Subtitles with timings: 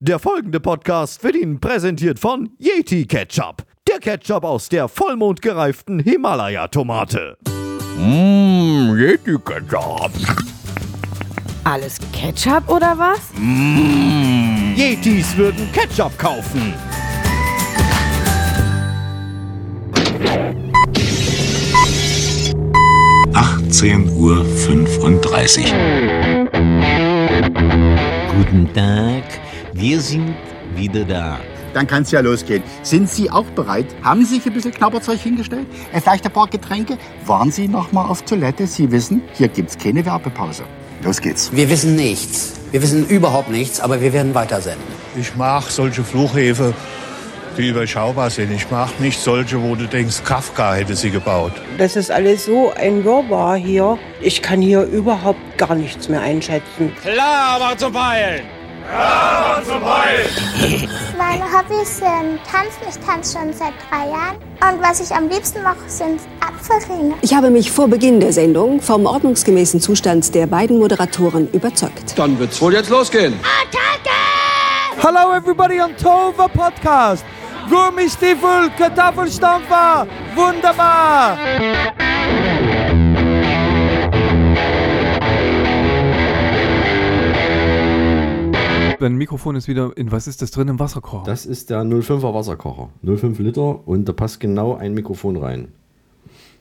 [0.00, 3.64] Der folgende Podcast wird Ihnen präsentiert von Yeti Ketchup.
[3.88, 7.38] Der Ketchup aus der vollmondgereiften Himalaya-Tomate.
[7.96, 10.10] Mmm, Yeti Ketchup.
[11.64, 13.32] Alles Ketchup oder was?
[14.76, 16.74] Yetis würden Ketchup kaufen.
[24.16, 24.44] Uhr.
[24.44, 25.64] 35.
[28.36, 29.24] Guten Tag,
[29.78, 30.34] wir sind
[30.74, 31.38] wieder da.
[31.74, 32.62] Dann kann es ja losgehen.
[32.82, 33.86] Sind Sie auch bereit?
[34.02, 35.66] Haben Sie sich ein bisschen Knabberzeug hingestellt?
[35.92, 36.96] Äh, Vielleicht ein paar Getränke?
[37.26, 38.66] Waren Sie noch mal auf Toilette?
[38.66, 40.64] Sie wissen, hier gibt's keine Werbepause.
[41.02, 41.50] Los geht's.
[41.52, 42.54] Wir wissen nichts.
[42.72, 44.82] Wir wissen überhaupt nichts, aber wir werden weitersenden.
[45.18, 46.72] Ich mag solche Flughäfen,
[47.58, 48.50] die überschaubar sind.
[48.52, 51.52] Ich mag nicht solche, wo du denkst, Kafka hätte sie gebaut.
[51.76, 53.98] Das ist alles so ein Wirrwarr hier.
[54.22, 56.92] Ich kann hier überhaupt gar nichts mehr einschätzen.
[61.18, 62.82] Meine Hobbys sind Tanzen.
[62.88, 64.36] Ich tanze schon seit drei Jahren.
[64.60, 67.14] Und was ich am liebsten mache, sind Apfelringe.
[67.22, 72.14] Ich habe mich vor Beginn der Sendung vom ordnungsgemäßen Zustand der beiden Moderatoren überzeugt.
[72.16, 73.34] Dann wird's wohl jetzt losgehen.
[74.98, 77.24] Hello everybody on Tova Podcast.
[77.68, 81.36] Gummistiefel, Kartoffelstampfer, wunderbar.
[88.98, 91.24] Dein Mikrofon ist wieder in, was ist das drin im Wasserkocher?
[91.26, 92.88] Das ist der 05er Wasserkocher.
[93.04, 95.68] 05 Liter und da passt genau ein Mikrofon rein.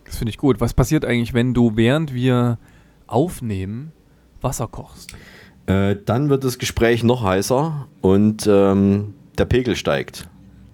[0.03, 0.59] Das finde ich gut.
[0.59, 2.59] Was passiert eigentlich, wenn du während wir
[3.07, 3.93] aufnehmen
[4.41, 5.15] Wasser kochst?
[5.65, 10.27] Äh, dann wird das Gespräch noch heißer und ähm, der Pegel steigt.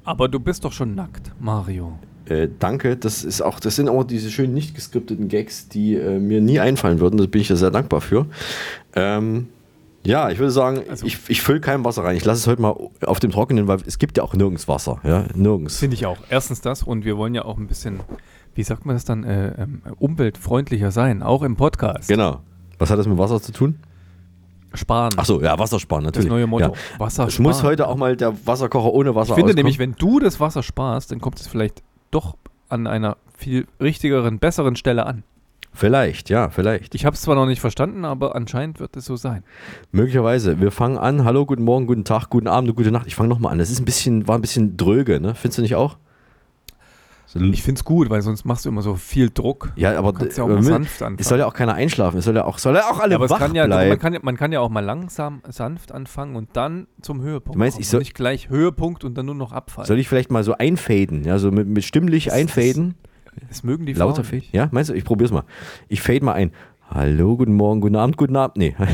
[0.04, 1.98] Aber du bist doch schon nackt, Mario.
[2.26, 6.20] Äh, danke, das ist auch, das sind auch diese schönen nicht geskripteten Gags, die äh,
[6.20, 7.18] mir nie einfallen würden.
[7.18, 8.26] Da bin ich ja sehr dankbar für.
[8.96, 9.48] Ähm,
[10.04, 12.16] ja, ich würde sagen, Also- ich, ich fülle kein Wasser rein.
[12.16, 15.00] Ich lasse es heute mal auf dem Trockenen, weil es gibt ja auch nirgends Wasser.
[15.04, 15.78] Ja, nirgends.
[15.78, 16.18] Finde ich auch.
[16.30, 18.00] Erstens das und wir wollen ja auch ein bisschen,
[18.56, 22.08] wie sagt man das dann, äh, ähm, umweltfreundlicher sein, auch im Podcast.
[22.10, 22.40] Genau.
[22.80, 23.80] Was hat das mit Wasser zu tun?
[24.74, 25.12] Sparen.
[25.18, 26.30] Ach so, ja, Wasser sparen, natürlich.
[26.30, 26.68] neue Motto.
[26.68, 26.72] Ja.
[26.98, 27.72] Wasser Es muss sparen.
[27.72, 29.56] heute auch mal der Wasserkocher ohne Wasser Ich finde auskommen.
[29.58, 32.38] nämlich, wenn du das Wasser sparst, dann kommt es vielleicht doch
[32.70, 35.24] an einer viel richtigeren, besseren Stelle an.
[35.74, 36.96] Vielleicht, ja, vielleicht.
[36.96, 39.44] Ich habe es zwar noch nicht verstanden, aber anscheinend wird es so sein.
[39.92, 40.60] Möglicherweise.
[40.60, 41.24] Wir fangen an.
[41.24, 43.08] Hallo, guten Morgen, guten Tag, guten Abend gute Nacht.
[43.08, 43.58] Ich fange nochmal an.
[43.60, 45.34] Das ist ein bisschen, war ein bisschen dröge, ne?
[45.34, 45.98] Findest du nicht auch?
[47.34, 49.72] Ich finde es gut, weil sonst machst du immer so viel Druck.
[49.78, 51.16] ja, aber Du ja auch sanft anfangen.
[51.18, 52.18] es soll ja auch keiner einschlafen.
[52.18, 53.88] Es soll ja auch, soll ja auch alle Ja, aber wach kann ja, bleiben.
[53.88, 57.56] man, kann, ja- man kann ja auch mal langsam, sanft anfangen und dann zum Höhepunkt.
[57.56, 57.82] Du meinst, kommen.
[57.84, 59.88] ich soll- nicht gleich Höhepunkt und dann nur noch abfallen.
[59.88, 61.24] soll ich vielleicht mal so einfaden?
[61.24, 62.96] Ja, so mit, mit stimmlich Das- einfaden?
[63.52, 64.54] Das mögen die Lauter nicht.
[64.54, 64.94] Ja, meinst du?
[64.94, 65.44] Ich probier's mal.
[65.90, 66.52] Ich fade mal ein.
[66.90, 68.56] Hallo, guten Morgen, guten Abend, guten Abend.
[68.56, 68.76] Nee.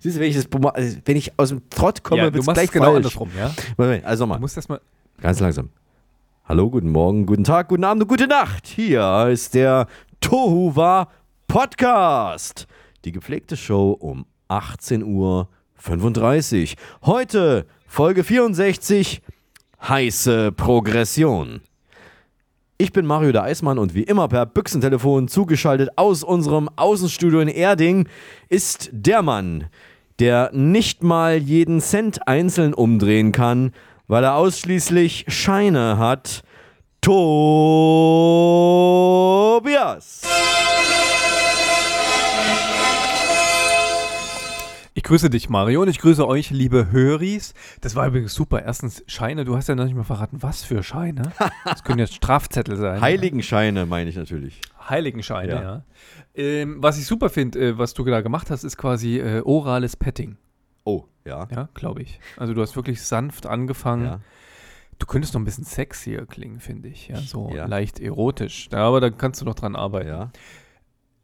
[0.00, 2.46] Siehst du, wenn ich, das, also wenn ich aus dem Trott komme, Ja, du wird's
[2.46, 2.96] gleich es genau falsch.
[2.96, 3.50] andersrum, ja?
[3.76, 4.38] Moment, also Du mal.
[4.40, 4.80] musst erstmal.
[5.20, 5.68] Ganz langsam.
[6.46, 8.66] Hallo, guten Morgen, guten Tag, guten Abend und gute Nacht.
[8.66, 9.86] Hier ist der
[10.20, 11.08] Tohuwa
[11.46, 12.66] Podcast.
[13.04, 16.76] Die gepflegte Show um 18.35 Uhr.
[17.04, 19.20] Heute Folge 64,
[19.86, 21.60] heiße Progression.
[22.80, 27.48] Ich bin Mario der Eismann und wie immer per Büchsentelefon zugeschaltet aus unserem Außenstudio in
[27.48, 28.06] Erding
[28.48, 29.66] ist der Mann,
[30.20, 33.72] der nicht mal jeden Cent einzeln umdrehen kann,
[34.06, 36.44] weil er ausschließlich Scheine hat.
[37.00, 37.42] Tobias.
[44.98, 47.54] Ich grüße dich, Mario, und ich grüße euch, liebe Höris.
[47.82, 48.64] Das war übrigens super.
[48.64, 49.44] Erstens Scheine.
[49.44, 51.30] Du hast ja noch nicht mal verraten, was für Scheine.
[51.64, 53.00] Das können jetzt Strafzettel sein.
[53.00, 54.60] Heiligenscheine meine ich natürlich.
[54.88, 55.62] Heiligenscheine, ja.
[55.62, 55.82] Ja.
[56.34, 59.94] Ähm, was ich super finde, äh, was du da gemacht hast, ist quasi äh, orales
[59.96, 60.36] Petting.
[60.82, 61.46] Oh, ja.
[61.54, 62.18] Ja, glaube ich.
[62.36, 64.04] Also du hast wirklich sanft angefangen.
[64.04, 64.20] Ja.
[64.98, 67.06] Du könntest noch ein bisschen sexier klingen, finde ich.
[67.06, 67.66] Ja, so Ja.
[67.66, 68.68] leicht erotisch.
[68.72, 70.08] Ja, aber da kannst du noch dran arbeiten.
[70.08, 70.32] ja.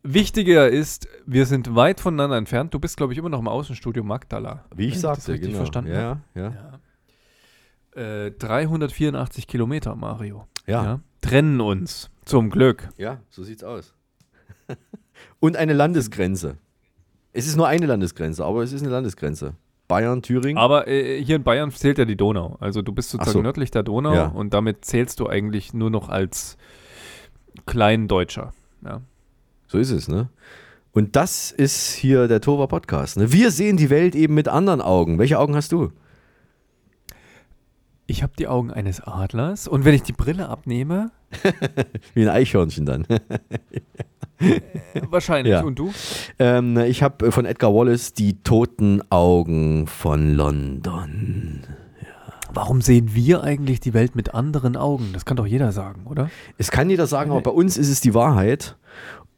[0.07, 2.75] Wichtiger ist, wir sind weit voneinander entfernt.
[2.75, 4.67] Du bist, glaube ich, immer noch im Außenstudio Magdala.
[4.77, 5.61] Wie ich sagte, richtig genau.
[5.61, 6.81] verstanden ja, ja.
[8.27, 10.47] Äh, 384 Kilometer, Mario.
[10.67, 11.01] Ja.
[11.23, 12.11] Trennen uns.
[12.27, 12.91] Zum Glück.
[12.99, 13.95] Ja, so sieht's aus.
[15.41, 16.59] Und eine Landesgrenze.
[17.33, 19.55] Es ist nur eine Landesgrenze, aber es ist eine Landesgrenze.
[19.89, 20.59] Bayern, Thüringen.
[20.59, 22.57] Aber äh, hier in Bayern zählt ja die Donau.
[22.61, 23.43] Also du bist sozusagen so.
[23.43, 24.27] nördlich der Donau Ja.
[24.27, 26.59] und damit zählst du eigentlich nur noch als
[27.67, 28.53] Kleindeutscher.
[28.85, 29.01] Ja.
[29.75, 30.29] So ist es, ne?
[30.93, 33.17] Und das ist hier der Tova Podcast.
[33.17, 33.33] Ne?
[33.33, 35.19] Wir sehen die Welt eben mit anderen Augen.
[35.19, 35.91] Welche Augen hast du?
[38.07, 41.11] Ich habe die Augen eines Adlers und wenn ich die Brille abnehme,
[42.15, 43.05] Wie ein Eichhörnchen dann.
[45.09, 45.51] Wahrscheinlich.
[45.51, 45.63] Ja.
[45.63, 45.91] Und du?
[46.39, 51.65] Ähm, ich habe von Edgar Wallace die toten Augen von London.
[52.53, 55.11] Warum sehen wir eigentlich die Welt mit anderen Augen?
[55.13, 56.31] Das kann doch jeder sagen, oder?
[56.59, 58.77] Es kann jeder sagen, aber bei uns ist es die Wahrheit.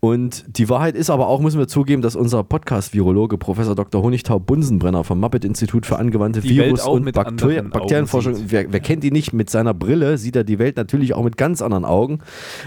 [0.01, 4.03] Und die Wahrheit ist aber auch, müssen wir zugeben, dass unser Podcast-Virologe Professor Dr.
[4.03, 9.11] Honigtau Bunsenbrenner vom Muppet-Institut für angewandte Die Virus- und Augen Bakterienforschung, wer, wer kennt die
[9.11, 12.19] nicht, mit seiner Brille sieht er die Welt natürlich auch mit ganz anderen Augen.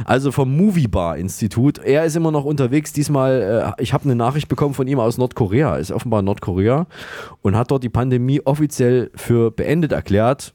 [0.05, 1.77] Also vom Movie Bar Institut.
[1.77, 2.93] Er ist immer noch unterwegs.
[2.93, 6.87] Diesmal, äh, ich habe eine Nachricht bekommen von ihm aus Nordkorea, ist offenbar in Nordkorea
[7.41, 10.53] und hat dort die Pandemie offiziell für beendet erklärt.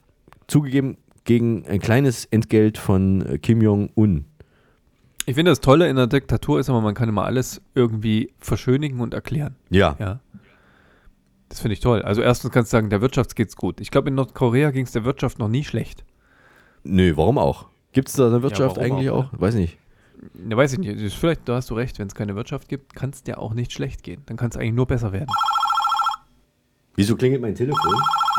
[0.48, 4.26] Zugegeben gegen ein kleines Entgelt von äh, Kim Jong-un.
[5.26, 9.00] Ich finde, das Tolle in der Diktatur ist immer, man kann immer alles irgendwie verschönigen
[9.00, 9.56] und erklären.
[9.70, 9.96] Ja.
[9.98, 10.20] Ja.
[11.48, 12.02] Das finde ich toll.
[12.02, 13.80] Also erstens kannst du sagen, der Wirtschaft geht's gut.
[13.80, 16.04] Ich glaube, in Nordkorea ging es der Wirtschaft noch nie schlecht.
[16.82, 17.66] Nö, warum auch?
[17.92, 19.40] Gibt es da eine Wirtschaft warum eigentlich auch, auch?
[19.40, 19.78] Weiß nicht.
[20.34, 21.14] Ne, weiß ich nicht.
[21.14, 23.72] Vielleicht, da hast du recht, wenn es keine Wirtschaft gibt, kann es dir auch nicht
[23.72, 24.22] schlecht gehen.
[24.26, 25.30] Dann kann es eigentlich nur besser werden.
[26.96, 27.94] Wieso klingelt mein Telefon?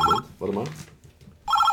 [0.06, 0.64] Moment, warte mal.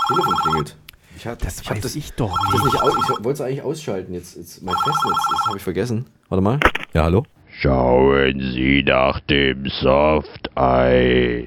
[0.08, 0.76] Telefon klingelt.
[1.22, 2.72] Ich hab, Das ich hab weiß das, ich doch das nicht.
[2.72, 4.12] nicht aus, ich wollte es eigentlich ausschalten.
[4.12, 6.06] Jetzt, jetzt mein Festnetz, das habe ich vergessen.
[6.28, 6.58] Warte mal.
[6.94, 7.22] Ja, hallo?
[7.60, 11.46] Schauen Sie nach dem Softeis.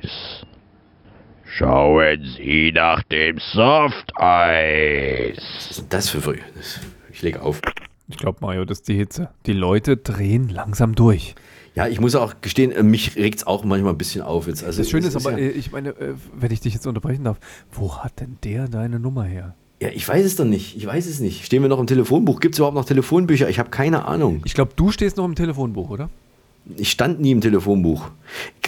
[1.43, 5.37] Schauen Sie nach dem Softeis.
[5.57, 6.37] Was ist denn das für früh?
[7.11, 7.59] Ich lege auf.
[8.07, 9.31] Ich glaube, Mario, das ist die Hitze.
[9.45, 11.35] Die Leute drehen langsam durch.
[11.73, 14.63] Ja, ich muss auch gestehen, äh, mich regt es auch manchmal ein bisschen auf jetzt.
[14.63, 16.87] Also Das Schöne es ist aber, ja, äh, ich meine, äh, wenn ich dich jetzt
[16.87, 17.39] unterbrechen darf,
[17.73, 19.53] wo hat denn der deine Nummer her?
[19.81, 20.77] Ja, ich weiß es doch nicht.
[20.77, 21.45] Ich weiß es nicht.
[21.45, 22.39] Stehen wir noch im Telefonbuch?
[22.39, 23.49] Gibt es überhaupt noch Telefonbücher?
[23.49, 24.41] Ich habe keine Ahnung.
[24.45, 26.09] Ich glaube, du stehst noch im Telefonbuch, oder?
[26.77, 28.09] Ich stand nie im Telefonbuch.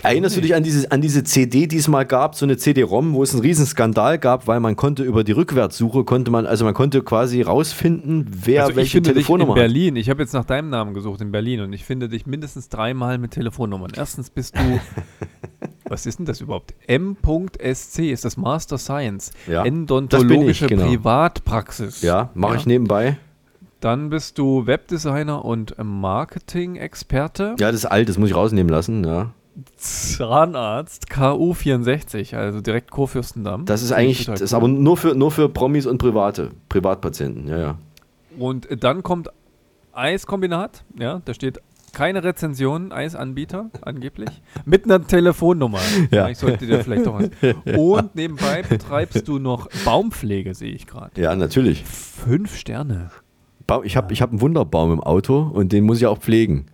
[0.04, 3.14] Erinnerst du dich an diese, an diese CD, die es mal gab, so eine CD-ROM,
[3.14, 6.64] wo es einen riesen Skandal gab, weil man konnte über die Rückwärtssuche, konnte man, also
[6.64, 9.62] man konnte quasi rausfinden, wer also welche finde dich in Telefonnummer hat.
[9.62, 9.96] Berlin.
[9.96, 13.18] Ich habe jetzt nach deinem Namen gesucht in Berlin und ich finde dich mindestens dreimal
[13.18, 13.92] mit Telefonnummern.
[13.96, 14.80] Erstens bist du,
[15.90, 16.74] was ist denn das überhaupt?
[16.88, 19.32] M.SC ist das Master Science.
[19.48, 20.86] Ja, Endontologische das bin ich, genau.
[20.86, 22.02] Privatpraxis.
[22.02, 23.18] Ja, mache ich nebenbei.
[23.80, 27.56] Dann bist du Webdesigner und Marketing-Experte.
[27.60, 29.34] Ja, das ist alt, das muss ich rausnehmen lassen, ja.
[29.76, 33.66] Zahnarzt, KU64, also direkt Kurfürstendamm.
[33.66, 37.58] Das ist eigentlich, das ist aber nur für, nur für Promis und Private, Privatpatienten, ja,
[37.58, 37.78] ja.
[38.38, 39.30] Und dann kommt
[39.94, 41.60] Eiskombinat, ja, da steht
[41.98, 44.30] keine Rezension, Eisanbieter, angeblich,
[44.66, 45.80] mit einer Telefonnummer.
[46.12, 46.30] Ja.
[46.30, 47.30] Ich sollte dir vielleicht doch was.
[47.76, 51.20] Und nebenbei betreibst du noch Baumpflege, sehe ich gerade.
[51.20, 51.84] Ja, natürlich.
[51.84, 53.10] Fünf Sterne.
[53.66, 56.68] Ba- Ich habe ich hab einen Wunderbaum im Auto und den muss ich auch pflegen.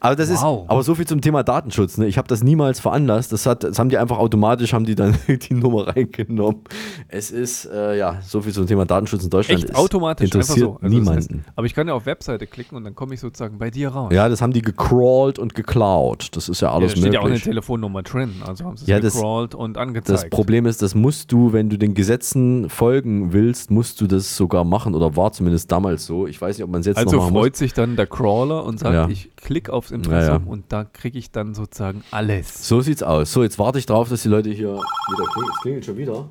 [0.00, 0.64] Aber das Wow.
[0.64, 1.98] ist, aber so viel zum Thema Datenschutz.
[1.98, 2.06] Ne?
[2.06, 3.32] Ich habe das niemals veranlasst.
[3.32, 6.62] Das, hat, das haben die einfach automatisch, haben die dann die Nummer reingenommen.
[7.08, 9.64] Es ist, äh, ja, so viel zum Thema Datenschutz in Deutschland.
[9.64, 10.66] Echt automatisch, interessiert so.
[10.74, 11.16] Also das niemanden.
[11.18, 13.88] heißt, aber ich kann ja auf Webseite klicken und dann komme ich sozusagen bei dir
[13.90, 14.12] raus.
[14.12, 16.28] ja, das haben die gecrawlt und geklaut.
[16.36, 17.44] Das ist ja Ja, alles da steht ja auch eine möglich.
[17.44, 20.30] Telefonnummer drin, also haben sie es Ja, das- gecrawlt und Das angezeigt.
[20.30, 24.64] Problem ist, das musst du, wenn du den Gesetzen folgen willst, musst du das sogar
[24.64, 26.26] machen oder war zumindest damals so.
[26.26, 27.58] Ich weiß nicht, ob man es jetzt Also noch machen freut muss.
[27.58, 29.08] sich dann der Crawler und sagt, Ja.
[29.08, 30.42] ich klicke aufs Impressum Ja, ja.
[30.46, 32.68] und da kriege ich dann sozusagen alles.
[32.68, 33.32] So sieht's aus.
[33.32, 35.52] So, jetzt warte ich drauf, dass die Leute hier wieder klingeln.
[35.54, 36.30] Es klingelt schon wieder.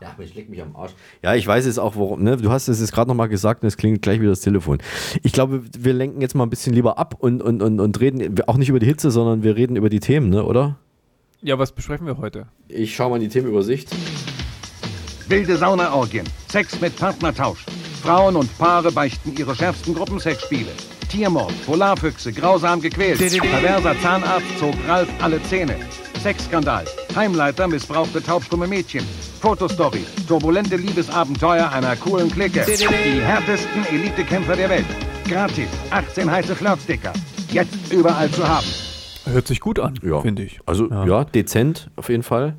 [0.00, 0.92] Ja, aber ich leck mich am Arsch.
[1.22, 2.22] Ja, ich weiß jetzt auch, warum.
[2.22, 2.36] Ne?
[2.36, 4.78] Du hast es jetzt gerade nochmal gesagt und es klingelt gleich wieder das Telefon.
[5.24, 8.40] Ich glaube, wir lenken jetzt mal ein bisschen lieber ab und, und, und, und reden
[8.46, 10.44] auch nicht über die Hitze, sondern wir reden über die Themen, ne?
[10.44, 10.76] oder?
[11.42, 12.46] Ja, was besprechen wir heute?
[12.68, 13.90] Ich schaue mal in die Themenübersicht.
[15.28, 17.66] Wilde Saunaorgien, Sex mit Partnertausch.
[18.02, 20.70] Frauen und Paare beichten ihre schärfsten Gruppensexspiele.
[21.08, 23.18] Tiermord, Polarfüchse, grausam gequält.
[23.18, 25.76] Perverser Zahnarzt zog Ralf alle Zähne.
[26.22, 26.84] Sexskandal,
[27.14, 29.04] Heimleiter missbrauchte taubstumme Mädchen.
[29.40, 32.64] Fotostory, turbulente Liebesabenteuer einer coolen Clique.
[32.66, 34.86] Die härtesten Elitekämpfer der Welt.
[35.28, 37.12] Gratis, 18 heiße Flirtsticker.
[37.50, 38.66] Jetzt überall zu haben.
[39.26, 40.20] Hört sich gut an, Ja.
[40.20, 40.58] finde ich.
[40.66, 41.24] Also, ja.
[41.24, 42.56] dezent auf jeden Fall.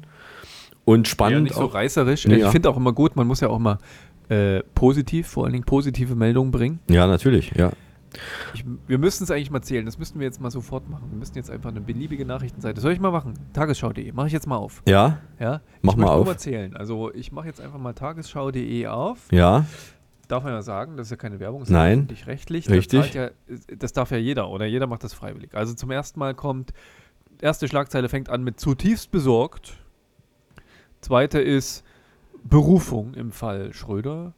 [0.85, 1.43] Und Ja, spannend.
[1.43, 1.73] nicht so auch.
[1.73, 2.25] reißerisch.
[2.27, 2.51] Nee, ich ja.
[2.51, 3.77] finde auch immer gut, man muss ja auch mal
[4.29, 6.79] äh, positiv, vor allen Dingen positive Meldungen bringen.
[6.89, 7.71] Ja, natürlich, ja.
[8.53, 9.85] Ich, wir müssen es eigentlich mal zählen.
[9.85, 11.09] Das müssten wir jetzt mal sofort machen.
[11.11, 12.81] Wir müssen jetzt einfach eine beliebige Nachrichtenseite.
[12.81, 13.33] Soll ich mal machen?
[13.53, 14.11] Tagesschau.de.
[14.11, 14.81] Mache ich jetzt mal auf.
[14.87, 15.19] Ja?
[15.39, 15.61] Ja?
[15.81, 16.25] Mach ich mal möchte nur auf.
[16.27, 16.75] mal zählen.
[16.75, 19.31] Also ich mache jetzt einfach mal tagesschau.de auf.
[19.31, 19.65] Ja.
[20.27, 22.07] Darf man ja sagen, das ist ja keine Werbung, ist Nein.
[22.09, 22.69] ja rechtlich.
[22.69, 23.11] Richtig.
[23.11, 23.29] Das, ja,
[23.77, 25.55] das darf ja jeder oder jeder macht das freiwillig.
[25.55, 26.71] Also zum ersten Mal kommt,
[27.41, 29.77] erste Schlagzeile fängt an mit zutiefst besorgt.
[31.01, 31.83] Zweite ist
[32.43, 34.33] Berufung im Fall Schröder.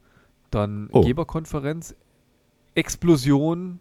[0.50, 1.02] Dann Oh.
[1.02, 1.96] Geberkonferenz,
[2.76, 3.80] Explosion,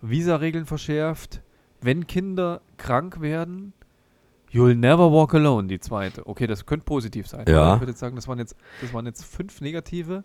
[0.00, 1.42] Visaregeln verschärft,
[1.80, 3.72] wenn Kinder krank werden.
[4.52, 6.26] You'll never walk alone, die zweite.
[6.26, 7.44] Okay, das könnte positiv sein.
[7.48, 7.74] Ja.
[7.74, 10.24] Ich würde jetzt sagen, das waren jetzt, das waren jetzt fünf negative.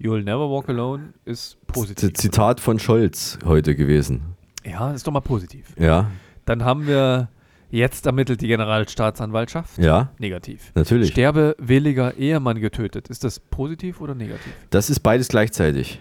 [0.00, 2.14] You'll never walk alone ist positiv.
[2.14, 4.22] Zitat von Scholz heute gewesen.
[4.64, 5.74] Ja, ist doch mal positiv.
[5.78, 6.10] Ja,
[6.46, 7.28] Dann haben wir
[7.70, 9.78] jetzt ermittelt die Generalstaatsanwaltschaft.
[9.78, 10.10] Ja.
[10.18, 10.72] Negativ.
[10.74, 11.10] Natürlich.
[11.10, 13.08] Sterbewilliger Ehemann getötet.
[13.08, 14.52] Ist das positiv oder negativ?
[14.70, 16.00] das ist beides gleichzeitig.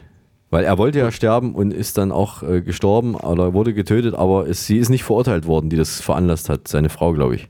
[0.49, 4.47] Weil er wollte ja sterben und ist dann auch äh, gestorben oder wurde getötet, aber
[4.47, 7.49] es, sie ist nicht verurteilt worden, die das veranlasst hat, seine Frau, glaube ich.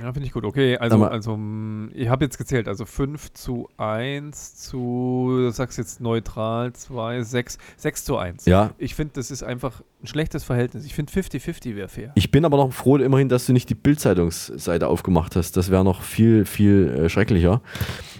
[0.00, 0.44] Ja, finde ich gut.
[0.44, 5.50] Okay, also, Aber- also mm, ich habe jetzt gezählt, also 5 zu 1 zu, du
[5.50, 8.46] sagst jetzt neutral, 2, 6, 6 zu 1.
[8.46, 8.70] Ja.
[8.78, 10.84] Ich finde, das ist einfach ein schlechtes Verhältnis.
[10.84, 12.12] Ich finde 50-50 wäre fair.
[12.16, 15.56] Ich bin aber noch froh immerhin, dass du nicht die Bildzeitungsseite aufgemacht hast.
[15.56, 17.60] Das wäre noch viel, viel äh, schrecklicher.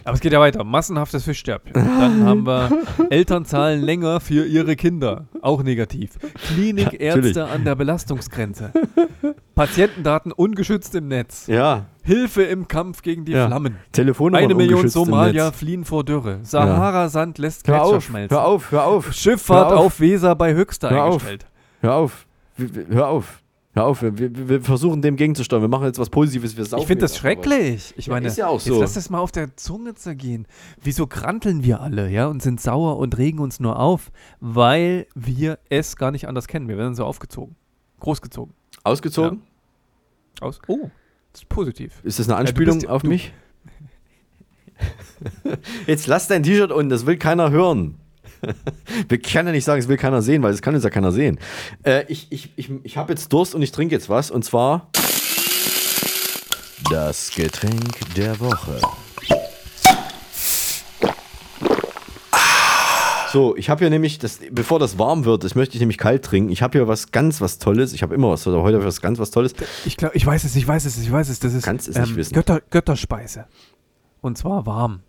[0.05, 0.63] Aber es geht ja weiter.
[0.63, 1.71] Massenhaftes Fischsterben.
[1.73, 2.69] Dann haben wir
[3.09, 5.27] Eltern zahlen länger für ihre Kinder.
[5.41, 6.11] Auch negativ.
[6.53, 7.41] Klinikärzte natürlich.
[7.41, 8.71] an der Belastungsgrenze.
[9.55, 11.47] Patientendaten ungeschützt im Netz.
[11.47, 11.85] Ja.
[12.03, 13.47] Hilfe im Kampf gegen die Ja.
[13.47, 13.77] Flammen.
[13.91, 15.57] Telefonnummern Eine Million Somalier Netz.
[15.57, 16.39] fliehen vor Dürre.
[16.43, 18.35] Sahara-Sand lässt Hör Gletscher auf, schmelzen.
[18.37, 19.13] hör auf, hör auf.
[19.13, 19.85] Schifffahrt Hör auf.
[19.85, 21.13] auf Weser bei Höchster Hör auf.
[21.13, 21.45] eingestellt.
[21.81, 22.25] Hör auf.
[22.57, 23.39] Wir- wir- Hör auf.
[23.75, 24.01] Hör auf.
[24.03, 24.17] Wir,
[24.49, 25.63] wir, versuchen dem gegenzusteuern.
[25.63, 26.55] Wir machen jetzt was Positives.
[26.55, 27.93] Wir Ich finde das jetzt schrecklich.
[27.97, 28.79] Ich Ja, meine, ist ja auch jetzt so.
[28.81, 30.45] lass das mal auf der Zunge zergehen.
[30.81, 35.57] Wieso kranteln wir alle, ja, und sind sauer und regen uns nur auf, weil wir
[35.69, 36.67] es gar nicht anders kennen.
[36.67, 37.55] Wir werden so aufgezogen.
[37.99, 38.53] Großgezogen.
[38.83, 39.41] Ausgezogen?
[40.41, 40.59] Aus.
[40.67, 40.89] Oh,
[41.31, 41.93] das ist positiv.
[42.03, 43.31] Ist das eine Ja, du Anspielung bist- auf du- mich?
[45.87, 47.95] Jetzt lass dein T-Shirt unten, das will keiner hören.
[49.07, 51.11] Wir können ja nicht sagen, es will keiner sehen, weil das kann uns ja keiner
[51.13, 51.39] sehen.
[51.83, 54.89] Äh, ich ich, ich, ich habe jetzt Durst und ich trinke jetzt was und zwar
[56.91, 58.81] das Getränk der Woche.
[63.33, 66.23] So, ich habe hier nämlich, das, bevor das warm wird, das möchte ich nämlich kalt
[66.23, 66.51] trinken.
[66.51, 67.91] Ich habe hier was ganz was Tolles.
[67.91, 69.55] Ich habe immer was, aber heute habe ich was ganz was Tolles.
[69.85, 71.39] Ich glaube, ich weiß es, ich weiß es, ich weiß es.
[71.39, 72.35] Das ist Kannst es nicht wissen.
[72.35, 73.45] Götter, Götterspeise.
[74.21, 74.99] Und zwar warm.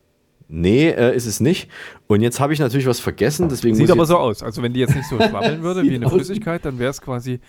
[0.49, 1.69] Nee, äh, ist es nicht.
[2.07, 4.43] Und jetzt habe ich natürlich was vergessen, deswegen Sieht aber so aus.
[4.43, 7.02] Also wenn die jetzt nicht so schwabbeln würde wie eine aus- Flüssigkeit, dann wäre es
[7.02, 7.40] quasi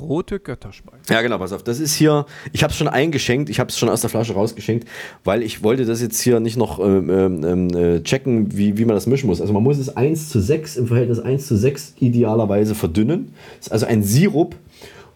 [0.00, 0.98] rote Götterspeise.
[1.10, 1.62] Ja, genau, pass auf.
[1.62, 4.34] Das ist hier, ich habe es schon eingeschenkt, ich habe es schon aus der Flasche
[4.34, 4.88] rausgeschenkt,
[5.24, 8.94] weil ich wollte das jetzt hier nicht noch ähm, ähm, äh, checken, wie, wie man
[8.94, 9.40] das mischen muss.
[9.40, 13.32] Also man muss es 1 zu 6 im Verhältnis 1 zu 6 idealerweise verdünnen.
[13.58, 14.56] Das ist also ein Sirup.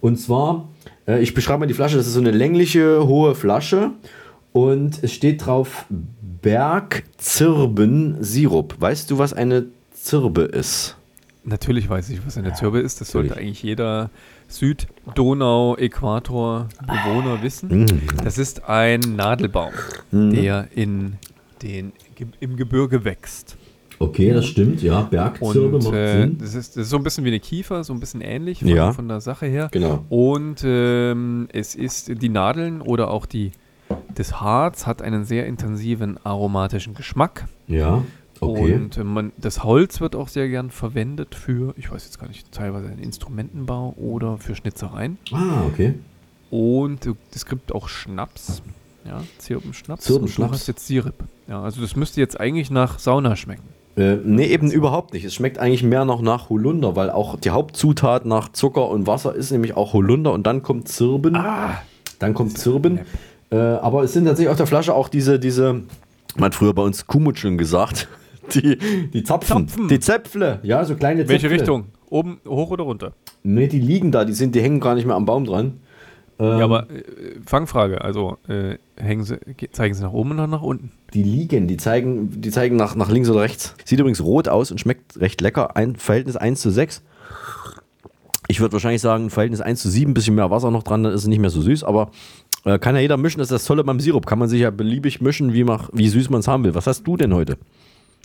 [0.00, 0.68] Und zwar,
[1.06, 3.90] äh, ich beschreibe mal die Flasche, das ist so eine längliche, hohe Flasche.
[4.52, 5.86] Und es steht drauf
[6.42, 8.74] Bergzirben-Sirup.
[8.78, 10.96] Weißt du, was eine Zirbe ist?
[11.44, 13.00] Natürlich weiß ich, was eine Zirbe ist.
[13.00, 14.10] Das sollte eigentlich jeder
[14.52, 17.80] Süd-Donau-Äquator-Bewohner wissen.
[17.82, 17.86] Mhm.
[18.24, 19.72] Das ist ein Nadelbaum,
[20.10, 20.30] Mhm.
[20.32, 21.14] der in
[21.62, 21.92] den,
[22.40, 23.56] im Gebirge wächst.
[23.98, 25.02] Okay, das stimmt, ja.
[25.02, 26.38] Bergzirbe Und macht äh, Sinn.
[26.38, 28.68] das, ist, das ist so ein bisschen wie eine Kiefer, so ein bisschen ähnlich von,
[28.68, 28.92] Ja.
[28.92, 29.68] von der Sache her.
[29.70, 30.04] Genau.
[30.08, 33.52] Und ähm, es ist die Nadeln oder auch die,
[34.14, 37.46] das Harz hat einen sehr intensiven aromatischen Geschmack.
[37.68, 38.02] Ja,
[38.42, 38.74] okay.
[38.74, 42.28] Und äh, man, das Holz wird auch sehr gern verwendet für, ich weiß jetzt gar
[42.28, 45.18] nicht, teilweise einen Instrumentenbau oder für Schnitzereien.
[45.32, 45.94] Ah, okay.
[46.50, 48.62] Und äh, es gibt auch Schnaps,
[49.04, 50.04] ja, Zirbenschnaps.
[50.04, 50.38] Zirbenschnaps.
[50.38, 51.14] Und du hast jetzt Sirup.
[51.48, 53.64] Ja, also das müsste jetzt eigentlich nach Sauna schmecken.
[53.96, 55.24] Äh, nee, eben überhaupt nicht.
[55.24, 59.34] Es schmeckt eigentlich mehr noch nach Holunder, weil auch die Hauptzutat nach Zucker und Wasser
[59.34, 61.34] ist nämlich auch Holunder und dann kommt Zirben.
[62.18, 63.00] dann kommt Zirben.
[63.50, 65.82] Äh, aber es sind tatsächlich auf der Flasche auch diese, diese,
[66.36, 68.08] man hat früher bei uns Kumutscheln gesagt,
[68.54, 68.76] die,
[69.12, 71.60] die Zapfen, die Zäpfle, ja, so kleine Welche Zäpfle.
[71.60, 71.84] Richtung?
[72.10, 73.12] Oben, hoch oder runter?
[73.42, 75.80] Nee, die liegen da, die, sind, die hängen gar nicht mehr am Baum dran.
[76.38, 77.02] Ähm, ja, aber äh,
[77.46, 80.92] Fangfrage, also äh, hängen sie, ge- zeigen sie nach oben oder nach unten?
[81.14, 83.74] Die liegen, die zeigen, die zeigen nach, nach links oder rechts.
[83.84, 85.76] Sieht übrigens rot aus und schmeckt recht lecker.
[85.76, 87.02] Ein Verhältnis 1 zu 6.
[88.48, 91.12] Ich würde wahrscheinlich sagen, Verhältnis 1 zu 7, ein bisschen mehr Wasser noch dran, dann
[91.12, 92.10] ist es nicht mehr so süß, aber
[92.64, 94.26] äh, kann ja jeder mischen, das ist das Tolle beim Sirup.
[94.26, 96.74] Kann man sich ja beliebig mischen, wie, mach, wie süß man es haben will.
[96.74, 97.56] Was hast du denn heute?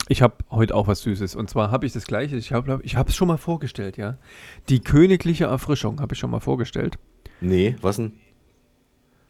[0.09, 1.35] Ich habe heute auch was Süßes.
[1.35, 2.37] Und zwar habe ich das gleiche.
[2.37, 4.17] Ich habe ich es schon mal vorgestellt, ja.
[4.69, 6.97] Die königliche Erfrischung habe ich schon mal vorgestellt.
[7.41, 8.13] Nee, was denn?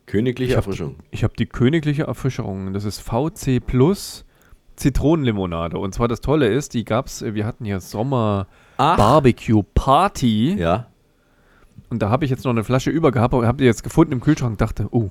[0.05, 0.95] Königliche Ich hab- Erfrischung.
[1.11, 2.73] Ich habe die königliche Erfrischung.
[2.73, 4.23] Das ist VC Plus
[4.77, 5.79] Zitronenlimonade.
[5.79, 10.53] Und zwar das Tolle ist, die gab's, äh, wir hatten hier Sommer Barbecue Party.
[10.57, 10.87] Ja.
[11.89, 14.13] Und da habe ich jetzt noch eine Flasche über gehabt, aber habe die jetzt gefunden
[14.13, 15.09] im Kühlschrank, dachte, oh,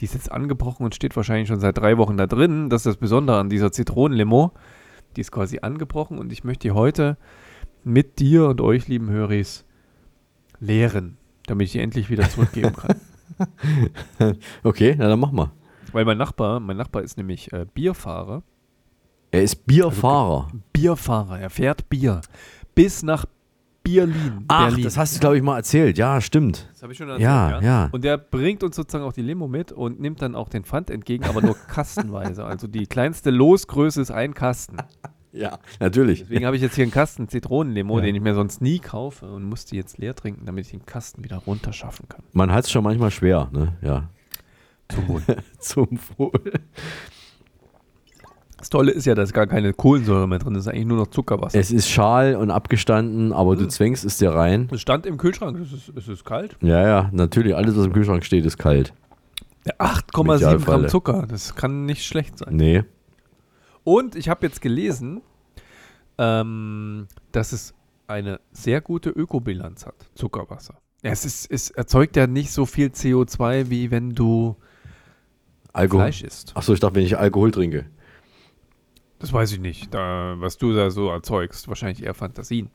[0.00, 2.68] die ist jetzt angebrochen und steht wahrscheinlich schon seit drei Wochen da drin.
[2.68, 4.52] Das ist das Besondere an dieser Zitronenlimo.
[5.16, 7.16] Die ist quasi angebrochen und ich möchte die heute
[7.84, 9.64] mit dir und euch, lieben Höris,
[10.60, 13.00] leeren, damit ich die endlich wieder zurückgeben kann.
[14.62, 15.52] okay, na dann mach mal.
[15.92, 18.42] Weil mein Nachbar, mein Nachbar ist nämlich äh, Bierfahrer.
[19.30, 20.48] Er ist Bierfahrer.
[20.72, 22.20] Bierfahrer, er fährt Bier.
[22.74, 23.24] Bis nach
[23.86, 24.44] Bierlin.
[24.48, 24.84] Ach, Berlin.
[24.84, 25.96] das hast du, glaube ich, mal erzählt.
[25.98, 26.68] Ja, stimmt.
[26.72, 27.88] Das habe ich schon erzählt, ja, ja.
[27.92, 30.90] Und der bringt uns sozusagen auch die Limo mit und nimmt dann auch den Pfand
[30.90, 32.44] entgegen, aber nur kastenweise.
[32.44, 34.76] Also die kleinste Losgröße ist ein Kasten.
[35.32, 36.20] Ja, natürlich.
[36.20, 38.04] Deswegen habe ich jetzt hier einen Kasten Zitronenlimo, Ja.
[38.06, 41.22] den ich mir sonst nie kaufe und musste jetzt leer trinken, damit ich den Kasten
[41.24, 42.22] wieder runterschaffen kann.
[42.32, 43.76] Man hat es schon manchmal schwer, ne?
[43.82, 44.08] Ja.
[44.88, 45.22] Zum Wohl.
[45.58, 46.32] Zum Wohl.
[48.66, 51.56] Das Tolle ist ja, dass gar keine Kohlensäure mehr drin ist, eigentlich nur noch Zuckerwasser.
[51.56, 53.60] Es ist schal und abgestanden, aber Hm.
[53.60, 54.68] du zwängst es dir rein.
[54.72, 56.56] Es stand im Kühlschrank, es ist, es ist kalt.
[56.62, 57.54] Ja, ja, natürlich.
[57.54, 58.92] Alles, was im Kühlschrank steht, ist kalt.
[59.66, 60.86] Ja, 8,7 Gramm Idealfalle.
[60.88, 62.56] Zucker, das kann nicht schlecht sein.
[62.56, 62.82] Nee.
[63.84, 65.20] Und ich habe jetzt gelesen,
[66.18, 67.72] ähm, dass es
[68.08, 70.74] eine sehr gute Ökobilanz hat, Zuckerwasser.
[71.04, 74.56] Ja, es, ist, es erzeugt ja nicht so viel CO2, wie wenn du
[75.72, 76.02] Alkohol.
[76.06, 76.56] Fleisch isst.
[76.56, 77.86] Achso, ich dachte, wenn ich Alkohol trinke.
[79.18, 81.68] Das weiß ich nicht, da, was du da so erzeugst.
[81.68, 82.70] Wahrscheinlich eher Fantasien.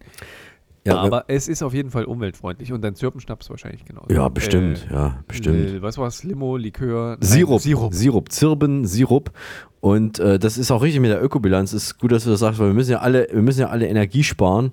[0.84, 4.12] Ja, Aber es ist auf jeden Fall umweltfreundlich und dein Zirpenschnaps wahrscheinlich genauso.
[4.12, 5.70] Ja, bestimmt, Äh, ja, bestimmt.
[5.70, 6.24] Äh, was war's?
[6.24, 7.18] Limo, Likör?
[7.20, 7.62] Nein, Sirup.
[7.62, 7.94] Sirup.
[7.94, 8.32] Sirup.
[8.32, 9.32] Zirben, Sirup.
[9.80, 11.74] Und äh, das ist auch richtig mit der Ökobilanz.
[11.74, 13.88] Ist gut, dass du das sagst, weil wir müssen ja alle, wir müssen ja alle
[13.88, 14.72] Energie sparen.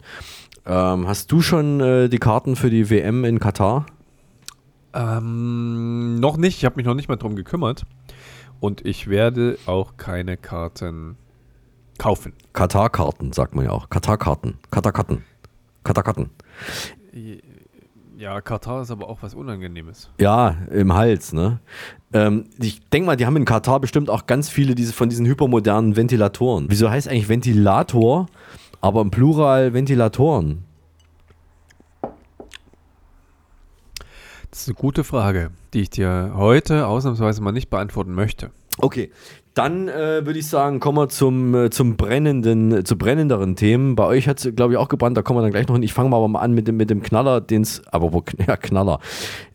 [0.64, 3.84] Ähm, hast du schon äh, die Karten für die WM in Katar?
[4.94, 6.56] Ähm, noch nicht.
[6.56, 7.84] Ich habe mich noch nicht mal drum gekümmert.
[8.60, 11.16] Und ich werde auch keine Karten
[11.98, 12.32] kaufen.
[12.52, 13.90] Katar-Karten, sagt man ja auch.
[13.90, 14.58] Katar-Karten.
[14.70, 15.24] Katar-Karten.
[15.84, 16.30] Katar-Karten.
[18.16, 20.10] Ja, Katar ist aber auch was Unangenehmes.
[20.20, 21.60] Ja, im Hals, ne?
[22.12, 25.24] Ähm, ich denke mal, die haben in Katar bestimmt auch ganz viele diese, von diesen
[25.24, 26.66] hypermodernen Ventilatoren.
[26.68, 28.26] Wieso heißt eigentlich Ventilator,
[28.80, 30.64] aber im Plural Ventilatoren?
[34.50, 38.50] Das ist eine gute Frage, die ich dir heute ausnahmsweise mal nicht beantworten möchte.
[38.78, 39.10] Okay,
[39.58, 43.96] dann äh, würde ich sagen, kommen wir zum, äh, zum brennenden, äh, zu brennenderen Themen.
[43.96, 45.82] Bei euch hat es, glaube ich, auch gebrannt, da kommen wir dann gleich noch hin.
[45.82, 48.22] Ich fange mal aber mal an mit dem, mit dem Knaller, den es, aber wo,
[48.46, 49.00] ja, Knaller.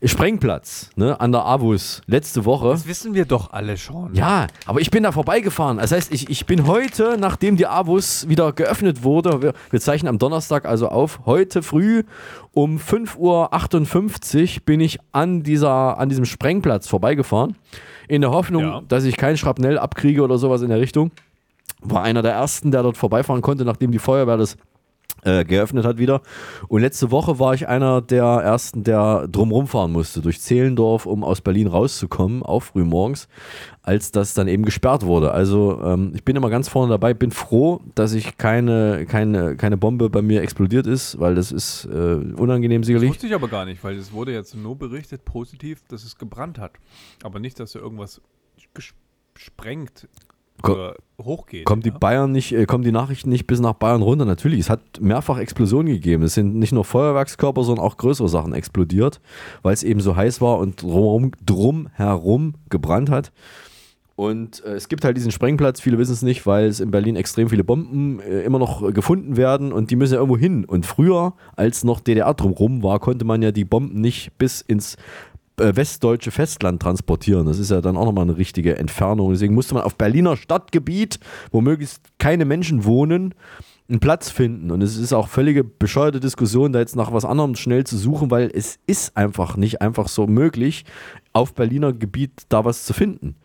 [0.02, 2.68] Sprengplatz, ne, an der Avus, letzte Woche.
[2.68, 4.14] Das wissen wir doch alle schon.
[4.14, 5.78] Ja, aber ich bin da vorbeigefahren.
[5.78, 10.10] Das heißt, ich, ich bin heute, nachdem die Avus wieder geöffnet wurde, wir, wir zeichnen
[10.10, 12.02] am Donnerstag also auf, heute früh
[12.52, 17.56] um 5.58 Uhr bin ich an, dieser, an diesem Sprengplatz vorbeigefahren.
[18.08, 18.82] In der Hoffnung, Ja.
[18.88, 21.10] dass ich kein Schrapnell abkriege oder sowas in der Richtung.
[21.80, 24.56] War einer der ersten, der dort vorbeifahren konnte, nachdem die Feuerwehr das
[25.24, 26.22] äh, geöffnet hat wieder.
[26.68, 31.24] Und letzte Woche war ich einer der ersten, der drumrum fahren musste, durch Zehlendorf, um
[31.24, 33.28] aus Berlin rauszukommen, auch früh morgens,
[33.82, 35.32] als das dann eben gesperrt wurde.
[35.32, 39.76] Also ähm, ich bin immer ganz vorne dabei, bin froh, dass ich keine, keine, keine
[39.76, 43.10] Bombe bei mir explodiert ist, weil das ist äh, unangenehm Das sicherlich.
[43.10, 46.58] wusste ich aber gar nicht, weil es wurde jetzt nur berichtet positiv, dass es gebrannt
[46.58, 46.72] hat.
[47.22, 48.20] Aber nicht, dass da irgendwas
[49.34, 50.08] gesprengt
[50.64, 51.64] Ko- hochgeht.
[51.64, 51.98] Kommen die ja?
[51.98, 54.24] Bayern nicht, äh, kommen die Nachrichten nicht bis nach Bayern runter?
[54.24, 56.24] Natürlich, es hat mehrfach Explosionen gegeben.
[56.24, 59.20] Es sind nicht nur Feuerwerkskörper, sondern auch größere Sachen explodiert,
[59.62, 63.32] weil es eben so heiß war und drumherum, drumherum gebrannt hat.
[64.16, 67.16] Und äh, es gibt halt diesen Sprengplatz, viele wissen es nicht, weil es in Berlin
[67.16, 70.64] extrem viele Bomben äh, immer noch äh, gefunden werden und die müssen ja irgendwo hin.
[70.64, 74.96] Und früher, als noch DDR drumherum war, konnte man ja die Bomben nicht bis ins
[75.56, 77.46] westdeutsche Festland transportieren.
[77.46, 79.30] Das ist ja dann auch nochmal eine richtige Entfernung.
[79.32, 83.34] Deswegen musste man auf Berliner Stadtgebiet, wo möglichst keine Menschen wohnen,
[83.88, 84.70] einen Platz finden.
[84.70, 88.30] Und es ist auch völlige bescheuerte Diskussion, da jetzt nach was anderem schnell zu suchen,
[88.30, 90.84] weil es ist einfach nicht einfach so möglich,
[91.32, 93.36] auf Berliner Gebiet da was zu finden.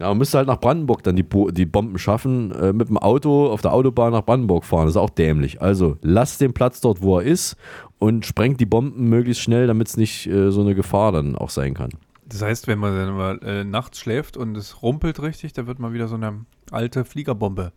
[0.00, 2.98] Ja, man müsste halt nach Brandenburg dann die, Bo die Bomben schaffen, äh, mit dem
[2.98, 4.86] Auto auf der Autobahn nach Brandenburg fahren.
[4.86, 5.62] Das ist auch dämlich.
[5.62, 7.56] Also lasst den Platz dort, wo er ist
[7.98, 11.50] und sprengt die Bomben möglichst schnell, damit es nicht äh, so eine Gefahr dann auch
[11.50, 11.90] sein kann.
[12.26, 15.78] Das heißt, wenn man dann mal äh, nachts schläft und es rumpelt richtig, dann wird
[15.78, 17.72] mal wieder so eine alte Fliegerbombe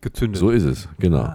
[0.00, 0.38] gezündet.
[0.40, 1.30] So ist es, genau.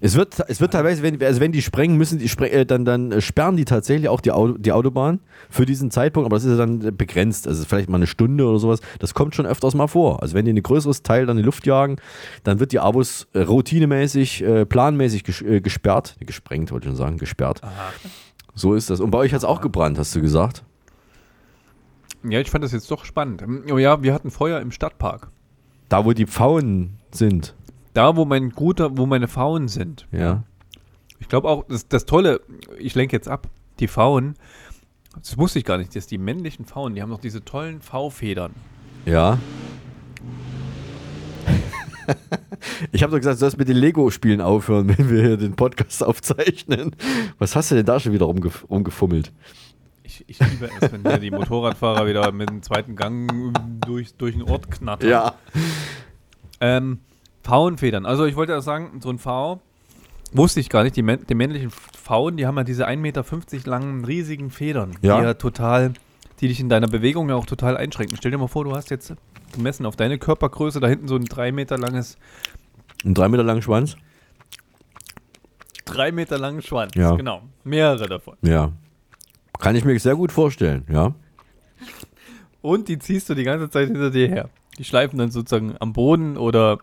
[0.00, 2.84] Es wird, es wird teilweise, wenn, also wenn die sprengen, müssen die spre äh, dann,
[2.84, 6.52] dann sperren die tatsächlich auch die, Auto, die Autobahn für diesen Zeitpunkt, aber das ist
[6.52, 7.48] ja dann begrenzt.
[7.48, 8.80] Also vielleicht mal eine Stunde oder sowas.
[8.98, 10.22] Das kommt schon öfters mal vor.
[10.22, 11.96] Also wenn die ein größeres Teil dann in die Luft jagen,
[12.44, 16.16] dann wird die Abos äh, routinemäßig, äh, planmäßig ges gesperrt.
[16.20, 17.60] Gesprengt, wollte ich schon sagen, gesperrt.
[18.54, 19.00] So ist das.
[19.00, 20.64] Und bei euch hat es auch gebrannt, hast du gesagt.
[22.28, 23.44] Ja, ich fand das jetzt doch spannend.
[23.70, 25.30] Oh ja, wir hatten Feuer im Stadtpark.
[25.88, 27.54] Da, wo die Pfauen sind.
[27.98, 30.06] Da, wo mein guter, wo meine Pfauen sind.
[30.12, 30.44] Ja.
[31.18, 32.40] Ich glaube auch, das, das Tolle,
[32.78, 33.48] ich lenke jetzt ab,
[33.80, 34.36] die Pfauen,
[35.20, 38.52] das wusste ich gar nicht, dass die männlichen Pfauen, die haben noch diese tollen V-Federn.
[39.04, 39.40] Ja.
[42.92, 46.04] Ich habe doch gesagt, du sollst mit den Lego-Spielen aufhören, wenn wir hier den Podcast
[46.04, 46.94] aufzeichnen.
[47.40, 49.32] Was hast du denn da schon wieder rumgef rumgefummelt?
[50.04, 53.52] Ich, ich liebe es, wenn die Motorradfahrer wieder mit dem zweiten Gang
[53.84, 55.10] durch, durch den Ort knattern.
[55.10, 55.34] Ja.
[56.60, 57.00] Ähm,
[57.48, 58.04] Pfauenfedern.
[58.04, 59.60] Also ich wollte ja sagen, so ein V
[60.32, 60.96] wusste ich gar nicht.
[60.96, 63.24] Die, die männlichen Pfauen, die haben ja diese 1,50 Meter
[63.70, 65.18] langen, riesigen Federn, Ja.
[65.18, 65.94] die ja total,
[66.40, 68.16] die dich in deiner Bewegung ja auch total einschränken.
[68.18, 69.14] Stell dir mal vor, du hast jetzt
[69.54, 72.18] gemessen auf deine Körpergröße da hinten so ein 3 Meter langes
[73.02, 73.96] Einen drei Meter langen Schwanz?
[75.86, 76.94] Drei Meter langen Schwanz.
[76.96, 77.12] Ja.
[77.16, 77.40] Genau.
[77.64, 78.36] Mehrere davon.
[78.42, 78.72] Ja.
[79.58, 81.14] Kann ich mir sehr gut vorstellen, ja.
[82.60, 84.50] Und die ziehst du die ganze Zeit hinter dir her.
[84.76, 86.78] Die schleifen dann sozusagen am Boden oder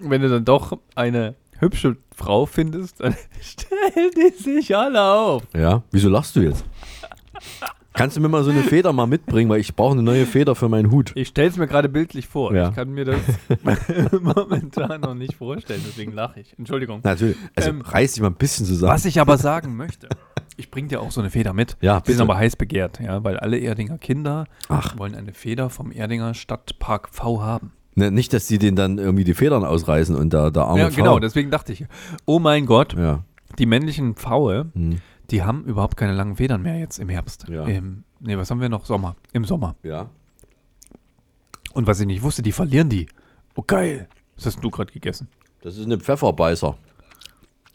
[0.00, 5.42] wenn du dann doch eine hübsche Frau findest, dann stellen die sich alle auf.
[5.56, 5.82] Ja.
[5.90, 6.64] Wieso lachst du jetzt?
[7.94, 10.54] Kannst du mir mal so eine Feder mal mitbringen, weil ich brauche eine neue Feder
[10.54, 11.10] für meinen Hut.
[11.16, 12.54] Ich stelle es mir gerade bildlich vor.
[12.54, 12.68] Ja.
[12.68, 13.18] Ich kann mir das
[14.20, 16.56] momentan noch nicht vorstellen, deswegen lache ich.
[16.58, 17.00] Entschuldigung.
[17.02, 17.36] Natürlich.
[17.56, 18.92] Also Ähm, reiß dich mal ein bisschen zusammen.
[18.92, 20.08] Was ich aber sagen möchte,
[20.56, 21.76] ich bringe dir auch so eine Feder mit.
[21.80, 22.22] Ja, Die sind bitte.
[22.30, 24.96] aber heiß begehrt, ja, weil alle Erdinger Kinder Ach.
[24.96, 27.72] wollen eine Feder vom Erdinger Stadtpark V haben.
[27.98, 30.88] Ne, nicht, dass die den dann irgendwie die Federn ausreißen und da der arme ja,
[30.88, 31.84] genau, deswegen dachte ich,
[32.26, 33.24] oh mein Gott, Ja.
[33.58, 34.98] die männlichen Pfaue, Hm.
[35.30, 37.46] die haben überhaupt keine langen Federn mehr jetzt im Herbst.
[37.48, 37.64] Ja.
[37.64, 38.84] Im, nee, was haben wir noch?
[38.84, 39.16] Sommer.
[39.32, 39.74] Im Sommer.
[39.82, 40.10] Ja.
[41.74, 43.08] Und was ich nicht wusste, die verlieren die.
[43.56, 44.08] Oh geil.
[44.36, 45.28] Was hast du gerade gegessen?
[45.62, 46.76] Das ist eine Pfefferbeißer.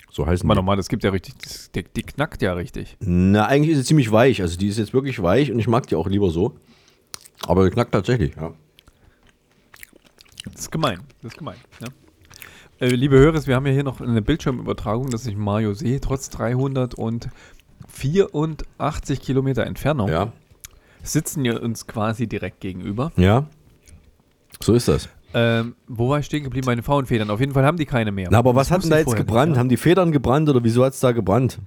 [0.10, 0.58] So heißen Mal die.
[0.60, 2.98] nochmal, das gibt ja richtig, das, die, die knackt ja richtig.
[3.02, 4.42] Na, eigentlich ist sie ziemlich weich.
[4.42, 6.56] Also die ist jetzt wirklich weich und ich mag die auch lieber so.
[7.46, 8.54] Aber die knackt tatsächlich, ja.
[10.46, 11.00] Das ist gemein.
[11.22, 11.56] Das ist gemein.
[11.82, 11.88] Ja.
[12.80, 16.30] Äh, liebe Hörer, wir haben ja hier noch eine Bildschirmübertragung, dass ich Mario sehe, trotz
[16.32, 20.10] 384 Kilometer Entfernung.
[20.10, 20.32] Ja.
[21.02, 23.12] Sitzen wir uns quasi direkt gegenüber.
[23.18, 23.48] Ja.
[24.62, 25.10] So ist das.
[25.34, 26.66] Ähm, wo war ich stehen geblieben?
[26.66, 27.30] Meine Faunfedern.
[27.30, 28.28] Auf jeden Fall haben die keine mehr.
[28.32, 29.50] Na, aber Das was hat denn da jetzt gebrannt?
[29.52, 29.60] nicht, ja.
[29.60, 31.60] Haben die Federn gebrannt oder wieso hat es da gebrannt?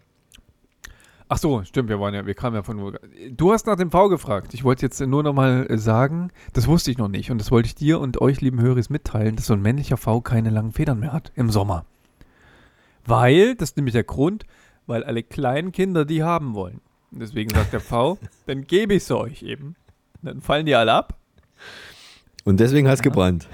[1.28, 2.98] Ach so, stimmt, wir waren ja, wir kamen ja von.
[3.32, 4.54] Du hast nach dem V gefragt.
[4.54, 7.50] Ich wollte jetzt nur noch mal äh, sagen, das wusste ich noch nicht und das
[7.50, 10.72] wollte ich dir und euch, lieben Höris, mitteilen, dass so ein männlicher V keine langen
[10.72, 11.84] Federn mehr hat im Sommer.
[13.04, 14.46] Weil, das ist nämlich der Grund,
[14.86, 16.80] weil alle kleinen Kinder die haben wollen.
[17.10, 19.74] Deswegen sagt der V, dann gebe ich sie euch eben.
[20.22, 21.18] Dann fallen die alle ab.
[22.46, 23.48] Und deswegen hat es gebrannt.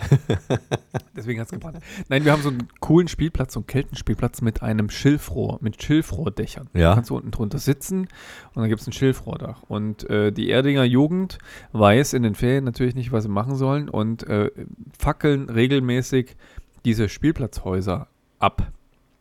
[1.16, 1.78] Deswegen hat es gebrannt.
[2.10, 6.68] Nein, wir haben so einen coolen Spielplatz, so einen Keltenspielplatz mit einem Schilfrohr, mit Schilfrohrdächern.
[6.74, 6.90] Ja.
[6.90, 9.62] Da kannst du unten drunter sitzen und dann gibt es ein Schilfrohrdach.
[9.62, 11.38] Und äh, die Erdinger Jugend
[11.72, 14.50] weiß in den Ferien natürlich nicht, was sie machen sollen und äh,
[14.98, 16.36] fackeln regelmäßig
[16.84, 18.08] diese Spielplatzhäuser
[18.40, 18.72] ab.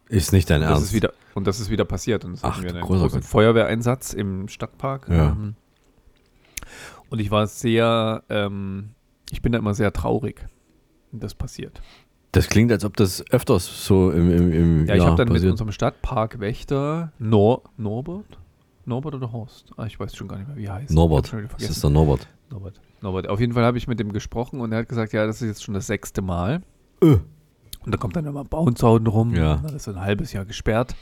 [0.09, 0.83] Ist nicht dein das Ernst.
[0.87, 2.25] ist wieder Und das ist wieder passiert.
[2.25, 3.29] Und das Ach, hatten wir einen großer großen Gott.
[3.29, 5.07] Feuerwehreinsatz im Stadtpark.
[5.07, 5.29] Ja.
[5.29, 5.55] Ähm,
[7.09, 8.89] und ich war sehr, ähm,
[9.31, 10.45] ich bin da immer sehr traurig,
[11.11, 11.81] wenn das passiert.
[12.33, 15.35] Das klingt, als ob das öfters so im, im, im Ja, ich habe dann mit
[15.35, 15.51] passiert.
[15.51, 18.39] unserem Stadtparkwächter Nor Norbert?
[18.85, 19.71] Norbert oder Horst?
[19.77, 20.91] Ah, ich weiß schon gar nicht mehr, wie er heißt.
[20.91, 21.33] Norbert.
[21.59, 22.27] Das ist der Norbert.
[22.49, 22.79] Norbert.
[23.01, 23.27] Norbert.
[23.27, 25.47] Auf jeden Fall habe ich mit dem gesprochen und er hat gesagt, ja, das ist
[25.47, 26.61] jetzt schon das sechste Mal.
[27.01, 27.17] Äh.
[27.83, 29.35] Und da kommt dann immer Bauzaun rum.
[29.35, 29.57] Ja.
[29.57, 30.95] Dann ist ein halbes Jahr gesperrt.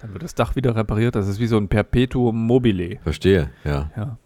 [0.00, 1.14] Dann wird das Dach wieder repariert.
[1.14, 2.98] Das ist wie so ein Perpetuum mobile.
[3.02, 3.90] Verstehe, ja.
[3.96, 4.18] Ja.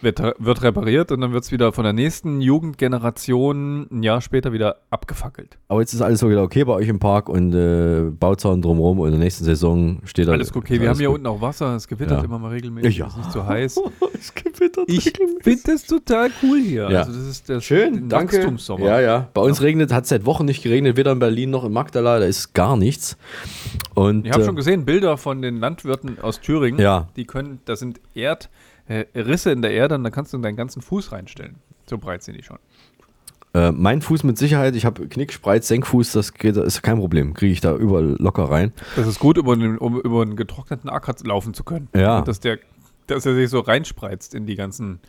[0.00, 4.52] Wird, wird, repariert und dann wird es wieder von der nächsten Jugendgeneration ein Jahr später
[4.52, 5.58] wieder abgefackelt.
[5.68, 9.00] Aber jetzt ist alles so wieder okay bei euch im Park und äh, Bauzaun drumherum
[9.00, 10.32] und in der nächsten Saison steht da.
[10.32, 10.74] Alles okay.
[10.74, 11.16] Wir haben alles hier gut.
[11.16, 11.74] unten auch Wasser.
[11.76, 12.24] Es gewittert Ja.
[12.24, 12.98] immer mal regelmäßig.
[12.98, 13.06] Ja.
[13.06, 13.80] Es ist nicht so heiß.
[14.14, 16.90] es gewittert Ich finde das total cool hier.
[16.90, 17.00] Ja.
[17.00, 18.38] Also das ist der Schön, danke.
[18.38, 18.84] Wachstumssommer.
[18.86, 19.28] Ja, ja.
[19.34, 22.18] Bei uns regnet, hat es seit Wochen nicht geregnet, weder in Berlin noch in Magdala,
[22.18, 23.16] da ist gar nichts.
[23.94, 26.80] Und, Ich habe äh, schon gesehen Bilder von den Landwirten aus Thüringen.
[26.80, 27.08] Ja.
[27.16, 28.48] Die können, das sind Erd,
[28.86, 31.56] äh, Risse in der Erde und da kannst du deinen ganzen Fuß reinstellen.
[31.86, 32.58] So breit sind die schon.
[33.54, 37.34] Äh, mein Fuß mit Sicherheit, ich habe Knick, Spreiz, Senkfuß, das geht, ist kein Problem.
[37.34, 38.72] Kriege ich da überall locker rein.
[38.96, 41.88] Das ist gut, über einen, um über einen getrockneten Acker laufen zu können.
[41.94, 42.22] Ja.
[42.22, 42.58] Dass, der,
[43.06, 45.00] dass er sich so reinspreizt in die ganzen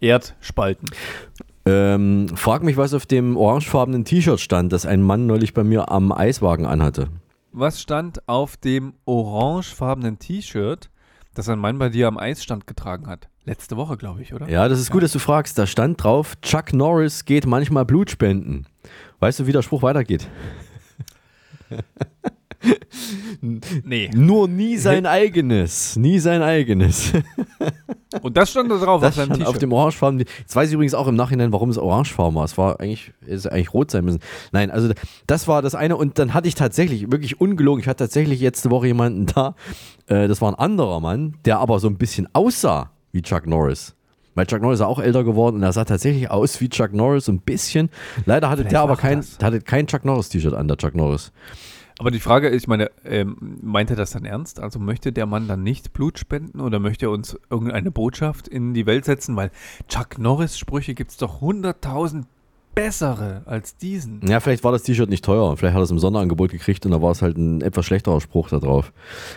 [0.00, 0.88] Erdspalten.
[1.66, 5.90] Ähm, frag mich, was auf dem orangefarbenen T-Shirt stand, das ein Mann neulich bei mir
[5.90, 7.08] am Eiswagen anhatte.
[7.50, 10.88] Was stand auf dem orangefarbenen T-Shirt,
[11.38, 13.28] das ein Mann bei dir am Eisstand getragen hat?
[13.44, 14.48] Letzte Woche, glaube ich, oder?
[14.48, 15.56] Ja, das ist gut, dass du fragst.
[15.58, 18.66] Da stand drauf, Chuck Norris geht manchmal Blut spenden.
[19.20, 20.28] Weißt du, wie der Spruch weitergeht?
[23.84, 24.10] Nee.
[24.14, 25.96] Nur nie sein eigenes.
[25.96, 27.12] Nie sein eigenes.
[28.22, 29.46] Und das stand da drauf Das auf seinem T-Shirt.
[29.46, 30.18] auf dem orangefarben.
[30.20, 32.44] Jetzt weiß ich übrigens auch im Nachhinein, warum es orangefarben war.
[32.44, 34.20] Es war eigentlich, es eigentlich rot sein müssen.
[34.50, 34.92] Nein, also
[35.26, 35.96] das war das eine.
[35.96, 39.54] Und dann hatte ich tatsächlich, wirklich ungelogen, ich hatte tatsächlich letzte Woche jemanden da,
[40.06, 43.94] äh, das war ein anderer Mann, der aber so ein bisschen aussah wie Chuck Norris.
[44.34, 47.28] Weil Chuck Norris ist auch älter geworden und er sah tatsächlich aus wie Chuck Norris,
[47.28, 47.90] ein bisschen.
[48.24, 51.32] Leider hatte Vielleicht der aber kein, hatte kein Chuck Norris-T-Shirt an, der Chuck Norris.
[51.98, 54.60] Aber die Frage ist, ich meine, ähm, meint er das dann ernst?
[54.60, 58.72] Also möchte der Mann dann nicht Blut spenden oder möchte er uns irgendeine Botschaft in
[58.72, 59.34] die Welt setzen?
[59.34, 59.50] Weil
[59.88, 62.26] Chuck Norris-Sprüche gibt es doch hunderttausend
[62.78, 64.20] bessere als diesen.
[64.28, 65.56] Ja, vielleicht war das T-Shirt nicht teuer.
[65.56, 68.20] Vielleicht hat er es im Sonderangebot gekriegt und da war es halt ein etwas schlechterer
[68.20, 68.92] Spruch da drauf.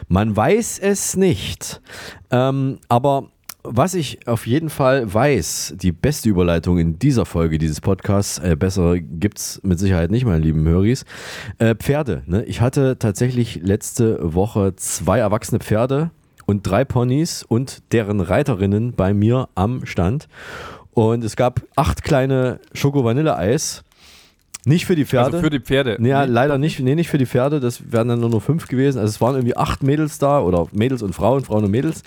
[0.08, 1.82] Man weiß es nicht.
[2.30, 3.31] Ähm, aber
[3.64, 8.56] was ich auf jeden Fall weiß, die beste Überleitung in dieser Folge dieses Podcasts, äh,
[8.56, 11.06] besser gibt's mit Sicherheit nicht, meine lieben Höris.
[11.60, 12.24] Äh, Pferde.
[12.26, 12.44] Ne?
[12.46, 16.12] Ich hatte tatsächlich letzte Woche zwei erwachsene Pferde
[16.46, 20.28] und drei Ponys und deren Reiterinnen bei mir am Stand.
[20.92, 23.84] Und es gab acht kleine Schoko-Vanille-Eis.
[24.66, 25.26] Nicht für die Pferde.
[25.38, 25.98] Also für die Pferde.
[26.02, 26.32] Ja, Nee.
[26.32, 26.80] leider nicht.
[26.80, 27.60] Nee, nicht für die Pferde.
[27.60, 29.00] Das wären dann nur noch fünf gewesen.
[29.00, 32.04] Also es waren irgendwie acht Mädels da oder Mädels und Frauen, Frauen und Mädels.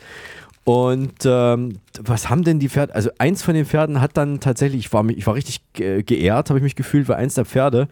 [0.65, 2.95] Und ähm, was haben denn die Pferde?
[2.95, 6.49] Also eins von den Pferden hat dann tatsächlich, ich war, ich war richtig ge- geehrt,
[6.49, 7.89] habe ich mich gefühlt, weil eins der Pferde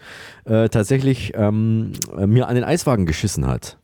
[0.46, 3.76] äh, tatsächlich ähm, äh, mir an den Eiswagen geschissen hat.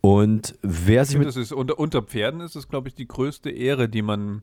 [0.00, 3.08] Und wer Ich sich mit das ist, unter, unter Pferden ist es, glaube ich, die
[3.08, 4.42] größte Ehre, die man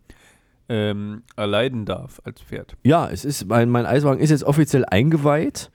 [0.68, 2.76] ähm, erleiden darf als Pferd.
[2.84, 5.72] Ja, es ist, mein, mein Eiswagen ist jetzt offiziell eingeweiht.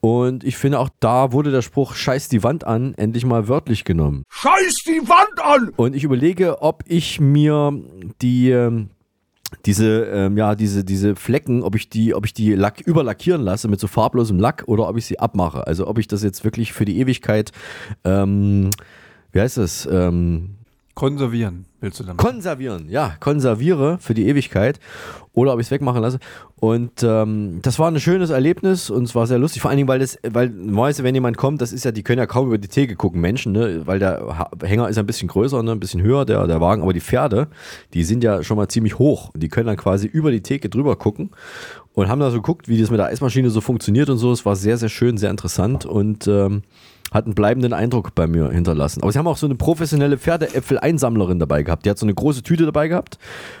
[0.00, 3.84] Und ich finde auch da wurde der Spruch Scheiß die Wand an endlich mal wörtlich
[3.84, 4.22] genommen.
[4.28, 5.72] Scheiß die Wand an!
[5.76, 7.72] Und ich überlege, ob ich mir
[8.22, 8.90] die ähm,
[9.64, 13.68] diese ähm, ja diese diese Flecken, ob ich die ob ich die Lack überlackieren lasse
[13.68, 15.66] mit so farblosem Lack oder ob ich sie abmache.
[15.66, 17.52] Also ob ich das jetzt wirklich für die Ewigkeit
[18.04, 18.70] ähm,
[19.32, 19.86] wie heißt das?
[19.90, 20.55] Ähm,
[20.96, 22.16] Konservieren willst du damit?
[22.16, 24.80] Konservieren, ja, konserviere für die Ewigkeit
[25.34, 26.18] oder ob ich es wegmachen lasse.
[26.58, 29.88] Und ähm, das war ein schönes Erlebnis und es war sehr lustig, vor allen Dingen,
[29.88, 32.56] weil das, weil normalerweise, wenn jemand kommt, das ist ja, die können ja kaum über
[32.56, 33.82] die Theke gucken, Menschen, ne?
[33.84, 35.72] weil der Hänger ist ein bisschen größer, ne?
[35.72, 37.48] ein bisschen höher, der, der Wagen, aber die Pferde,
[37.92, 39.32] die sind ja schon mal ziemlich hoch.
[39.36, 41.28] Die können dann quasi über die Theke drüber gucken
[41.92, 44.32] und haben da so geguckt, wie das mit der Eismaschine so funktioniert und so.
[44.32, 46.62] Es war sehr, sehr schön, sehr interessant und ähm,
[47.12, 49.02] hat einen bleibenden Eindruck bei mir hinterlassen.
[49.02, 51.86] Aber sie haben auch so eine professionelle Pferdeäpfel-Einsammlerin dabei gehabt.
[51.86, 53.18] Die hat so eine große Tüte dabei gehabt,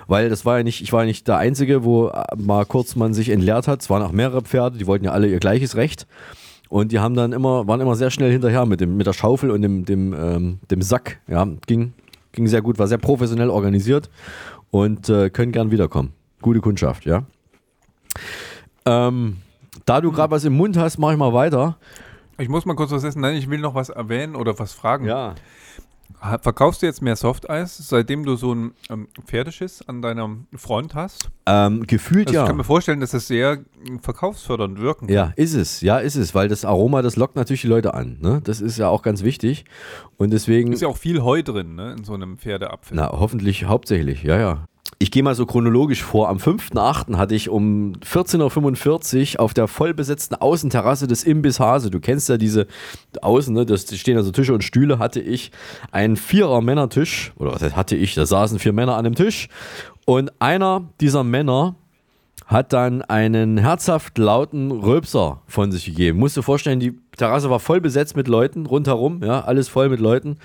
[0.08, 3.14] weil das war ja nicht, ich war ja nicht der Einzige, wo mal kurz man
[3.14, 3.82] sich entleert hat.
[3.82, 6.06] Es waren auch mehrere Pferde, die wollten ja alle ihr gleiches Recht.
[6.68, 9.50] Und die haben dann immer, waren immer sehr schnell hinterher mit, dem, mit der Schaufel
[9.50, 11.20] und dem, dem, ähm, dem Sack.
[11.28, 11.92] Ja, ging,
[12.32, 14.10] ging sehr gut, war sehr professionell organisiert
[14.70, 16.12] und äh, können gern wiederkommen.
[16.42, 17.22] Gute Kundschaft, ja.
[18.84, 19.36] Ähm,
[19.84, 21.76] da du gerade was im Mund hast, mach ich mal weiter.
[22.38, 23.20] Ich muss mal kurz was essen.
[23.20, 25.06] Nein, ich will noch was erwähnen oder was fragen.
[25.06, 25.34] Ja.
[26.40, 31.30] Verkaufst du jetzt mehr Softeis, seitdem du so einen ähm, Pferdeschiss an deiner Front hast?
[31.46, 32.42] Ähm, gefühlt Also ja.
[32.42, 33.58] Ich kann mir vorstellen, dass das sehr äh,
[34.00, 35.14] verkaufsfördernd wirken kann.
[35.14, 35.82] Ja, ist es.
[35.82, 38.18] Ja, ist es, weil das Aroma, das lockt natürlich die Leute an.
[38.20, 38.40] Ne?
[38.42, 39.64] Das ist ja auch ganz wichtig.
[40.16, 40.72] Und deswegen.
[40.72, 42.96] Ist ja auch viel Heu drin, ne, in so einem Pferdeapfel.
[42.96, 44.68] Na, hoffentlich hauptsächlich, ja, ja.
[44.98, 46.28] Ich gehe mal so chronologisch vor.
[46.28, 47.16] Am 5.8.
[47.16, 52.36] hatte ich um 14.45 Uhr auf der vollbesetzten Außenterrasse des Imbiss Hase, du kennst ja
[52.36, 52.66] diese
[53.20, 55.50] Außen, ne, das da stehen also Tische und Stühle, hatte ich
[55.92, 59.48] einen Vierer-Männertisch, oder was hatte ich, da saßen vier Männer an dem Tisch
[60.04, 61.74] und einer dieser Männer
[62.46, 66.18] hat dann einen herzhaft lauten Rülpser von sich gegeben.
[66.20, 70.00] Musst du vorstellen, die Terrasse war voll besetzt mit Leuten rundherum, ja, alles voll mit
[70.00, 70.38] Leuten.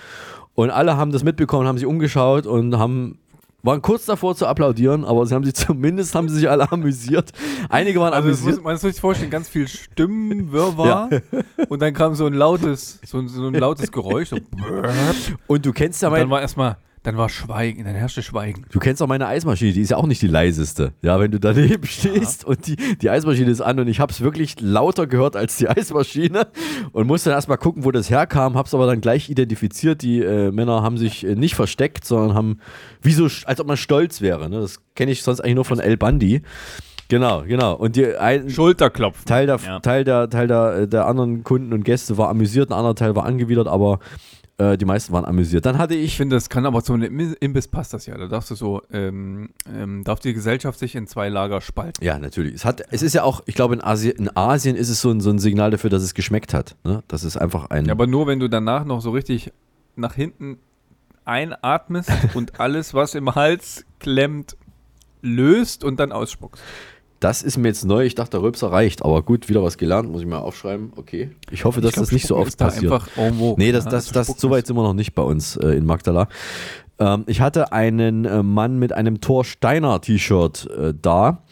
[0.55, 3.19] Und alle haben das mitbekommen, haben sich umgeschaut und haben
[3.63, 7.31] waren kurz davor zu applaudieren, aber sie haben sich zumindest haben sie sich alle amüsiert.
[7.69, 8.55] Einige waren Also amüsiert.
[8.55, 11.09] muss, man muss sich vorstellen, ganz viel Stimmenwirrwarr
[11.69, 14.29] und dann kam so ein lautes, so, ein- so ein lautes Geräusch.
[14.29, 14.37] So
[15.47, 18.65] und du kennst ja mein, dann war erstmal, dann war Schweigen, dann herrschte Schweigen.
[18.71, 20.93] Du kennst auch meine Eismaschine, die ist ja auch nicht die leiseste.
[21.01, 24.21] Ja, wenn du daneben stehst und die, die Eismaschine ist an und ich habe es
[24.21, 26.47] wirklich lauter gehört als die Eismaschine
[26.91, 30.03] und musste dann erstmal gucken, wo das herkam, habe es aber dann gleich identifiziert.
[30.03, 32.59] Die äh, Männer haben sich äh, nicht versteckt, sondern haben,
[33.01, 34.47] wie so, als ob man stolz wäre.
[34.49, 34.61] Ne?
[34.61, 36.43] Das kenne ich sonst eigentlich nur von El Bandi.
[37.07, 37.73] Genau, genau.
[37.75, 39.25] Und die ein Schulterklopfen.
[39.25, 39.79] Teil der, Ja.
[39.79, 43.15] Teil der, Teil der, äh, der anderen Kunden und Gäste war amüsiert, ein anderer Teil
[43.15, 43.99] war angewidert, aber
[44.61, 45.65] äh, die meisten waren amüsiert.
[45.65, 48.17] Dann hatte ich Ich finde, das kann aber zu einem Im- Imbiss passt das ja.
[48.17, 52.03] Da darfst du so, ähm, ähm, darf die Gesellschaft sich in zwei Lager spalten.
[52.03, 52.53] Ja, natürlich.
[52.55, 55.09] Es, hat, es ist ja auch, ich glaube, in, Asi in Asien ist es so
[55.11, 56.75] ein, so ein Signal dafür, dass es geschmeckt hat.
[56.83, 57.03] Ne?
[57.07, 57.85] Das ist einfach ein.
[57.85, 59.51] Ja, aber nur wenn du danach noch so richtig
[59.95, 60.57] nach hinten
[61.25, 64.55] einatmest und alles, was im Hals klemmt,
[65.21, 66.61] löst und dann ausspuckst.
[67.21, 68.03] Das ist mir jetzt neu.
[68.03, 69.05] Ich dachte, der Röpser reicht.
[69.05, 70.11] Aber gut, wieder was gelernt.
[70.11, 70.91] Muss ich mal aufschreiben.
[70.95, 71.29] Okay.
[71.51, 72.91] Ich hoffe, dass Ich glaub, das nicht so oft passiert.
[72.91, 73.91] einfach en vogue, nee, das, ne?
[73.91, 76.27] das, das, Spucken so weit sind wir noch nicht bei uns äh, in Magdala.
[76.99, 81.43] Ähm, ich hatte einen äh, Mann mit einem Thor Steiner T-Shirt äh, da,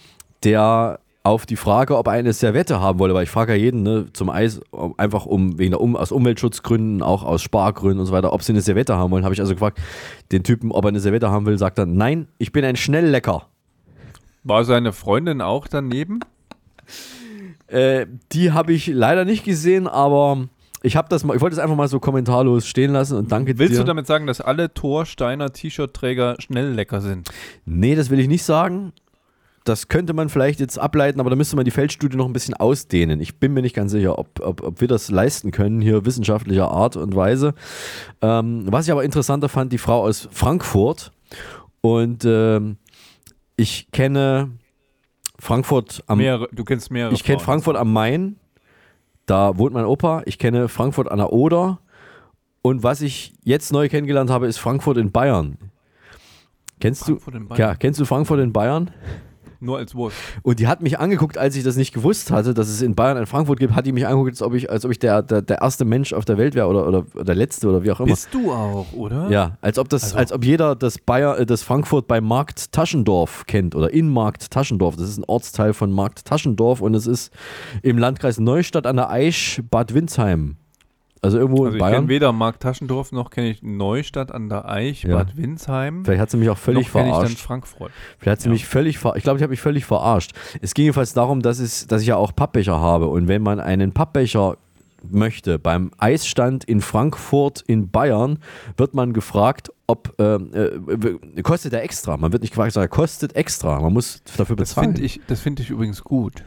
[0.43, 3.83] der auf die Frage, ob er eine Servette haben wolle, weil ich frage ja jeden
[3.83, 4.61] ne, zum Eis,
[4.97, 8.53] einfach um wegen der um, aus Umweltschutzgründen, auch aus Spargründen und so weiter, ob sie
[8.53, 9.79] eine Servette haben wollen, habe ich also gefragt,
[10.31, 13.47] den Typen, ob er eine Servette haben will, sagt er, nein, ich bin ein Schnelllecker.
[14.43, 16.19] War seine Freundin auch daneben?
[17.67, 20.47] Äh, die habe ich leider nicht gesehen, aber
[20.81, 23.57] ich habe das mal, ich wollte es einfach mal so kommentarlos stehen lassen und danke
[23.59, 23.79] Willst dir.
[23.79, 27.29] du damit sagen, dass alle Thorsteiner T-Shirt-Träger schnell lecker sind?
[27.65, 28.93] Nee, das will ich nicht sagen.
[29.65, 32.55] Das könnte man vielleicht jetzt ableiten, aber da müsste man die Feldstudie noch ein bisschen
[32.55, 33.19] ausdehnen.
[33.19, 36.71] Ich bin mir nicht ganz sicher, ob, ob, ob wir das leisten können, hier wissenschaftlicher
[36.71, 37.53] Art und Weise.
[38.21, 41.11] Ähm, was ich aber interessanter fand, die Frau aus Frankfurt.
[41.81, 42.77] Und ähm,
[43.59, 44.51] ich kenne
[45.37, 47.13] Frankfurt am Mehrere, du kennst mehrere.
[47.13, 47.39] Ich kenne.
[47.39, 48.37] Frankfurt am Main.
[49.25, 50.23] Da wohnt mein Opa.
[50.25, 51.79] Ich kenne Frankfurt an der Oder.
[52.61, 55.57] Und was ich jetzt neu kennengelernt habe, ist Frankfurt in Bayern.
[56.79, 57.37] Kennst Frankfurt du?
[57.37, 57.59] in Bayern.
[57.59, 58.91] Ja, kennst du Frankfurt in Bayern?
[59.61, 60.15] Nur als Wurst.
[60.41, 63.17] Und die hat mich angeguckt, als ich das nicht gewusst hatte, dass es in Bayern
[63.17, 65.41] ein Frankfurt gibt, hat die mich angeguckt, als ob ich, als ob ich der, der,
[65.41, 68.09] der erste Mensch auf der Welt wäre oder, oder, der letzte oder wie auch immer.
[68.09, 69.29] Bist du auch, oder?
[69.29, 72.71] Ja, als ob das, Also- als ob jeder das Bayer, äh, das Frankfurt bei Markt
[72.71, 74.95] Taschendorf kennt oder in Markt Taschendorf.
[74.95, 77.33] Das ist ein Ortsteil von Markt Taschendorf und es ist
[77.83, 80.55] im Landkreis Neustadt an der Aisch Bad Windsheim.
[81.21, 82.07] Also irgendwo Also in ich kenne Bayern.
[82.07, 85.17] weder Mark Taschendorf noch kenne ich Neustadt an der Eich, Ja.
[85.17, 86.05] Bad Windsheim.
[86.05, 87.29] Vielleicht hat sie mich auch völlig noch verarscht.
[87.31, 87.91] ich dann Frankfurt.
[88.19, 90.31] Vielleicht hat sie mich völlig ver ich glaube, ich habe mich völlig verarscht.
[90.61, 93.07] Es ging jedenfalls darum, dass, es, dass ich ja auch Pappbecher habe.
[93.07, 94.55] Und wenn man einen Pappbecher
[95.09, 98.39] möchte beim Eisstand in Frankfurt in Bayern,
[98.77, 102.17] wird man gefragt, ob ähm, äh, kostet er extra.
[102.17, 103.79] Man wird nicht gefragt, sondern kostet extra.
[103.81, 104.89] Man muss dafür Das bezahlen.
[104.95, 106.43] finde ich, das find ich übrigens gut.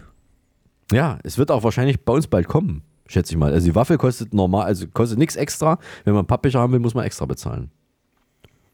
[0.92, 3.52] Ja, es wird auch wahrscheinlich bei uns bald kommen, schätze ich mal.
[3.52, 5.78] Also die Waffel kostet normal, also kostet nichts extra.
[6.04, 7.70] Wenn man Pappbecher haben will, muss man extra bezahlen.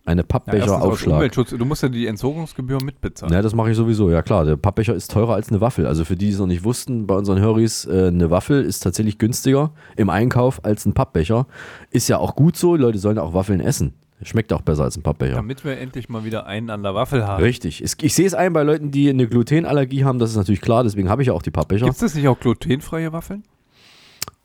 [0.04, 1.16] Eine Ja, Pappbecher-Aufschlag.
[1.16, 1.50] Umweltschutz.
[1.50, 3.34] Du musst ja die Entsorgungsgebühr mitbezahlen.
[3.34, 4.10] Ja, das mache ich sowieso.
[4.10, 5.86] Ja klar, der Pappbecher ist teurer als eine Waffel.
[5.86, 8.80] Also für die, die es noch nicht wussten, bei unseren Höris, äh, eine Waffel ist
[8.80, 11.46] tatsächlich günstiger im Einkauf als ein Pappbecher.
[11.90, 13.92] Ist ja auch gut so, die Leute sollen ja auch Waffeln essen.
[14.22, 15.34] Schmeckt auch besser als ein Pappbecher.
[15.36, 17.42] Damit wir endlich mal wieder einen an der Waffel haben.
[17.42, 17.84] Richtig.
[17.84, 21.08] Ich sehe es ein bei Leuten, die eine Glutenallergie haben, das ist natürlich klar, deswegen
[21.10, 21.84] habe ich ja auch die Pappbecher.
[21.84, 23.44] Gibt es das nicht auch glutenfreie Waffeln?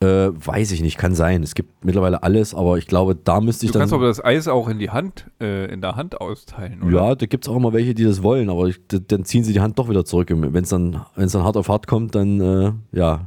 [0.01, 1.43] Äh, weiß ich nicht, kann sein.
[1.43, 3.83] Es gibt mittlerweile alles, aber ich glaube, da müsste ich Du dann.
[3.83, 6.91] kannst aber das Eis auch in die Hand, äh, in der Hand austeilen, oder?
[6.91, 9.53] Ja, da gibt es auch immer welche, die das wollen, aber ich, dann ziehen sie
[9.53, 10.27] die Hand doch wieder zurück.
[10.33, 13.21] Wenn es dann, wenn's dann hart auf hart kommt, dann äh, ja.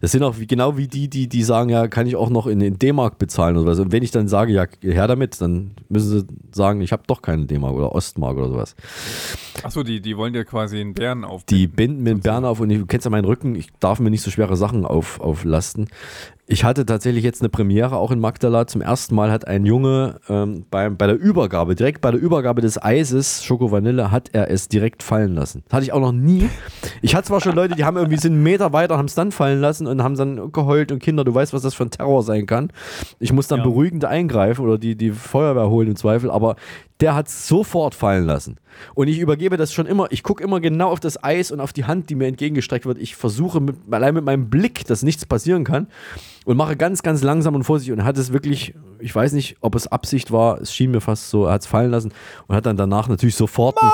[0.00, 2.46] Das sind auch wie, genau wie die, die, die sagen, ja, kann ich auch noch
[2.46, 3.78] in, in D-Mark bezahlen oder was.
[3.78, 7.22] Und wenn ich dann sage, ja, her damit, dann müssen sie sagen, ich habe doch
[7.22, 8.76] keine D-Mark oder Ostmark oder sowas.
[9.62, 11.44] Achso, die, die wollen dir quasi einen Bären auf.
[11.44, 14.10] Die binden mir einen Bären auf und du kennst ja meinen Rücken, ich darf mir
[14.10, 15.88] nicht so schwere Sachen auf, auflasten.
[16.46, 18.66] Ich hatte tatsächlich jetzt eine Premiere auch in Magdala.
[18.66, 22.60] Zum ersten Mal hat ein Junge ähm, bei, bei der Übergabe, direkt bei der Übergabe
[22.60, 25.62] des Eises, Schoko Vanille, hat er es direkt fallen lassen.
[25.64, 26.50] Das hatte ich auch noch nie.
[27.00, 29.32] Ich hatte zwar schon Leute, die haben irgendwie sind einen Meter weiter, haben es dann
[29.32, 32.22] fallen lassen und haben dann geheult und Kinder, du weißt, was das für ein Terror
[32.22, 32.70] sein kann.
[33.20, 36.56] Ich muss dann beruhigend eingreifen oder die, die Feuerwehr holen im Zweifel, aber
[37.00, 38.56] der hat es sofort fallen lassen.
[38.94, 41.72] Und ich übergebe das schon immer, ich gucke immer genau auf das Eis und auf
[41.72, 42.98] die Hand, die mir entgegengestreckt wird.
[42.98, 45.88] Ich versuche mit, allein mit meinem Blick, dass nichts passieren kann
[46.44, 49.56] und mache ganz, ganz langsam und vorsichtig und er hat es wirklich, ich weiß nicht,
[49.60, 52.12] ob es Absicht war, es schien mir fast so, er hat es fallen lassen
[52.46, 53.76] und hat dann danach natürlich sofort...
[53.80, 53.92] Mama,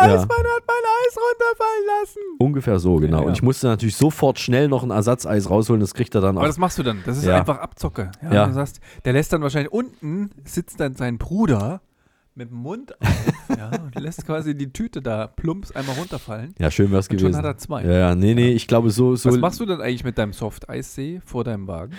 [0.00, 0.14] der Ja.
[0.14, 2.20] Eismann hat mein Eis runterfallen lassen.
[2.38, 3.20] Ungefähr so, genau.
[3.20, 3.26] Ja.
[3.26, 6.40] Und ich musste natürlich sofort schnell noch ein Ersatzeis rausholen, das kriegt er dann auch.
[6.40, 7.02] Aber das machst du dann.
[7.06, 7.38] Das ist Ja.
[7.38, 8.10] einfach Abzocke.
[8.22, 8.46] Ja, Ja.
[8.46, 11.80] Du sagst, der lässt dann wahrscheinlich unten sitzt dann sein Bruder
[12.36, 13.08] mit dem Mund auf
[13.56, 16.54] ja, und lässt quasi die Tüte da plumps einmal runterfallen.
[16.58, 17.32] Ja, schön wäre es Und gewesen.
[17.32, 17.84] Schon hat er zwei.
[17.84, 19.16] Ja, ja, nee, nee, ich glaube so.
[19.16, 21.94] so Was machst du denn eigentlich mit deinem Soft-Eissee vor deinem Wagen?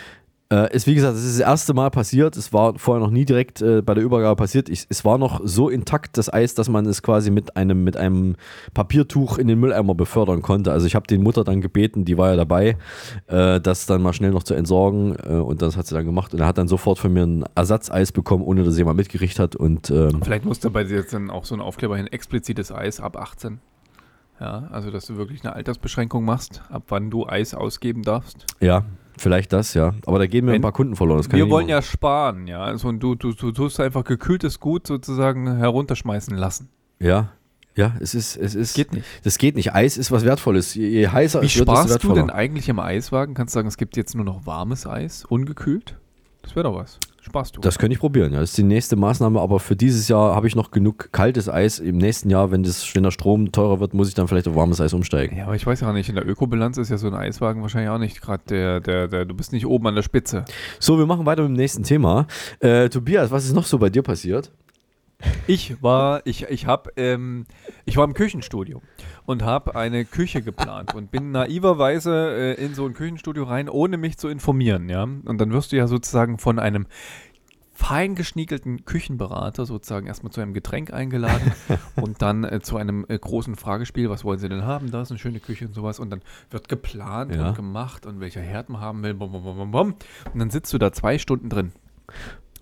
[0.50, 2.38] Äh, ist wie gesagt, es ist das erste Mal passiert.
[2.38, 4.70] Es war vorher noch nie direkt äh, bei der Übergabe passiert.
[4.70, 7.98] Ich, es war noch so intakt das Eis, dass man es quasi mit einem mit
[7.98, 8.38] einem
[8.74, 10.72] Papiertuch in den Mülleimer befördern konnte.
[10.72, 12.78] Also ich habe den Mutter dann gebeten, die war ja dabei,
[13.28, 16.34] äh, das dann mal schnell noch zu entsorgen äh, und das hat sie dann gemacht
[16.34, 19.56] und er hat dann sofort von mir ein Ersatzeis bekommen, ohne dass jemand mitgerichtet hat
[19.58, 22.72] und ähm, Vielleicht musst du bei dir jetzt dann auch so einen Aufkleber hin, explizites
[22.72, 23.60] Eis ab 18.
[24.40, 28.46] Ja, also dass du wirklich eine Altersbeschränkung machst, ab wann du Eis ausgeben darfst.
[28.62, 28.86] ja,
[29.21, 29.93] vielleicht das, ja.
[30.06, 31.25] Aber da gehen mir ein paar Kunden verloren.
[31.32, 32.62] Wir wollen ja sparen, ja.
[32.62, 36.69] Also und du, du, du tust einfach gekühltes Gut sozusagen herunterschmeißen lassen.
[36.99, 37.32] Ja.
[37.75, 38.73] Ja, es ist, es ist.
[38.73, 39.06] Geht nicht.
[39.23, 39.75] Das geht nicht.
[39.75, 40.73] Eis ist was Wertvolles.
[40.73, 42.21] Je, je heißer Wie es wird, desto sparst du wertvoller.
[42.21, 43.36] denn eigentlich im Eiswagen?
[43.36, 45.95] Kannst du sagen, es gibt jetzt nur noch warmes Eis, ungekühlt?
[46.41, 46.99] Das wäre doch was.
[47.28, 47.60] Sparst du.
[47.60, 48.40] Das könnte ich probieren, ja.
[48.40, 51.78] Das ist die nächste Maßnahme, aber für dieses Jahr habe ich noch genug kaltes Eis.
[51.78, 54.56] Im nächsten Jahr, wenn, das, wenn der Strom teurer wird, muss ich dann vielleicht auf
[54.56, 55.38] warmes Eis umsteigen.
[55.38, 57.90] ja, aber ich weiß ja nicht, in der Ökobilanz ist ja so ein Eiswagen wahrscheinlich
[57.90, 60.46] auch nicht gerade der, der, der, du bist nicht oben an der Spitze.
[60.80, 62.28] So, wir machen weiter mit dem nächsten Thema.
[62.62, 64.50] Äh, Tobias, was ist noch so bei dir passiert?
[65.47, 67.45] Ich war, ich, ich habe, ähm,
[67.86, 68.82] ich war im Küchenstudio
[69.25, 73.97] und habe eine Küche geplant und bin naiverweise äh, in so ein Küchenstudio rein, ohne
[73.97, 75.03] mich zu informieren, ja.
[75.03, 76.86] Und dann wirst du ja sozusagen von einem
[77.73, 81.51] feingeschniegelten Küchenberater sozusagen erstmal zu einem Getränk eingeladen
[81.95, 85.11] und dann äh, zu einem äh, großen Fragespiel, was wollen sie denn haben, da ist
[85.11, 87.49] eine schöne Küche und sowas und dann wird geplant Ja.
[87.49, 89.95] und gemacht und welcher Herd man haben will, bom, bom, bom, bom, bom.
[90.34, 91.72] und dann sitzt du da zwei Stunden drin.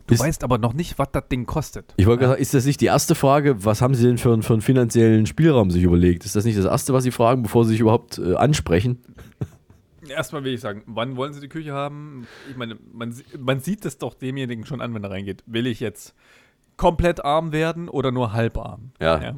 [0.08, 1.94] Du weißt aber noch nicht, was das Ding kostet.
[1.98, 4.32] Ich wollte gerade sagen, ist das nicht die erste Frage, was haben Sie denn für,
[4.34, 6.26] einen- für einen finanziellen Spielraum sich überlegt?
[6.26, 9.00] Ist das nicht das erste, was Sie fragen, bevor Sie sich überhaupt äh, ansprechen?
[10.08, 12.28] Erstmal will ich sagen, wann wollen Sie die Küche haben?
[12.52, 15.44] Ich meine, man, man sieht es doch demjenigen schon an, wenn er reingeht.
[15.48, 16.14] Will ich jetzt
[16.78, 18.92] komplett arm werden oder nur halbarm.
[19.02, 19.34] Ja.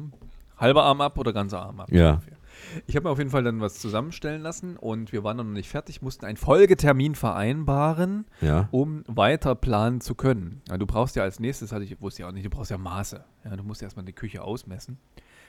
[0.58, 1.90] Halber Arm ab oder ganzer Arm ab.
[1.90, 2.14] Ja.
[2.14, 2.36] ungefähr.
[2.86, 5.68] Ich habe mir auf jeden Fall dann was zusammenstellen lassen und wir waren noch nicht
[5.68, 8.68] fertig, mussten einen Folgetermin vereinbaren, Ja.
[8.70, 10.62] um weiter planen zu können.
[10.68, 12.78] Ja, du brauchst ja als nächstes, hatte ich, wusste ich auch nicht, du brauchst ja
[12.78, 13.24] Maße.
[13.44, 14.98] Ja, du musst erstmal die Küche ausmessen,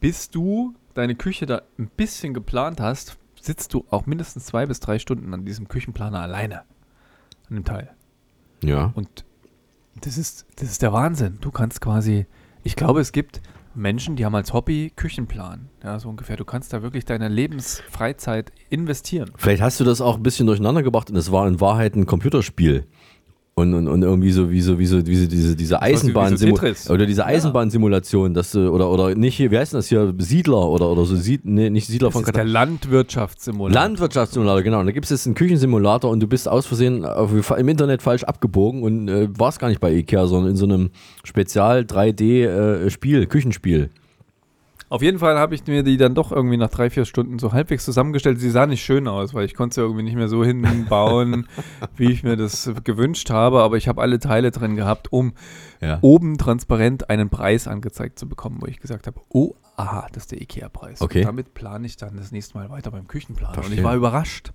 [0.00, 4.80] Bis du deine Küche da ein bisschen geplant hast, sitzt du auch mindestens zwei bis
[4.80, 6.62] drei Stunden an diesem Küchenplaner alleine.
[7.48, 7.90] An dem Teil.
[8.62, 8.92] Ja.
[8.94, 9.24] Und
[10.00, 11.38] das ist, das ist der Wahnsinn.
[11.40, 12.26] Du kannst quasi,
[12.62, 13.40] ich glaube, es gibt
[13.74, 15.68] Menschen, die haben als Hobby Küchenplan.
[15.82, 16.36] Ja, so ungefähr.
[16.36, 19.30] Du kannst da wirklich deine Lebensfreizeit investieren.
[19.36, 22.06] Vielleicht hast du das auch ein bisschen durcheinander gebracht und es war in Wahrheit ein
[22.06, 22.86] Computerspiel.
[23.60, 26.36] Und, und, und irgendwie so wie so, wie so, wie so diese, diese so Eisenbahn
[26.36, 26.90] Tetris.
[26.90, 30.90] oder diese Eisenbahnsimulation, dass du, oder, oder nicht hier, wie heißt das hier, Siedler oder,
[30.90, 33.82] oder so, Sied, nee, nicht Siedler Das von ist der Landwirtschaftssimulator.
[33.82, 34.80] Landwirtschaftssimulator, genau.
[34.80, 38.02] Und da gibt es jetzt einen Küchensimulator und du bist aus Versehen auf, im Internet
[38.02, 40.90] falsch abgebogen und äh, warst gar nicht bei Ikea, sondern in so einem
[41.24, 43.90] Spezial 3D-Spiel, Küchenspiel.
[44.90, 47.52] Auf jeden Fall habe ich mir die dann doch irgendwie nach drei, vier Stunden so
[47.52, 48.40] halbwegs zusammengestellt.
[48.40, 51.46] Sie sah nicht schön aus, weil ich konnte sie irgendwie nicht mehr so hinbauen,
[51.94, 53.60] wie ich mir das gewünscht habe.
[53.62, 55.32] Aber ich habe alle Teile drin gehabt, um
[55.80, 55.98] Ja.
[56.02, 60.32] oben transparent einen Preis angezeigt zu bekommen, wo ich gesagt habe, oh, aha, das ist
[60.32, 61.00] der Ikea-Preis.
[61.00, 61.20] Okay.
[61.20, 63.50] Und damit plane ich dann das nächste Mal weiter beim Küchenplaner.
[63.50, 63.78] Und Verstehe.
[63.78, 64.50] ich war überrascht.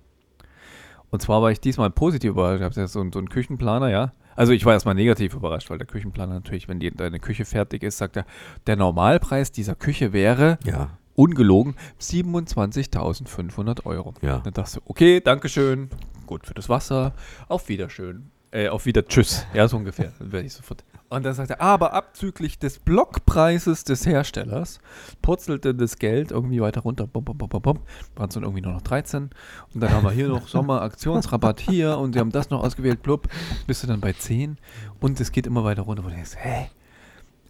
[1.10, 2.60] Und zwar war ich diesmal positiv überrascht.
[2.60, 4.12] Ich habe ja so, so einen Küchenplaner, ja.
[4.36, 7.82] Also ich war erstmal negativ überrascht, weil der Küchenplaner natürlich, wenn die, deine Küche fertig
[7.82, 8.26] ist, sagt er,
[8.66, 10.90] der Normalpreis dieser Küche wäre, Ja.
[11.14, 14.14] ungelogen, 27.500 Euro.
[14.22, 14.38] Ja.
[14.38, 15.90] Dann dachte ich, okay, Dankeschön,
[16.26, 17.12] gut für das Wasser,
[17.48, 18.30] auf Wiederschön.
[18.52, 19.44] Äh, auf Wieder Tschüss.
[19.54, 20.12] Ja, so ungefähr.
[20.18, 20.84] Dann werde ich sofort.
[21.08, 24.80] Und dann sagt er, aber abzüglich des Blockpreises des Herstellers
[25.22, 27.06] purzelte das Geld irgendwie weiter runter.
[27.06, 27.78] Bum, bum, bum, bum, bum.
[28.16, 29.30] Waren es dann irgendwie nur noch 13.
[29.72, 33.28] Und dann haben wir hier noch Sommeraktionsrabatt hier und sie haben das noch ausgewählt, blub.
[33.68, 34.58] Bist du dann bei 10
[35.00, 36.70] und es geht immer weiter runter, wo du denkst, hä?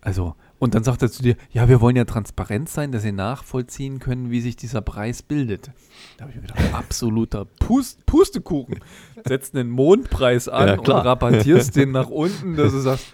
[0.03, 3.11] Also, und dann sagt er zu dir, ja, wir wollen ja transparent sein, dass sie
[3.11, 5.73] nachvollziehen können, wie sich dieser Preis bildet.
[6.17, 8.81] Da habe ich mir gedacht, absoluter Pust, Pustekuchen.
[9.27, 13.07] Setzt einen Mondpreis an Ja, und rabattierst den nach unten, dass du sagst,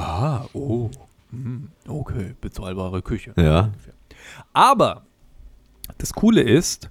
[0.00, 0.90] ah, oh,
[1.30, 3.32] hm, okay, bezahlbare Küche.
[3.36, 3.70] Ja.
[4.52, 5.02] Aber
[5.98, 6.90] das Coole ist,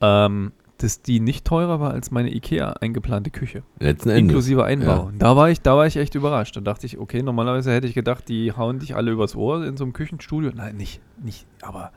[0.00, 3.62] ähm, dass die nicht teurer war als meine IKEA eingeplante Küche.
[3.78, 4.22] Letzten Endes.
[4.22, 5.06] Inklusive Einbau.
[5.06, 5.12] Ja.
[5.18, 6.56] Da war ich, da war ich echt überrascht.
[6.56, 9.76] Da dachte ich, okay, normalerweise hätte ich gedacht, die hauen dich alle übers Ohr in
[9.76, 10.50] so einem Küchenstudio.
[10.54, 11.92] Nein, nicht, nicht, aber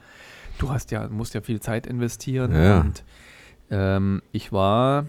[0.60, 2.54] du hast ja, musst ja viel Zeit investieren.
[2.54, 2.82] Ja.
[2.82, 3.04] Und
[3.72, 5.08] ähm, ich war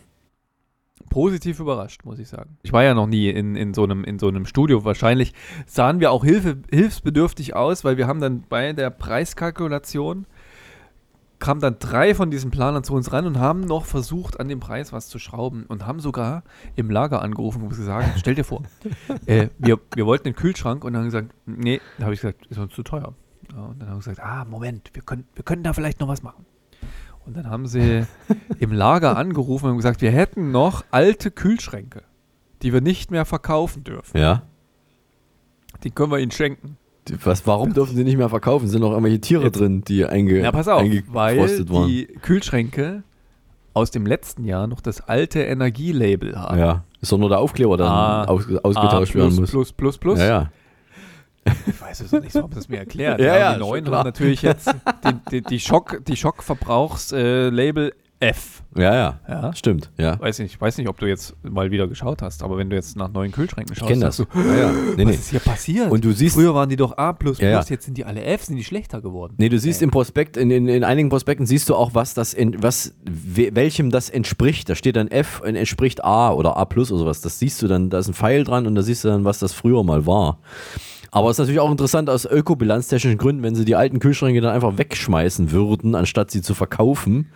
[1.09, 2.59] positiv überrascht, muss ich sagen.
[2.63, 4.85] Ich war ja noch nie in, in, so, einem, in so einem Studio.
[4.85, 5.33] Wahrscheinlich
[5.67, 10.27] sahen wir auch Hilfe, hilfsbedürftig aus, weil wir haben dann bei der Preiskalkulation
[11.39, 14.61] kamen dann drei von diesen Planern zu uns ran und haben noch versucht, an dem
[14.61, 16.43] Preis was zu schrauben und haben sogar
[16.77, 18.63] im Lager angerufen und gesagt, stell dir vor,
[19.27, 22.47] äh, wir, wir wollten den Kühlschrank und dann haben gesagt, nee, da habe ich gesagt,
[22.47, 23.15] ist uns zu teuer.
[23.53, 26.09] Ja, und dann haben sie gesagt, ah, Moment, wir können, wir können da vielleicht noch
[26.09, 26.45] was machen.
[27.29, 28.05] Und dann haben sie
[28.59, 32.03] im Lager angerufen und gesagt, wir hätten noch alte Kühlschränke,
[32.63, 34.17] die wir nicht mehr verkaufen dürfen.
[34.19, 34.43] Ja.
[35.85, 36.79] Die können wir ihnen schenken.
[37.25, 38.67] Was, warum dürfen sie nicht mehr verkaufen?
[38.69, 41.39] Sind noch irgendwelche Tiere drin, die einge, Ja, pass auf, weil
[41.71, 41.87] waren?
[41.89, 43.03] die Kühlschränke
[43.75, 46.59] aus dem letzten Jahr noch das alte Energielabel haben.
[46.59, 46.85] Ja.
[47.01, 49.51] Ist doch nur der Aufkleber dann A- aus, ausgetauscht A werden plus, muss.
[49.51, 50.19] Plus, plus, plus.
[50.19, 50.51] Ja, ja.
[51.67, 53.21] Ich weiß es nicht, so haben sie es mir erklärt.
[53.29, 54.69] Ja, ja, die neuen haben natürlich jetzt
[55.05, 58.65] die, die, die Schock, die Schockverbrauchs-Label F.
[58.77, 59.21] Ja, ja.
[59.29, 59.53] Ja.
[59.55, 60.19] Stimmt, ja.
[60.19, 62.75] Weiß nicht, ich weiß nicht, ob du jetzt mal wieder geschaut hast, aber wenn du
[62.75, 64.17] jetzt nach neuen Kühlschränken schaust, kenn das.
[64.17, 64.73] du, Ja, ja.
[64.73, 65.15] Nee, was nee.
[65.15, 65.89] ist hier passiert?
[65.89, 67.63] Und du siehst- Früher waren die doch A++, Ja, ja.
[67.69, 69.35] jetzt sind die alle F, sind die schlechter geworden.
[69.39, 72.35] Nee, du siehst im Prospekt, in, in, in einigen Prospekten siehst du auch, was das,
[72.35, 74.69] in, was, we, welchem das entspricht.
[74.69, 77.21] Da steht dann F und entspricht A oder A plus oder sowas.
[77.21, 79.39] Das siehst du dann, da ist ein Pfeil dran und da siehst du dann, was
[79.39, 80.39] das früher mal war.
[81.11, 84.55] Aber es ist natürlich auch interessant aus ökobilanztechnischen Gründen, wenn sie die alten Kühlschränke dann
[84.55, 87.31] einfach wegschmeißen würden, anstatt sie zu verkaufen,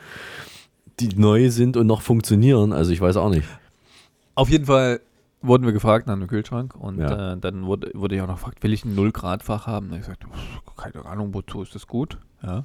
[1.00, 2.72] die neu sind und noch funktionieren.
[2.72, 3.48] Also ich weiß auch nicht.
[4.34, 5.00] Auf jeden Fall
[5.40, 7.32] wurden wir gefragt nach einem Kühlschrank und Ja.
[7.32, 9.88] äh, dann wurde, wurde ich auch noch gefragt, will ich ein 0-Grad-Fach haben?
[9.90, 10.24] Hab ich gesagt,
[10.76, 12.18] keine Ahnung, wozu ist das gut?
[12.42, 12.64] Ja.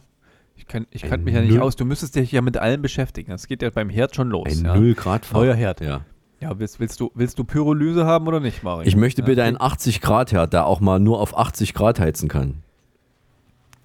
[0.56, 1.76] Ich kann, ich kann mich ja nicht aus.
[1.76, 3.30] Du müsstest dich ja mit allem beschäftigen.
[3.32, 4.48] Das geht ja beim Herd schon los.
[4.48, 4.74] Ein ja.
[4.74, 5.34] 0-Grad-Fach.
[5.38, 5.82] Neuer Herd.
[5.82, 6.02] Ja.
[6.40, 8.88] Ja, willst, willst, du, willst du Pyrolyse haben oder nicht, Mario?
[8.88, 12.30] Ich möchte bitte einen 80 Grad Herd, der auch mal nur auf 80 Grad heizen
[12.30, 12.62] kann.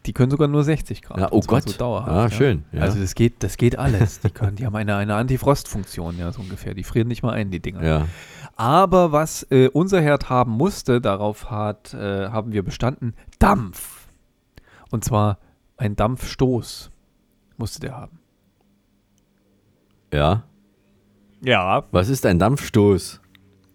[0.05, 1.19] Die können sogar nur 60 Grad.
[1.19, 1.69] Ja, oh Gott.
[1.69, 2.31] So dauerhaft, Ah, ja.
[2.31, 2.83] schön, ja.
[2.83, 4.21] Also das geht, das geht alles.
[4.21, 6.75] Die, können, die haben eine, eine Antifrostfunktion, ja, so ungefähr.
[6.75, 7.83] Die frieren nicht mal ein, die Dinger.
[7.85, 8.07] Ja.
[8.57, 14.09] Aber was äh, unser Herd haben musste, darauf hat, äh, haben wir bestanden, Dampf.
[14.91, 15.39] Und zwar
[15.79, 16.91] ein Dampfstoß
[17.57, 18.19] musste der haben.
[20.13, 20.43] Ja.
[21.45, 21.85] Ja.
[21.91, 23.21] Was ist ein Dampfstoß?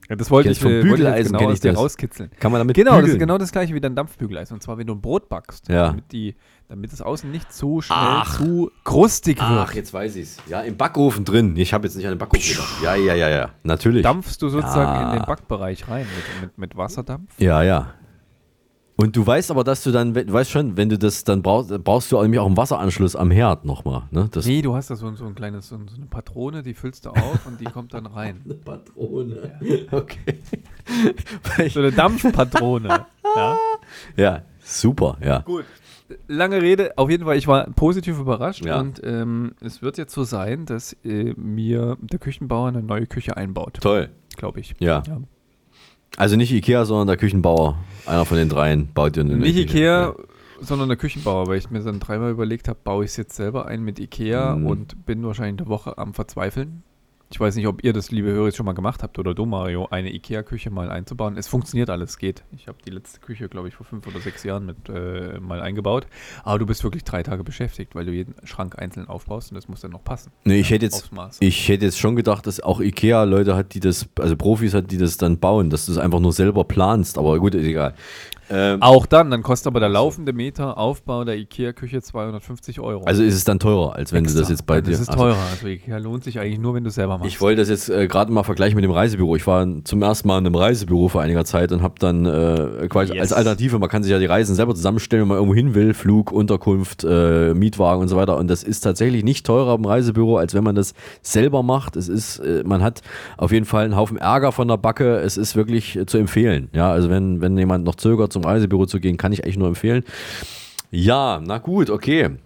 [0.09, 2.31] Ja, das wollte Kenn ich, vom äh, wollte ich Bügeleisen genau ich rauskitzeln.
[2.39, 3.19] Kann man damit Genau, das ist bügeln?
[3.19, 4.53] genau das gleiche wie dein Dampfbügeleisen.
[4.55, 5.87] Und zwar, wenn du ein Brot backst, Ja.
[5.87, 6.35] damit, die,
[6.69, 8.37] damit es außen nicht zu schnell Ach.
[8.37, 9.49] zu krustig wird.
[9.49, 10.37] Ach, jetzt weiß ich's.
[10.47, 11.57] Ja, im Backofen drin.
[11.57, 12.81] Ich habe jetzt nicht an den Backofen gedacht.
[12.81, 13.49] Ja, ja, ja, ja.
[13.63, 14.03] Natürlich.
[14.03, 15.11] Dampfst du sozusagen Ja.
[15.13, 16.05] in den Backbereich rein
[16.39, 17.33] mit, mit, mit Wasserdampf.
[17.37, 17.87] Ja, ja.
[18.99, 21.69] Und du weißt aber, dass du dann, du weißt schon, wenn du das dann brauchst,
[21.83, 24.03] brauchst du nämlich auch einen Wasseranschluss am Herd nochmal.
[24.09, 24.27] Ne?
[24.31, 26.63] Das Nee, du hast da so, ein- so ein kleines, so, ein- so eine Patrone,
[26.63, 28.41] die füllst du auf und die kommt dann rein.
[28.43, 29.51] Eine Patrone.
[29.91, 30.39] Okay.
[31.69, 33.05] So eine Dampfpatrone.
[33.35, 33.55] ja.
[34.17, 35.39] Ja, super, ja.
[35.39, 35.65] Gut.
[36.27, 38.79] Lange Rede, auf jeden Fall, ich war positiv überrascht Ja.
[38.79, 43.35] und ähm, es wird jetzt so sein, dass äh, mir der Küchenbauer eine neue Küche
[43.37, 43.77] einbaut.
[43.81, 44.09] Toll.
[44.37, 44.73] Glaube ich.
[44.79, 45.03] Ja.
[46.15, 47.77] Also nicht Ikea, sondern der Küchenbauer.
[48.05, 49.61] Einer von den dreien baut dir eine Nicht Küche.
[49.77, 50.15] Ikea,
[50.61, 53.67] sondern der Küchenbauer, weil ich mir dann dreimal überlegt habe, baue ich es jetzt selber
[53.67, 54.65] ein mit Ikea Mhm.
[54.65, 56.83] und bin wahrscheinlich eine Woche am Verzweifeln.
[57.29, 59.87] Ich weiß nicht, ob ihr das, liebe Hörer, schon mal gemacht habt oder du, Mario,
[59.91, 61.35] eine Ikea-Küche mal einzubauen.
[61.35, 62.45] Es funktioniert alles, es geht.
[62.55, 65.59] Ich habe die letzte Küche, glaube ich, vor fünf oder sechs Jahren mit äh, mal
[65.59, 66.07] eingebaut.
[66.43, 69.67] Aber du bist wirklich drei Tage beschäftigt, weil du jeden Schrank einzeln aufbaust und das
[69.67, 70.31] muss dann noch passen.
[70.45, 71.11] Nee, ich Ja, hätte jetzt,
[71.41, 74.89] ich hätte jetzt schon gedacht, dass auch Ikea Leute hat, die das, also Profis hat,
[74.91, 77.93] die das dann bauen, dass du es einfach nur selber planst, aber gut, ist egal.
[78.49, 83.03] Ähm, Auch dann, dann kostet aber der laufende Meter Aufbau der Ikea-Küche 250 Euro.
[83.05, 84.51] also ist es dann teurer, als wenn du das Extra.
[84.53, 85.37] jetzt bei Das dir ist also- teurer.
[85.51, 87.29] Also Ikea lohnt sich eigentlich nur, wenn du es selber machst.
[87.31, 89.35] Ich wollte das jetzt äh, gerade mal vergleichen mit dem Reisebüro.
[89.35, 92.87] Ich war zum ersten Mal in einem Reisebüro vor einiger Zeit und habe dann äh,
[92.89, 93.21] quasi Yes.
[93.21, 95.93] als Alternative, man kann sich ja die Reisen selber zusammenstellen, wenn man irgendwo hin will,
[95.93, 98.37] Flug, Unterkunft, äh, Mietwagen und so weiter.
[98.37, 101.95] Und das ist tatsächlich nicht teurer im Reisebüro, als wenn man das selber macht.
[101.95, 103.01] Es ist, äh, man hat
[103.37, 105.17] auf jeden Fall einen Haufen Ärger von der Backe.
[105.17, 106.69] Es ist wirklich äh, zu empfehlen.
[106.73, 109.67] Ja, also wenn, wenn jemand noch zögert, zum Reisebüro zu gehen, kann ich eigentlich nur
[109.67, 110.03] empfehlen.
[110.91, 112.37] Ja, na gut, okay.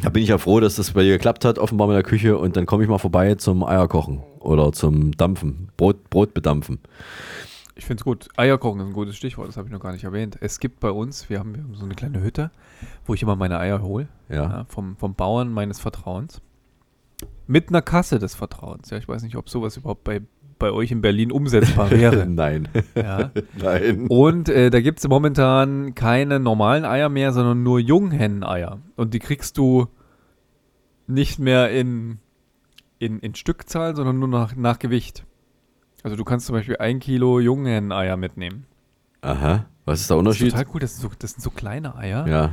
[0.00, 2.38] Da bin ich ja froh, dass das bei dir geklappt hat, offenbar mit der Küche.
[2.38, 6.78] Und dann komme ich mal vorbei zum Eierkochen oder zum Dampfen, Brot, Brot bedampfen.
[7.74, 8.28] Ich finde es gut.
[8.36, 10.36] Eierkochen ist ein gutes Stichwort, das habe ich noch gar nicht erwähnt.
[10.40, 12.50] Es gibt bei uns, wir haben, wir haben so eine kleine Hütte,
[13.06, 14.08] wo ich immer meine Eier hole.
[14.28, 14.66] Ja.
[14.68, 16.42] vom, vom Bauern meines Vertrauens.
[17.46, 18.90] Mit einer Kasse des Vertrauens.
[18.90, 20.20] Ja, ich weiß nicht, ob sowas überhaupt bei,
[20.58, 22.26] bei euch in Berlin umsetzbar wäre.
[22.28, 22.68] Nein.
[22.94, 23.30] Ja.
[23.62, 24.06] Nein.
[24.08, 28.78] Und äh, da gibt es momentan keine normalen Eier mehr, sondern nur Junghenneneier.
[28.96, 29.86] Und die kriegst du
[31.06, 32.18] nicht mehr in,
[32.98, 35.24] in, in Stückzahl, sondern nur nach, nach Gewicht.
[36.02, 38.66] Also du kannst zum Beispiel ein Kilo Junghenneneier mitnehmen.
[39.20, 39.66] Aha.
[39.84, 40.50] Was ist der Das ist Unterschied?
[40.52, 42.26] total cool, das sind so, das sind so kleine Eier.
[42.28, 42.52] Ja.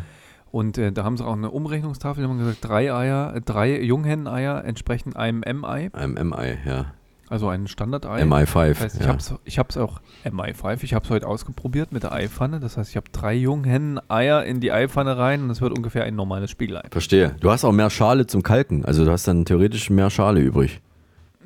[0.52, 3.82] Und äh, da haben sie auch eine Umrechnungstafel, da haben gesagt, drei Eier, äh, drei
[3.82, 5.90] Junghenneneier entsprechen einem M-Ei.
[5.94, 6.94] Einem MI, ja.
[7.28, 8.22] Also ein Standardei.
[8.22, 9.08] MI5, Das heißt, ich ja.
[9.08, 12.60] habe es ich hab's auch MI5, ich habe es heute ausprobiert mit der Eipfanne.
[12.60, 16.16] Das heißt, ich habe drei Junghenneneier in die Eipfanne rein und es wird ungefähr ein
[16.16, 16.84] normales Spiegelei.
[16.92, 17.36] Verstehe.
[17.40, 18.86] Du hast auch mehr Schale zum Kalken.
[18.86, 20.82] Also du hast dann theoretisch mehr Schale übrig.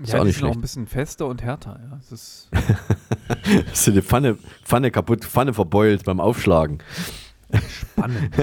[0.02, 0.58] Ist ja, auch nicht sind auch schlecht.
[0.58, 1.80] ein bisschen fester und härter.
[1.90, 1.98] Ja.
[2.00, 2.50] Es ist
[3.72, 6.80] Hast du die Pfanne, Pfanne kaputt, Pfanne verbeult beim Aufschlagen.
[7.70, 8.32] spannend.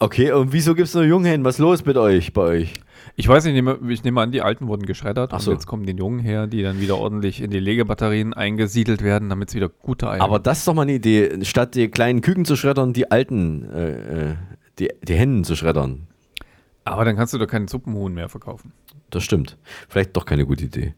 [0.00, 1.44] Okay, und wieso gibt es nur Junghennen?
[1.46, 2.74] Was ist los mit euch, bei euch?
[3.16, 5.52] Ich weiß nicht, ich nehme, ich nehme an, die alten wurden geschreddert Ach und so.
[5.52, 9.50] jetzt kommen die Jungen her, die dann wieder ordentlich in die Legebatterien eingesiedelt werden, damit
[9.50, 11.44] es wieder gute Eier Aber das ist doch mal eine Idee.
[11.44, 14.34] Statt die kleinen Küken zu schreddern, die alten, äh, äh,
[14.80, 16.08] die, die Hennen zu schreddern.
[16.84, 18.72] Aber dann kannst du doch keinen Suppenhuhn mehr verkaufen.
[19.10, 19.56] Das stimmt.
[19.88, 20.94] Vielleicht doch keine gute Idee.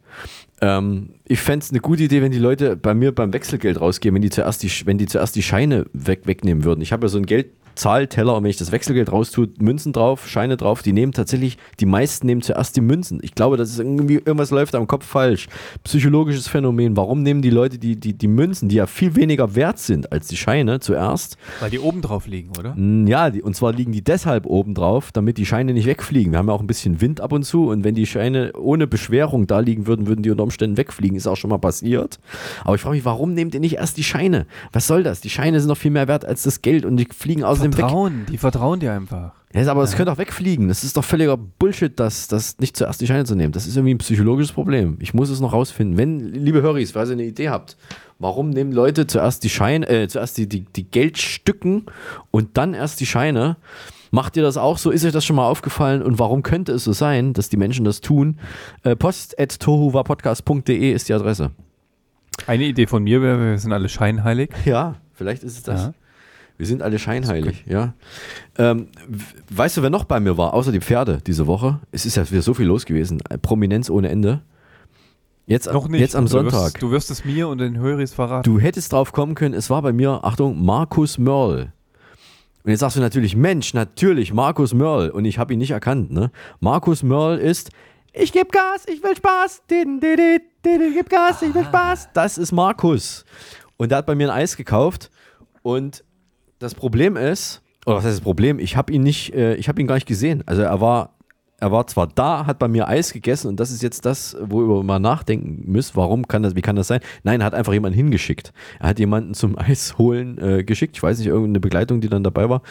[0.62, 4.14] Ähm, ich fände es eine gute Idee, wenn die Leute bei mir beim Wechselgeld rausgehen,
[4.14, 6.80] wenn die zuerst die, wenn die, zuerst die Scheine weg, wegnehmen würden.
[6.80, 10.28] Ich habe ja so ein Geld, Zahlteller und wenn ich das Wechselgeld raustue, Münzen drauf,
[10.28, 13.20] Scheine drauf, die nehmen tatsächlich, die meisten nehmen zuerst die Münzen.
[13.22, 15.48] Ich glaube, das ist irgendwie, irgendwas läuft am Kopf falsch.
[15.84, 16.96] Psychologisches Phänomen.
[16.96, 20.26] Warum nehmen die Leute die, die, die Münzen, die ja viel weniger wert sind als
[20.28, 21.36] die Scheine, zuerst?
[21.60, 22.76] Weil die oben drauf liegen, oder?
[23.08, 26.32] Ja, die, und zwar liegen die deshalb oben drauf, damit die Scheine nicht wegfliegen.
[26.32, 28.86] Wir haben ja auch ein bisschen Wind ab und zu und wenn die Scheine ohne
[28.86, 31.16] Beschwerung da liegen würden, würden die unter Umständen wegfliegen.
[31.16, 32.18] Ist auch schon mal passiert.
[32.64, 34.46] Aber ich frage mich, warum nehmt ihr nicht erst die Scheine?
[34.72, 35.20] Was soll das?
[35.20, 37.80] Die Scheine sind noch viel mehr wert als das Geld und die fliegen außerdem weg.
[37.80, 39.32] Vertrauen, die vertrauen dir einfach.
[39.54, 40.68] Ja, aber es könnte auch wegfliegen.
[40.68, 43.52] Das ist doch völliger Bullshit, das, das nicht zuerst die Scheine zu nehmen.
[43.52, 44.98] Das ist irgendwie ein psychologisches Problem.
[45.00, 45.96] Ich muss es noch rausfinden.
[45.96, 47.76] Wenn, liebe Höris, falls ihr eine Idee habt,
[48.18, 51.86] warum nehmen Leute zuerst die Scheine, äh, zuerst die, die, die Geldstücken
[52.30, 53.56] und dann erst die Scheine?
[54.10, 54.90] Macht ihr das auch so?
[54.90, 56.02] Ist euch das schon mal aufgefallen?
[56.02, 58.38] Und warum könnte es so sein, dass die Menschen das tun?
[58.82, 61.50] Äh, post.tohuwapodcast.de ist die Adresse.
[62.46, 64.50] Eine Idee von mir wäre, wir sind alle scheinheilig.
[64.64, 65.82] Ja, vielleicht ist es das.
[65.82, 65.94] Ja.
[66.58, 67.94] Wir sind alle scheinheilig, ja.
[68.56, 68.88] Ähm,
[69.50, 71.80] weißt du, wer noch bei mir war, außer die Pferde diese Woche?
[71.92, 73.20] Es ist ja wieder so viel los gewesen.
[73.28, 74.42] Äh, Prominenz ohne Ende.
[75.46, 76.00] Jetzt, Noch nicht.
[76.00, 76.64] jetzt am Du Sonntag.
[76.64, 78.42] Wirst, du wirst es mir und den Höris verraten.
[78.50, 81.72] Du hättest drauf kommen können, es war bei mir, Achtung, Markus Mörl.
[82.64, 85.10] Und jetzt sagst du natürlich, Mensch, natürlich, Markus Mörl.
[85.10, 86.32] Und ich habe ihn nicht erkannt, ne?
[86.58, 87.70] Markus Mörl ist,
[88.12, 89.62] ich geb Gas, ich will Spaß.
[89.70, 92.08] Din, din, din, din, din, gib Gas, ich will Spaß.
[92.12, 93.24] Das ist Markus.
[93.76, 95.10] Und der hat bei mir ein Eis gekauft.
[95.62, 96.02] Und
[96.58, 98.58] das Problem ist, oder was heißt das Problem?
[98.58, 100.42] Ich habe ihn nicht, äh, ich habe ihn gar nicht gesehen.
[100.46, 101.15] Also er war,
[101.58, 104.82] er war zwar da, hat bei mir Eis gegessen und das ist jetzt das, worüber
[104.82, 105.96] man nachdenken müsst.
[105.96, 107.00] Warum kann das, wie kann das sein?
[107.22, 108.52] Nein, er hat einfach jemanden hingeschickt.
[108.78, 110.96] Er hat jemanden zum Eis holen äh, geschickt.
[110.96, 112.62] Ich weiß nicht, irgendeine Begleitung, die dann dabei war.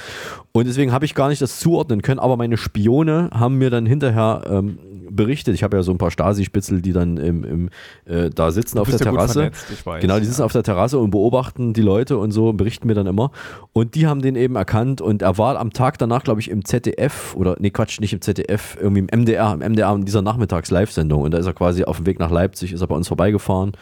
[0.52, 3.86] Und deswegen habe ich gar nicht das zuordnen können, aber meine Spione haben mir dann
[3.86, 4.78] hinterher ähm,
[5.10, 5.56] berichtet.
[5.56, 7.70] Ich habe ja so ein paar Stasi-Spitzel, die dann im, im,
[8.06, 9.34] äh, da sitzen auf der ja Terrasse.
[9.34, 12.54] vernetzt, ich weiß, genau, die sitzen auf der Terrasse und beobachten die Leute und so,
[12.54, 13.32] berichten mir dann immer.
[13.74, 16.66] Und die haben den eben erkannt und er war am Tag danach, glaube ich, im
[16.66, 21.22] ZDF oder, nee, Quatsch, nicht im ZDF, irgendwie im MDR, im MDR in dieser Nachmittags-Live-Sendung.
[21.22, 23.74] Und da ist er quasi auf dem Weg nach Leipzig, ist er bei uns vorbeigefahren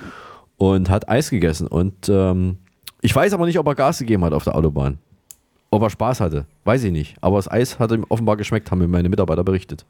[0.58, 1.68] und hat Eis gegessen.
[1.68, 2.58] Und ähm,
[3.02, 5.00] ich weiß aber nicht, ob er Gas gegeben hat auf der Autobahn.
[5.72, 7.16] Ob er Spaß hatte, weiß ich nicht.
[7.22, 9.86] Aber das Eis hat ihm offenbar geschmeckt, haben mir meine Mitarbeiter berichtet.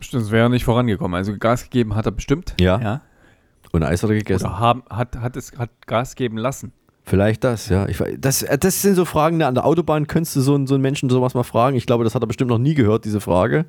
[0.00, 1.16] Stimmt, es wäre nicht vorangekommen.
[1.16, 2.54] Also Gas gegeben hat er bestimmt.
[2.60, 2.80] Ja.
[2.80, 3.00] ja.
[3.72, 4.46] Und Eis hat er gegessen.
[4.46, 6.72] Oder haben, hat, hat es hat Gas geben lassen.
[7.04, 7.88] Vielleicht das, ja.
[7.88, 10.68] Ich, das, äh, das sind so Fragen, ne, an der Autobahn könntest du so, einen-
[10.68, 11.76] so einen Menschen sowas mal fragen.
[11.76, 13.66] Ich glaube, das hat er bestimmt noch nie gehört, diese Frage.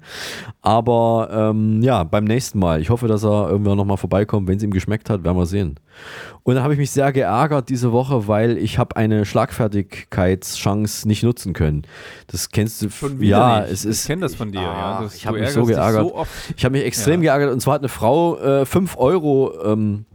[0.61, 2.79] Aber ähm, ja, beim nächsten Mal.
[2.79, 4.47] Ich hoffe, dass er irgendwann nochmal vorbeikommt.
[4.47, 5.79] Wenn es ihm geschmeckt hat, werden wir sehen.
[6.43, 11.23] Und dann habe ich mich sehr geärgert diese Woche, weil ich habe eine Schlagfertigkeitschance nicht
[11.23, 11.83] nutzen können.
[12.27, 12.89] Das kennst du.
[12.89, 13.71] Schon wieder ja, nicht.
[13.71, 14.07] es Ich ist.
[14.07, 14.71] kenn das von dir, ja.
[14.71, 16.07] Ah, Das- ich du habe mich so geärgert.
[16.07, 16.25] so
[16.55, 17.35] ich habe mich extrem Ja.
[17.37, 17.53] geärgert.
[17.53, 19.53] Und zwar hat eine Frau äh, 5 Euro.
[19.65, 20.05] Ähm,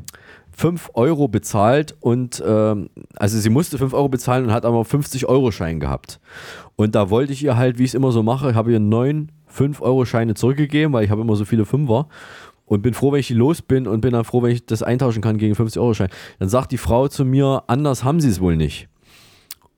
[0.58, 5.78] 5 Euro bezahlt und ähm, also sie musste 5 Euro bezahlen und hat aber 50-Euro-Schein
[5.78, 6.18] gehabt.
[6.74, 9.30] Und da wollte ich ihr halt, wie ich es immer so mache, habe ihr neun
[9.56, 12.08] 5-Euro-Scheine zurückgegeben, weil ich habe immer so viele Fünfer
[12.66, 15.22] und bin froh, wenn ich los bin und bin dann froh, wenn ich das eintauschen
[15.22, 16.08] kann gegen 50-Euro-Schein.
[16.40, 18.88] Dann sagt die Frau zu mir, anders haben sie es wohl nicht.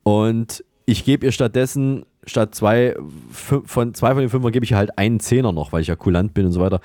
[0.02, 2.96] Und ich gebe ihr stattdessen, statt zwei
[3.30, 5.96] von zwei von den Fünfern gebe ich ihr halt einen Zehner noch, weil ich ja
[5.96, 6.80] kulant bin und so weiter.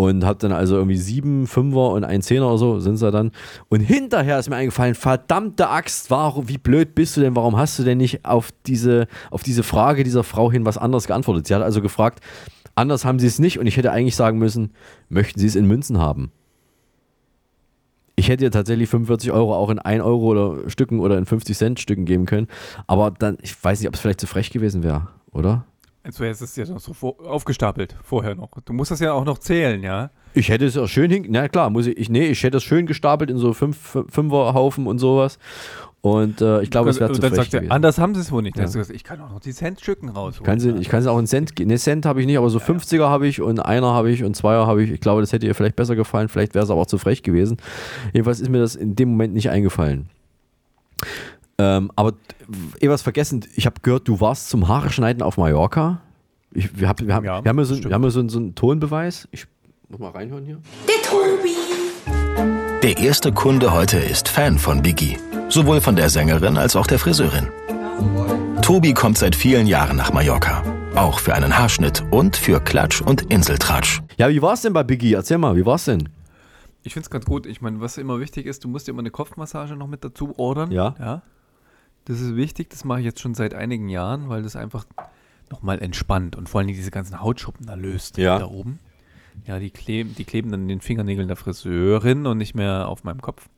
[0.00, 3.32] Und habe dann also irgendwie sieben Fünfer und ein Zehner oder so sind ja dann.
[3.68, 7.36] Und hinterher ist mir eingefallen, verdammte Axt, warum, wie blöd bist du denn?
[7.36, 11.06] Warum hast du denn nicht auf diese, auf diese Frage dieser Frau hin was anderes
[11.06, 11.46] geantwortet?
[11.46, 12.20] Sie hat also gefragt,
[12.74, 14.72] anders haben sie es nicht und ich hätte eigentlich sagen müssen,
[15.10, 16.32] möchten sie es in Münzen haben?
[18.16, 21.58] Ich hätte ihr tatsächlich 45 Euro auch in 1 Euro oder Stücken oder in 50
[21.58, 22.46] Cent Stücken geben können.
[22.86, 25.66] Aber dann, ich weiß nicht, ob es vielleicht zu frech gewesen wäre, oder?
[26.02, 28.48] Also jetzt ist es ja noch so vor, aufgestapelt vorher noch.
[28.64, 30.10] Du musst das ja auch noch zählen, ja.
[30.32, 32.62] Ich hätte es auch schön hin, na klar, muss ich, ich, nee, ich hätte es
[32.64, 35.38] schön gestapelt in so fünf, fünf- Fünferhaufen und sowas.
[36.02, 38.22] Und äh, ich glaube, es wäre Und zu dann frech sagt er, anders haben sie
[38.22, 38.56] es wohl nicht.
[38.56, 38.64] Ja.
[38.64, 40.44] gesagt, ich kann auch noch die Centstücken rausholen.
[40.46, 42.48] Kann sie, ich kann sie auch in Cent, ge- ne Cent habe ich nicht, aber
[42.48, 44.90] so 50er habe ich und einer habe ich und Zweier habe ich.
[44.90, 47.22] Ich glaube, das hätte ihr vielleicht besser gefallen, vielleicht wäre es aber auch zu frech
[47.22, 47.58] gewesen.
[48.14, 50.08] Jedenfalls ist mir das in dem Moment nicht eingefallen.
[51.60, 52.14] Ähm, aber
[52.80, 56.00] eh was vergessen, ich habe gehört, du warst zum Haare schneiden auf Mallorca.
[56.52, 58.38] Ich, wir, hab, wir, haben, Ja, wir haben ja so, wir haben ja so, so
[58.38, 59.28] einen Tonbeweis.
[59.30, 59.46] Ich
[59.88, 60.58] muss mal reinhören hier.
[60.88, 61.56] Der Tobi.
[62.82, 65.18] Der erste Kunde heute ist Fan von Biggie.
[65.50, 67.48] Sowohl von der Sängerin als auch der Friseurin.
[68.62, 70.62] Tobi kommt seit vielen Jahren nach Mallorca.
[70.94, 74.00] Auch für einen Haarschnitt und für Klatsch und Inseltratsch.
[74.16, 75.12] Ja, wie war es denn bei Biggie?
[75.12, 76.08] Erzähl mal, wie war es denn?
[76.82, 77.44] Ich finde es ganz gut.
[77.44, 80.32] Ich meine, was immer wichtig ist, du musst dir immer eine Kopfmassage noch mit dazu
[80.38, 80.70] ordern.
[80.70, 80.94] Ja.
[80.98, 81.22] ja.
[82.10, 82.70] Das ist wichtig.
[82.70, 84.84] Das mache ich jetzt schon seit einigen Jahren, weil das einfach
[85.48, 88.18] nochmal entspannt und vor allem diese ganzen Hautschuppen da löst.
[88.18, 88.36] Ja.
[88.36, 88.80] Da oben.
[89.46, 93.04] Ja, die kleben, die kleben dann in den Fingernägeln der Friseurin und nicht mehr auf
[93.04, 93.48] meinem Kopf.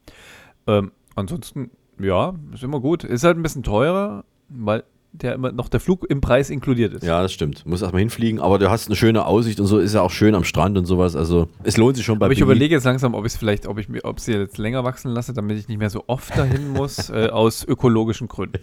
[0.67, 3.05] Ähm, ansonsten, ja, ist immer gut.
[3.05, 7.05] Ist halt ein bisschen teurer, weil der immer noch der Flug im Preis inkludiert ist.
[7.05, 7.67] Ja, das stimmt.
[7.67, 10.35] Muss erstmal hinfliegen, aber du hast eine schöne Aussicht und so, ist ja auch schön
[10.35, 11.15] am Strand und sowas.
[11.15, 12.51] Also es lohnt sich schon bei Aber ich Biggie.
[12.51, 15.11] überlege jetzt langsam, ob ich es vielleicht, ob ich mir, ob sie jetzt länger wachsen
[15.11, 18.59] lasse, damit ich nicht mehr so oft dahin muss, äh, aus ökologischen Gründen.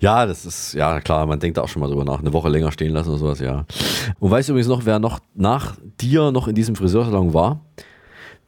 [0.00, 2.20] Ja, das ist, ja klar, man denkt da auch schon mal drüber nach.
[2.20, 3.64] Eine Woche länger stehen lassen oder sowas, ja.
[4.18, 7.60] Und weißt du übrigens noch, wer noch nach dir noch in diesem Friseursalon war?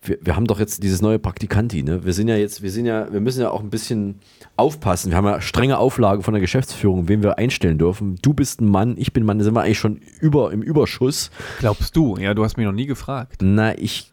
[0.07, 2.05] Wir, wir haben doch jetzt dieses neue Praktikanti, ne?
[2.05, 4.21] Wir sind ja jetzt, wir sind ja, wir müssen ja auch ein bisschen
[4.57, 5.11] aufpassen.
[5.11, 8.17] Wir haben ja strenge Auflagen von der Geschäftsführung, wen wir einstellen dürfen.
[8.23, 10.63] Du bist ein Mann, ich bin ein Mann, da sind wir eigentlich schon über, im
[10.63, 11.31] Überschuss.
[11.59, 12.17] Glaubst du?
[12.17, 13.41] Ja, du hast mich noch nie gefragt.
[13.43, 14.13] Na, ich,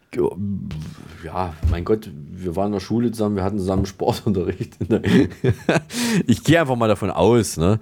[1.23, 4.77] ja, mein Gott, wir waren in der Schule zusammen, wir hatten zusammen Sportunterricht.
[6.27, 7.79] ich gehe einfach mal davon aus, ne?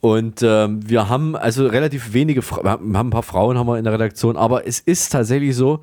[0.00, 3.84] Und ähm, wir haben also relativ wenige, wir haben ein paar Frauen haben wir in
[3.84, 5.80] der Redaktion, aber es ist tatsächlich so,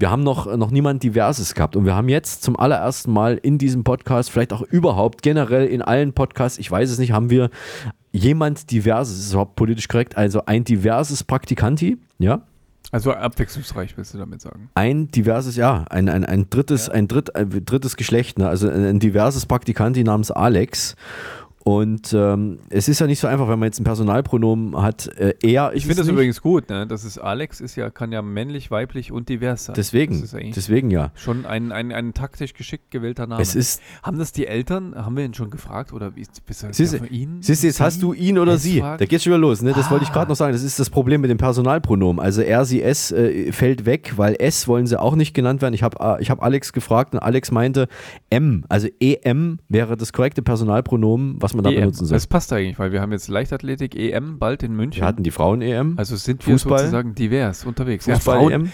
[0.00, 3.58] wir haben noch, noch niemand Diverses gehabt und wir haben jetzt zum allerersten Mal in
[3.58, 7.50] diesem Podcast, vielleicht auch überhaupt generell in allen Podcasts, ich weiß es nicht, haben wir
[8.10, 12.42] jemand Diverses, ist überhaupt politisch korrekt, also ein diverses Praktikanti, ja?
[12.92, 14.70] Also abwechslungsreich, willst du damit sagen?
[14.74, 18.48] ein diverses, ja, ein, ein, ein drittes, ein, dritt, ein drittes Geschlecht, ne?
[18.48, 20.96] also ein, ein diverses Praktikanti namens Alex.
[21.62, 25.08] Und ähm, es ist ja nicht so einfach, wenn man jetzt ein Personalpronomen hat.
[25.18, 26.12] Äh, er Ich finde es das nicht.
[26.14, 26.86] übrigens gut, ne?
[26.86, 29.74] Das ist Alex ist ja, kann ja männlich, weiblich und divers sein.
[29.76, 31.12] Deswegen, Das eigentlich deswegen ja.
[31.16, 33.42] Schon ein, ein, ein taktisch geschickt gewählter Name.
[33.42, 36.62] Es ist- haben das die Eltern, haben wir ihn schon gefragt oder wie ist bist
[36.62, 37.42] du Siehst ihn?
[37.42, 38.80] siehst du, jetzt hast du ihn oder Es sie.
[38.80, 39.60] fragt- Da geht's schon wieder los.
[39.60, 39.74] Ne?
[39.74, 40.14] Das wollte ich Ah.
[40.14, 40.54] gerade noch sagen.
[40.54, 42.24] Das ist das Problem mit dem Personalpronomen.
[42.24, 45.74] Also er, sie, es äh, fällt weg, weil S wollen sie auch nicht genannt werden.
[45.74, 47.86] Ich habe äh, ich hab Alex gefragt und Alex meinte
[48.30, 51.80] M, also EM wäre das korrekte Personalpronomen, was man da EM.
[51.80, 52.16] benutzen soll.
[52.16, 55.02] Das passt eigentlich, weil wir haben jetzt Leichtathletik EM bald in München.
[55.02, 55.94] Wir hatten die Frauen-EM.
[55.96, 56.78] Also sind wir Fußball.
[56.78, 58.04] sozusagen divers unterwegs.
[58.06, 58.66] Fußball-EM.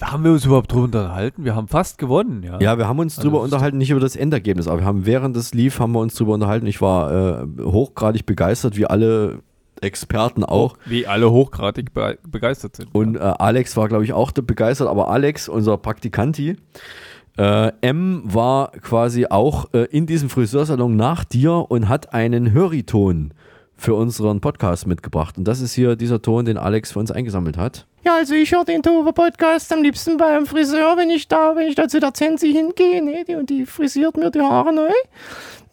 [0.00, 1.44] Ja, haben wir uns überhaupt drüber unterhalten?
[1.44, 2.60] Wir haben fast gewonnen, ja.
[2.60, 5.06] Ja, wir haben uns Also drüber ist unterhalten, nicht über das Endergebnis, aber wir haben
[5.06, 6.66] während es lief, haben wir uns drüber unterhalten.
[6.66, 9.38] Ich war äh, hochgradig begeistert, wie alle
[9.80, 10.76] Experten auch.
[10.84, 12.94] Wie alle hochgradig be begeistert sind.
[12.94, 16.56] Und äh, Alex war, glaube ich, auch begeistert, aber Alex, unser Praktikanti,
[17.38, 23.32] äh, M war quasi auch äh, in diesem Friseursalon nach dir und hat einen Höriton
[23.76, 25.36] für unseren Podcast mitgebracht.
[25.36, 27.86] Und das ist hier dieser Ton, den Alex für uns eingesammelt hat.
[28.04, 31.74] Ja, also ich höre den Tove-Podcast am liebsten beim Friseur, wenn ich da, wenn ich
[31.74, 34.92] da zu der Zensi hingehe, ne, die, und die frisiert mir die Haare neu.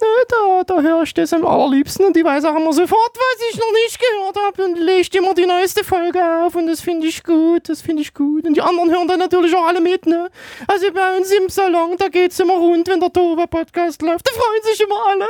[0.01, 3.49] Ne, da, da höre ich das am allerliebsten und die weiß auch immer sofort, was
[3.51, 7.07] ich noch nicht gehört habe und legt immer die neueste Folge auf und das finde
[7.07, 8.45] ich gut, das finde ich gut.
[8.45, 10.29] Und die anderen hören dann natürlich auch alle mit, ne.
[10.67, 14.63] Also bei uns im Salon, da geht's immer rund, wenn der Tove-Podcast läuft, da freuen
[14.63, 15.25] sich immer alle.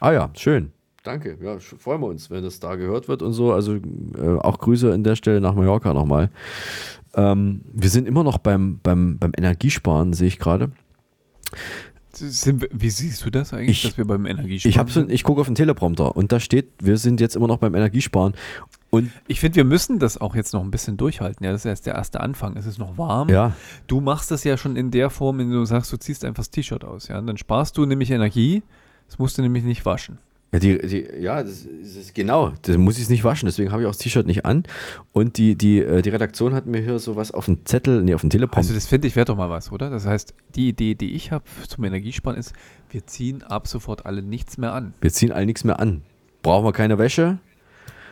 [0.00, 0.72] Ah ja, schön.
[1.02, 1.36] Danke.
[1.42, 3.52] Ja, freuen wir uns, wenn das da gehört wird und so.
[3.52, 6.30] Also äh, auch Grüße an der Stelle nach Mallorca nochmal.
[7.14, 10.70] Ähm, wir sind immer noch beim, beim, beim Energiesparen, sehe ich gerade.
[12.16, 15.40] Sind wie siehst du das eigentlich, dass wir beim Energiesparen Ich, hab so, ich gucke
[15.40, 18.34] auf den Teleprompter und da steht, wir sind jetzt immer noch beim Energiesparen.
[18.90, 21.44] Und Ich finde, wir müssen das auch jetzt noch ein bisschen durchhalten.
[21.44, 22.56] Ja, das ist erst der erste Anfang.
[22.56, 23.28] Es ist noch warm.
[23.28, 23.52] Ja.
[23.88, 26.50] Du machst das ja schon in der Form, wenn du sagst, du ziehst einfach das
[26.50, 27.08] T-Shirt aus.
[27.08, 28.62] Ja, und dann sparst du nämlich Energie.
[29.08, 30.18] Das musst du nämlich nicht waschen.
[30.54, 32.52] Ja, die, die, ja das, ist genau.
[32.62, 34.62] Das muss ich es nicht waschen, deswegen habe ich auch das T-Shirt nicht an.
[35.12, 38.20] Und die, die, äh, die Redaktion hat mir hier sowas auf dem Zettel, nee, auf
[38.20, 38.58] dem Teleprompter.
[38.58, 39.90] Also das finde ich wäre doch mal was, oder?
[39.90, 42.52] Das heißt, die Idee, die ich habe zum Energiesparen ist,
[42.88, 44.94] wir ziehen ab sofort alle nichts mehr an.
[45.00, 46.02] wir ziehen all nichts mehr an.
[46.42, 47.38] Brauchen wir keine Wäsche,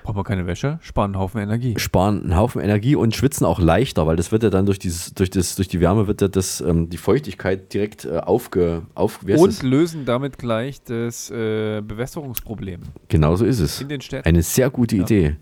[0.03, 1.75] Brauchen wir keine Wäsche, sparen einen Haufen Energie.
[1.79, 5.15] sparen einen Haufen Energie und schwitzen auch leichter, weil das wird ja dann durch, dieses,
[5.15, 9.21] durch, das, durch die Wärme wird ja das, ähm, die Feuchtigkeit direkt äh, aufge, auf,
[9.23, 9.63] Und das?
[9.63, 12.81] lösen damit gleich das äh, Bewässerungsproblem.
[13.09, 13.81] Genau so ist es.
[13.81, 14.27] In den Städten.
[14.29, 15.03] Eine sehr gute Ja.
[15.03, 15.37] Idee.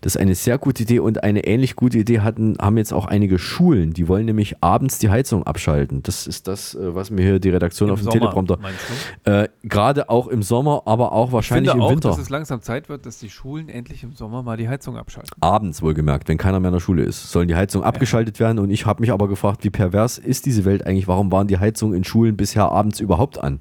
[0.00, 3.06] Das ist eine sehr gute Idee und eine ähnlich gute Idee hatten, haben jetzt auch
[3.06, 3.92] einige Schulen.
[3.92, 6.02] Die wollen nämlich abends die Heizung abschalten.
[6.04, 8.58] Das ist das, äh, was mir hier die Redaktion Im auf dem Sommer, Teleprompter.
[9.24, 12.08] Äh, Gerade auch im Sommer, aber auch wahrscheinlich ich finde im auch, Winter.
[12.10, 15.30] dass es langsam Zeit wird, dass die Schulen endlich im Sommer mal die Heizung abschalten.
[15.40, 18.58] Abends wohlgemerkt, wenn keiner mehr in der Schule ist, sollen die Heizungen abgeschaltet werden.
[18.58, 21.08] Und ich habe mich aber gefragt, wie pervers ist diese Welt eigentlich?
[21.08, 23.60] Warum waren die Heizungen in Schulen bisher abends überhaupt an?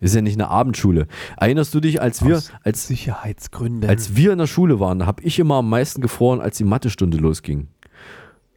[0.00, 1.06] Ist ja nicht eine Abendschule.
[1.38, 3.88] Erinnerst du dich, als wir, Aus als, Sicherheitsgründen.
[3.88, 7.16] als wir in der Schule waren, habe ich immer am meisten gefroren, als die Mathestunde
[7.16, 7.68] losging.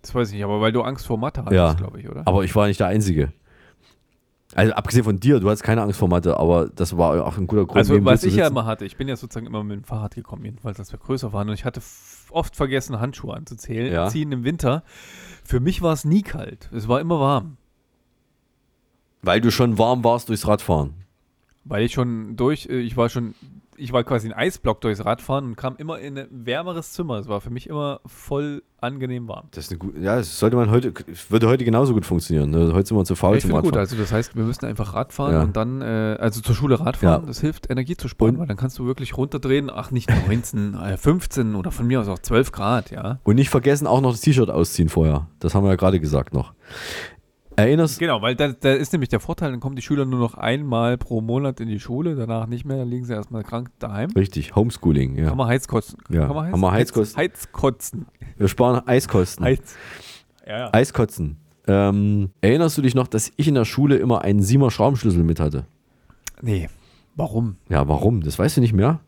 [0.02, 2.24] Das weiß ich nicht, aber weil du Angst vor Mathe hattest, Ja, glaube ich, oder?
[2.26, 3.32] aber ich war nicht der Einzige.
[4.56, 7.46] Also abgesehen von dir, du hattest keine Angst vor Mathe, aber das war auch ein
[7.46, 7.78] guter Grund.
[7.78, 10.44] Also was ich ja immer hatte, ich bin ja sozusagen immer mit dem Fahrrad gekommen,
[10.44, 11.82] jedenfalls als wir größer waren und ich hatte
[12.32, 14.08] oft vergessen, Handschuhe anzuzählen, Ja.
[14.08, 14.84] ziehen im Winter.
[15.44, 17.58] Für mich war es nie kalt, es war immer warm.
[19.22, 20.94] Weil du schon warm warst durchs Radfahren.
[21.66, 23.36] Weil ich schon durch, äh, ich war schon,
[23.80, 27.18] ich war quasi ein Eisblock durchs Radfahren und kam immer in ein wärmeres Zimmer.
[27.20, 29.48] Es war für mich immer voll angenehm warm.
[29.52, 30.94] Das ist eine gute, ja, das sollte man heute,
[31.30, 32.50] würde heute genauso gut funktionieren.
[32.50, 32.72] Ne?
[32.74, 33.80] Heute sind wir zu faul Ich zum finde gut, Radfahren.
[33.90, 35.42] also das heißt, wir müssen einfach Radfahren Ja.
[35.42, 37.28] und dann, äh, also zur Schule Radfahren, Ja.
[37.28, 40.98] das hilft Energie zu sparen, weil dann kannst du wirklich runterdrehen, ach nicht 19, äh,
[40.98, 43.20] 15 oder von mir aus auch 12 Grad, ja.
[43.24, 45.28] Und nicht vergessen, auch noch das T-Shirt ausziehen vorher.
[45.40, 46.54] Das haben wir ja gerade gesagt noch.
[47.60, 50.36] Erinnerst Genau, weil da, da ist nämlich der Vorteil, dann kommen die Schüler nur noch
[50.36, 54.10] einmal pro Monat in die Schule, danach nicht mehr, dann liegen sie erstmal krank daheim.
[54.12, 55.30] Richtig, Homeschooling, ja.
[55.30, 55.98] Kann man Heizkosten.
[56.10, 56.28] Ja.
[56.28, 57.18] Kann man Heiz, Haben wir Heizkosten?
[57.18, 58.06] Heizkosten.
[58.38, 59.46] Wir sparen Eiskosten.
[59.46, 59.76] Heiz.
[60.48, 60.74] Ja, ja.
[60.74, 61.38] Eiskotzen.
[61.68, 65.40] Ähm, erinnerst du dich noch, dass ich in der Schule immer einen Siemer Schraubenschlüssel mit
[65.40, 65.66] hatte?
[66.42, 66.70] Nee,
[67.16, 67.58] warum?
[67.70, 68.22] Ja, warum?
[68.22, 69.02] Das weißt du nicht mehr?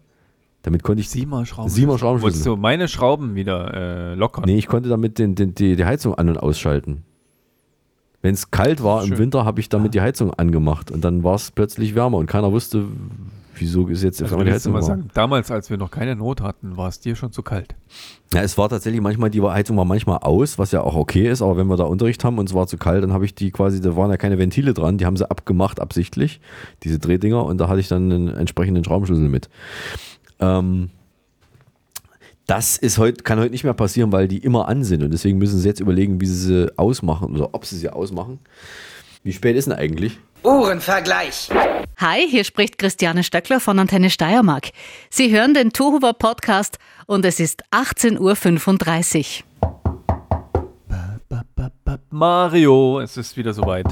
[0.63, 1.09] Damit konnte ich.
[1.09, 1.69] Siemer Schrauben.
[1.69, 2.43] Siemer Wolltest Schraubenschlüssel.
[2.43, 4.43] du meine Schrauben wieder äh, lockern?
[4.45, 7.03] Nee, ich konnte damit den, den, die, die Heizung an- und ausschalten.
[8.21, 9.17] Wenn es kalt war im Schön.
[9.17, 12.51] Winter, habe ich damit die Heizung angemacht und dann war es plötzlich wärmer und keiner
[12.51, 12.85] wusste,
[13.55, 16.77] wieso ist jetzt Also die Heizung mal sagen, damals, als wir noch keine Not hatten,
[16.77, 17.75] war es dir schon zu kalt.
[18.33, 21.41] Ja, es war tatsächlich manchmal, die Heizung war manchmal aus, was ja auch okay ist,
[21.41, 23.51] aber wenn wir da Unterricht haben und es war zu kalt, dann habe ich die
[23.51, 26.41] quasi, da waren ja keine Ventile dran, die haben sie abgemacht absichtlich,
[26.83, 29.49] diese Drehdinger, und da hatte ich dann einen entsprechenden Schraubenschlüssel mit.
[30.39, 30.89] Ähm,
[32.51, 35.37] das ist heute, kann heute nicht mehr passieren, weil die immer an sind und deswegen
[35.37, 38.39] müssen sie jetzt überlegen, wie sie sie ausmachen oder ob sie sie ausmachen.
[39.23, 40.19] Wie spät ist denn eigentlich?
[40.43, 41.47] Uhrenvergleich.
[41.95, 44.71] Hi, hier spricht Christiane Stöckler von Antenne Steiermark.
[45.09, 49.51] Sie hören den Tohuwa Podcast und es ist 18.35 Uhr.
[52.09, 53.85] Mario, es ist wieder soweit.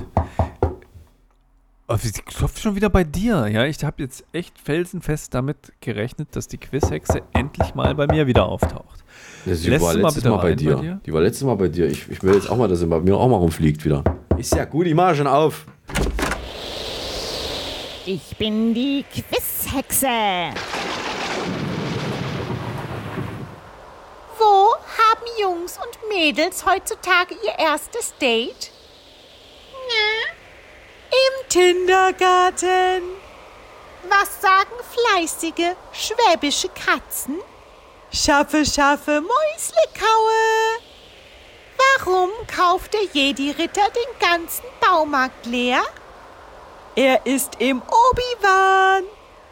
[1.91, 3.47] Oh, sie klopft schon wieder bei dir.
[3.47, 8.27] Ja, ich habe jetzt echt felsenfest damit gerechnet, dass die Quizhexe endlich mal bei mir
[8.27, 9.03] wieder auftaucht.
[9.47, 10.75] Ja, sie Lässt war mal letztes bitte Mal bei dir.
[10.75, 11.01] bei dir?
[11.03, 11.87] Die war letztes Mal bei dir.
[11.87, 14.03] Ich, ich will jetzt auch mal, dass sie bei mir auch mal rumfliegt wieder.
[14.37, 15.65] Ist ja gut, ich mache schon auf.
[18.05, 20.07] Ich bin die Quizhexe.
[24.37, 28.69] Wo haben Jungs und Mädels heutzutage ihr erstes Date?
[29.73, 30.38] Na?
[31.11, 33.03] Im Kindergarten.
[34.07, 37.39] Was sagen fleißige schwäbische Katzen?
[38.11, 40.79] Schaffe, schaffe, Mäusle kaue.
[41.77, 45.83] Warum kauft der Jedi-Ritter den ganzen Baumarkt leer?
[46.95, 49.03] Er ist im Obi-Wan.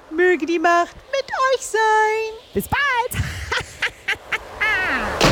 [0.09, 2.33] Möge die Macht mit euch sein.
[2.53, 3.23] Bis bald.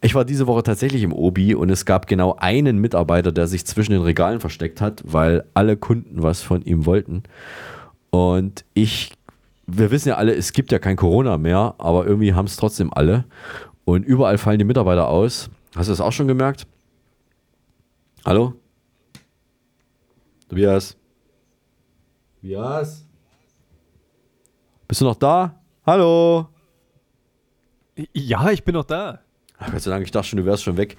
[0.00, 3.66] Ich war diese Woche tatsächlich im Obi und es gab genau einen Mitarbeiter, der sich
[3.66, 7.24] zwischen den Regalen versteckt hat, weil alle Kunden was von ihm wollten.
[8.10, 9.12] Und ich,
[9.66, 12.92] wir wissen ja alle, es gibt ja kein Corona mehr, aber irgendwie haben es trotzdem
[12.94, 13.24] alle.
[13.84, 15.50] Und überall fallen die Mitarbeiter aus.
[15.74, 16.66] Hast du das auch schon gemerkt?
[18.24, 18.54] Hallo?
[20.48, 20.96] Tobias?
[22.40, 23.04] Tobias?
[24.86, 25.60] Bist du noch da?
[25.84, 26.48] Hallo?
[28.12, 29.20] Ja, ich bin noch da.
[29.58, 30.96] Ach, Gott sei Dank, ich dachte schon, du wärst schon weg.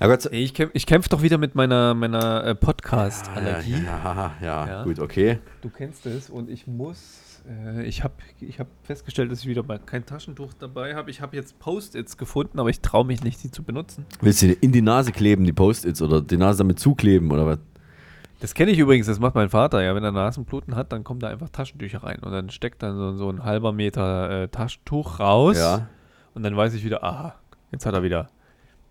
[0.00, 3.82] Ja, Gott sei Ich kämpfe ich kämpf doch wieder mit meiner, meiner äh, Podcast-Allergie.
[3.84, 5.40] Ja, ja, ja, gut, okay.
[5.62, 9.64] Du kennst es und ich muss, äh, ich habe ich hab festgestellt, dass ich wieder
[9.64, 11.10] mal kein Taschentuch dabei habe.
[11.10, 14.06] Ich habe jetzt Post-its gefunden, aber ich traue mich nicht, die zu benutzen.
[14.20, 17.46] Willst du dir in die Nase kleben, die Post-its, oder die Nase damit zukleben, oder
[17.46, 17.58] was?
[18.38, 19.82] Das kenne ich übrigens, das macht mein Vater.
[19.82, 22.96] Ja, wenn er Nasenbluten hat, dann kommen da einfach Taschentücher rein und dann steckt dann
[22.96, 25.56] so, so ein halber Meter äh, Taschentuch raus.
[25.58, 25.88] Ja.
[26.34, 27.34] Und dann weiß ich wieder, aha,
[27.72, 28.28] jetzt hat er wieder,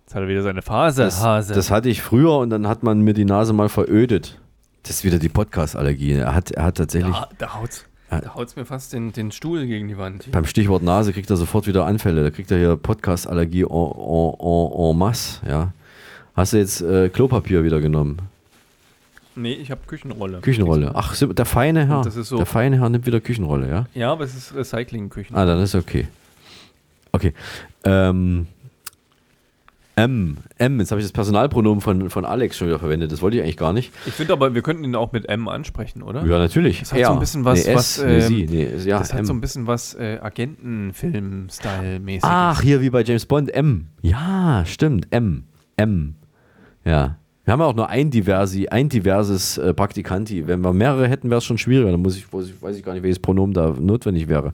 [0.06, 1.04] jetzt hat er wieder seine Phase.
[1.04, 1.54] Das, Hase.
[1.54, 4.40] das hatte ich früher und dann hat man mir die Nase mal verödet.
[4.84, 6.14] Das ist wieder die Podcast-Allergie.
[6.14, 7.16] Er hat, er hat tatsächlich.
[7.16, 10.32] da, da haut's, da haut's mir fast den, den Stuhl gegen die Wand.
[10.32, 12.22] Beim Stichwort Nase kriegt er sofort wieder Anfälle.
[12.24, 15.42] Da kriegt er hier Podcast-Allergie en, en, en, en masse.
[15.50, 15.74] Ja.
[16.36, 18.20] Hast du jetzt äh, Klopapier wieder genommen?
[19.38, 20.40] Nee, ich habe Küchenrolle.
[20.42, 20.92] Küchenrolle.
[20.94, 21.98] Ach, der feine Herr.
[21.98, 23.86] Und das ist so- Der feine Herr nimmt wieder Küchenrolle, ja?
[23.94, 25.36] Ja, aber es ist Recycling-Küchen.
[25.36, 26.08] Ah, dann ist okay.
[27.12, 27.34] Okay.
[27.84, 28.48] Ähm,
[29.98, 30.38] M.
[30.58, 30.80] M.
[30.80, 33.14] Jetzt habe ich das Personalpronomen von, von Alex schon wieder verwendet.
[33.14, 33.94] Das wollte ich eigentlich gar nicht.
[34.06, 36.26] Ich finde aber, wir könnten ihn auch mit M ansprechen, oder?
[36.26, 36.80] Ja, natürlich.
[36.82, 37.08] Das hat Er.
[37.08, 39.26] so ein bisschen was, Nee, S, was nee, ähm, sie, nee, ja, das hat M.
[39.26, 42.24] so ein bisschen was äh, Agentenfilm-Style-mäßig.
[42.24, 43.54] Ach, hier wie bei James Bond.
[43.54, 43.88] M.
[44.02, 45.08] Ja, stimmt.
[45.12, 45.44] M.
[45.78, 46.16] M.
[46.84, 47.16] Ja.
[47.46, 50.48] Wir haben ja auch nur ein, diversi, ein diverses äh, Praktikanti.
[50.48, 51.92] Wenn wir mehrere hätten, wäre es schon schwieriger.
[51.92, 54.54] Dann muss ich, weiß ich, weiß ich gar nicht, welches Pronomen da notwendig wäre.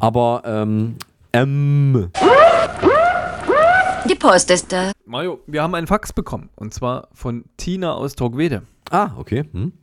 [0.00, 0.96] Aber ähm,
[1.32, 2.08] M.
[4.08, 4.92] Die Post ist da.
[5.04, 6.48] Mario, wir haben einen Fax bekommen.
[6.56, 8.62] Und zwar von Tina aus Torquede.
[8.90, 9.44] Ah, okay.
[9.52, 9.74] Hm.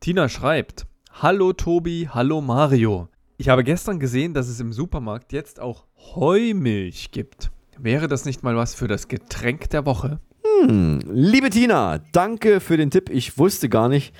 [0.00, 3.08] Tina schreibt: Hallo Tobi, hallo Mario.
[3.36, 7.50] Ich habe gestern gesehen, dass es im Supermarkt jetzt auch Heumilch gibt.
[7.76, 10.20] Wäre das nicht mal was für das Getränk der Woche?
[10.62, 11.00] Hm.
[11.12, 13.10] Liebe Tina, danke für den Tipp.
[13.10, 14.14] Ich wusste gar nicht,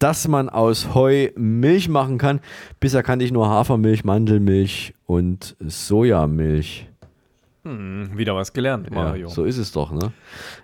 [0.00, 2.40] dass man aus Heu Milch machen kann.
[2.80, 6.88] Bisher kannte ich nur Hafermilch, Mandelmilch und Sojamilch.
[7.66, 9.26] Hm, wieder was gelernt, Mario.
[9.26, 10.12] Ja, so ist es doch, ne?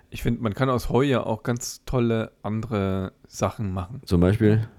[0.09, 4.01] Ich finde, man kann aus Heu ja auch ganz tolle andere Sachen machen.
[4.05, 4.69] Zum Beispiel?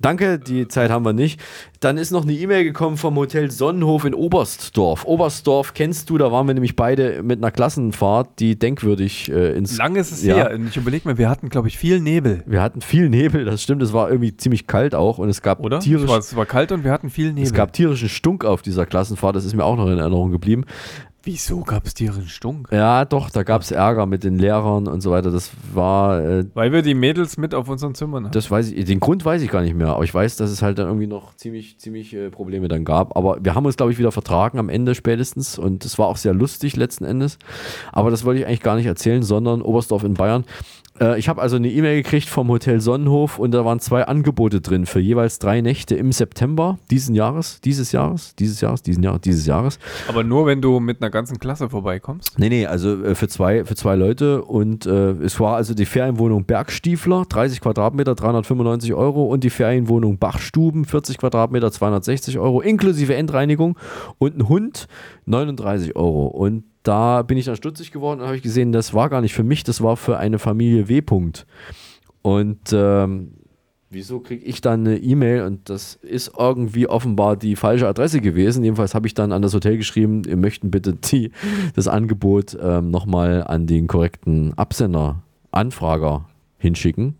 [0.00, 1.40] Danke, die Zeit haben wir nicht.
[1.80, 5.04] Dann ist noch eine E-Mail gekommen vom Hotel Sonnenhof in Oberstdorf.
[5.04, 9.76] Oberstdorf kennst du, da waren wir nämlich beide mit einer Klassenfahrt, die denkwürdig äh, ins.
[9.76, 10.36] Lange ist es ja.
[10.36, 10.58] her.
[10.68, 12.44] Ich überlege mir, wir hatten, glaube ich, viel Nebel.
[12.46, 13.82] Wir hatten viel Nebel, das stimmt.
[13.82, 15.80] Es war irgendwie ziemlich kalt auch und es gab Oder?
[15.80, 16.04] tierisch.
[16.04, 17.42] Es war, es war kalt und wir hatten viel Nebel.
[17.44, 20.64] Es gab tierischen Stunk auf dieser Klassenfahrt, das ist mir auch noch in Erinnerung geblieben.
[21.30, 22.68] Wieso gab es tierischen Stunk?
[22.72, 25.30] Ja, doch, da gab es Ärger mit den Lehrern und so weiter.
[25.30, 26.24] Das war.
[26.24, 28.32] Äh, Weil wir die Mädels mit auf unseren Zimmern hatten.
[28.32, 30.62] das weiß ich, den Grund weiß ich gar nicht mehr, aber ich weiß, dass es
[30.62, 33.14] halt dann irgendwie noch ziemlich, ziemlich äh, Probleme dann gab.
[33.14, 36.16] Aber wir haben uns, glaube ich, wieder vertragen am Ende spätestens und es war auch
[36.16, 37.38] sehr lustig letzten Endes.
[37.92, 40.46] Aber das wollte ich eigentlich gar nicht erzählen, sondern Oberstdorf in Bayern.
[41.00, 44.60] Äh, ich habe also eine E-Mail gekriegt vom Hotel Sonnenhof und da waren zwei Angebote
[44.60, 49.18] drin für jeweils drei Nächte im September diesen Jahres, dieses Jahres, dieses Jahres, diesen Jahr,
[49.18, 49.78] dieses Jahres.
[50.08, 52.38] Aber nur, wenn du mit einer ganzen Klasse vorbeikommst.
[52.38, 55.86] Nee, nee, also äh, für, zwei, für zwei Leute und äh, es war also die
[55.86, 63.14] Ferienwohnung Bergstiefler, 30 Quadratmeter, 395 Euro und die Ferienwohnung Bachstuben, 40 Quadratmeter, 260 Euro, inklusive
[63.14, 63.78] Endreinigung
[64.18, 64.88] und ein Hund,
[65.26, 66.26] 39 Euro.
[66.26, 69.42] Und da bin ich dann stutzig geworden und habe gesehen, das war gar nicht für
[69.42, 71.00] mich, das war für eine Familie W.
[71.00, 71.44] -Punkt.
[72.22, 73.32] Und ähm,
[73.90, 78.64] wieso kriege ich dann eine E-Mail und das ist irgendwie offenbar die falsche Adresse gewesen.
[78.64, 81.30] Jedenfalls habe ich dann an das Hotel geschrieben, wir möchten bitte die,
[81.74, 86.26] das Angebot ähm, nochmal an den korrekten Absender, Anfrager
[86.56, 87.16] hinschicken.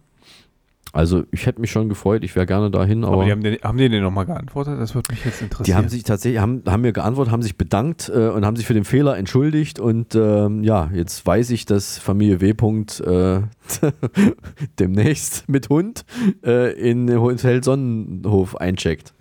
[0.93, 3.59] Also ich hätte mich schon gefreut, ich wäre gerne dahin, aber, Aber die haben, den,
[3.63, 4.81] haben die denn nochmal geantwortet?
[4.81, 5.65] Das würde mich jetzt interessieren.
[5.65, 8.67] die haben sich tatsächlich, haben, haben mir geantwortet, haben sich bedankt äh, und haben sich
[8.67, 12.51] für den Fehler entschuldigt und ähm, ja, jetzt weiß ich, dass Familie W.
[12.51, 13.43] äh,
[14.79, 16.05] demnächst mit Hund
[16.45, 19.15] äh, in Hotel Sonnenhof eincheckt.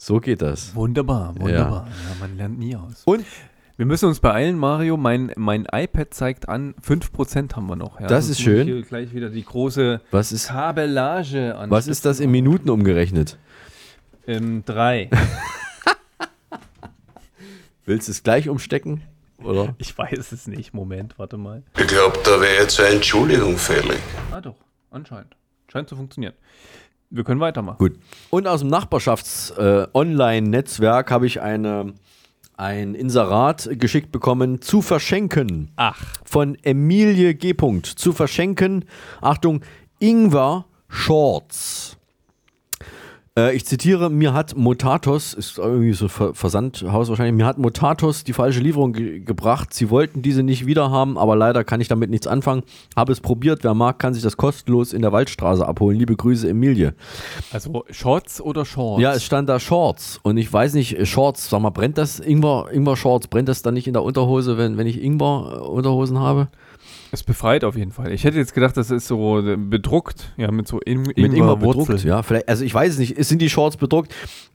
[0.00, 0.74] So geht das.
[0.76, 1.42] Wunderbar, Ja.
[1.42, 1.86] wunderbar.
[1.88, 2.16] Ja.
[2.20, 3.02] man lernt nie aus.
[3.04, 3.24] Und
[3.78, 4.96] wir müssen uns beeilen, Mario.
[4.98, 7.98] Mein, mein iPad zeigt an, 5% haben wir noch.
[8.00, 8.06] Ja.
[8.08, 8.66] Das Sonst ist schön.
[8.66, 11.70] Hier gleich wieder die große Was ist- Kabellage an.
[11.70, 13.38] Was ist das in Minuten umgerechnet?
[14.26, 15.08] Ähm, drei.
[17.86, 19.02] Willst du es gleich umstecken?
[19.42, 19.74] Oder?
[19.78, 20.74] Ich weiß es nicht.
[20.74, 21.62] Moment, warte mal.
[21.78, 24.00] Ich glaube, da wäre jetzt eine Entschuldigung fällig.
[24.32, 24.56] Ah doch,
[24.90, 25.36] anscheinend.
[25.72, 26.34] Scheint zu funktionieren.
[27.10, 27.78] Wir können weitermachen.
[27.78, 27.98] Gut.
[28.30, 31.94] Und aus dem Nachbarschafts-Online-Netzwerk habe ich eine,
[32.58, 35.70] ein Inserat geschickt bekommen zu verschenken.
[35.76, 36.02] Ach.
[36.24, 37.52] Von Emilie G.
[37.52, 37.96] -Punkt.
[37.96, 38.84] Zu verschenken.
[39.20, 39.62] Achtung,
[40.00, 41.97] Ingwer Shorts.
[43.38, 48.24] Äh, ich zitiere, mir hat Motatos, ist irgendwie so Ver Versandhaus wahrscheinlich, mir hat Motatos
[48.24, 49.72] die falsche Lieferung ge gebracht.
[49.72, 52.62] Sie wollten diese nicht wieder haben, aber leider kann ich damit nichts anfangen.
[52.96, 53.62] Habe es probiert.
[53.62, 55.98] Wer mag, kann sich das kostenlos in der Waldstraße abholen.
[55.98, 56.94] Liebe Grüße, Emilie.
[57.52, 59.02] Also Shorts oder Shorts?
[59.02, 60.18] Ja, es stand da Shorts.
[60.22, 63.74] Und ich weiß nicht, Shorts, sag mal, brennt das Ingwer, Ingwer Shorts, brennt das dann
[63.74, 66.48] nicht in der Unterhose, wenn, wenn ich Ingwer äh, Unterhosen habe?
[67.10, 68.12] Es befreit auf jeden Fall.
[68.12, 71.56] Ich hätte jetzt gedacht, das ist so äh, bedruckt, ja, mit so In Mit Ingwer
[71.56, 72.22] bedruckt, ja.
[72.22, 74.14] Vielleicht, also ich weiß es nicht, sind die Shorts bedruckt?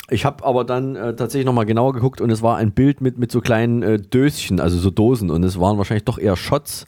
[0.09, 3.17] Ich habe aber dann äh, tatsächlich nochmal genauer geguckt und es war ein Bild mit,
[3.17, 6.85] mit so kleinen äh, Döschen, also so Dosen und es waren wahrscheinlich doch eher Shots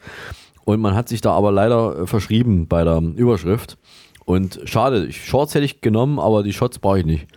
[0.65, 3.77] und man hat sich da aber leider äh, verschrieben bei der Überschrift
[4.25, 7.27] und schade, Shorts hätte ich genommen, aber die Shots brauche ich nicht.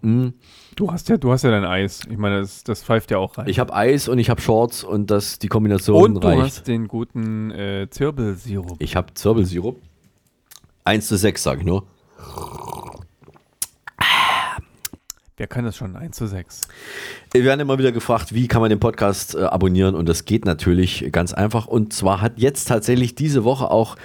[0.00, 0.34] Mhm.
[0.76, 2.02] Du hast ja, du hast ja dein Eis.
[2.08, 3.48] Ich meine, das, das pfeift ja auch rein.
[3.48, 6.42] Ich habe Eis und ich habe Shorts und das, die Kombination Und du reicht.
[6.42, 8.76] hast den guten äh, Zirbelsirup.
[8.78, 9.80] Ich habe Zirbelsirup.
[10.84, 11.84] 1 zu 6, sage ich nur.
[15.36, 15.94] Wer kann das schon?
[15.94, 16.66] 1 zu 6.
[17.32, 20.44] Wir werden immer wieder gefragt, wie kann man den Podcast äh, abonnieren und das geht
[20.44, 21.66] natürlich ganz einfach.
[21.66, 23.96] Und zwar hat jetzt tatsächlich diese Woche auch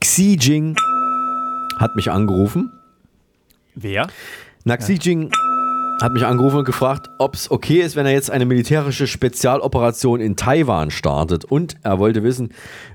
[0.00, 0.76] Xi Jing
[1.78, 2.72] hat mich angerufen.
[3.74, 4.08] Wer?
[4.64, 5.30] Na, Xi Jing
[6.00, 10.20] hat mich angerufen und gefragt, ob es okay ist, wenn er jetzt eine militärische Spezialoperation
[10.20, 11.44] in Taiwan startet.
[11.44, 12.50] Und er wollte wissen,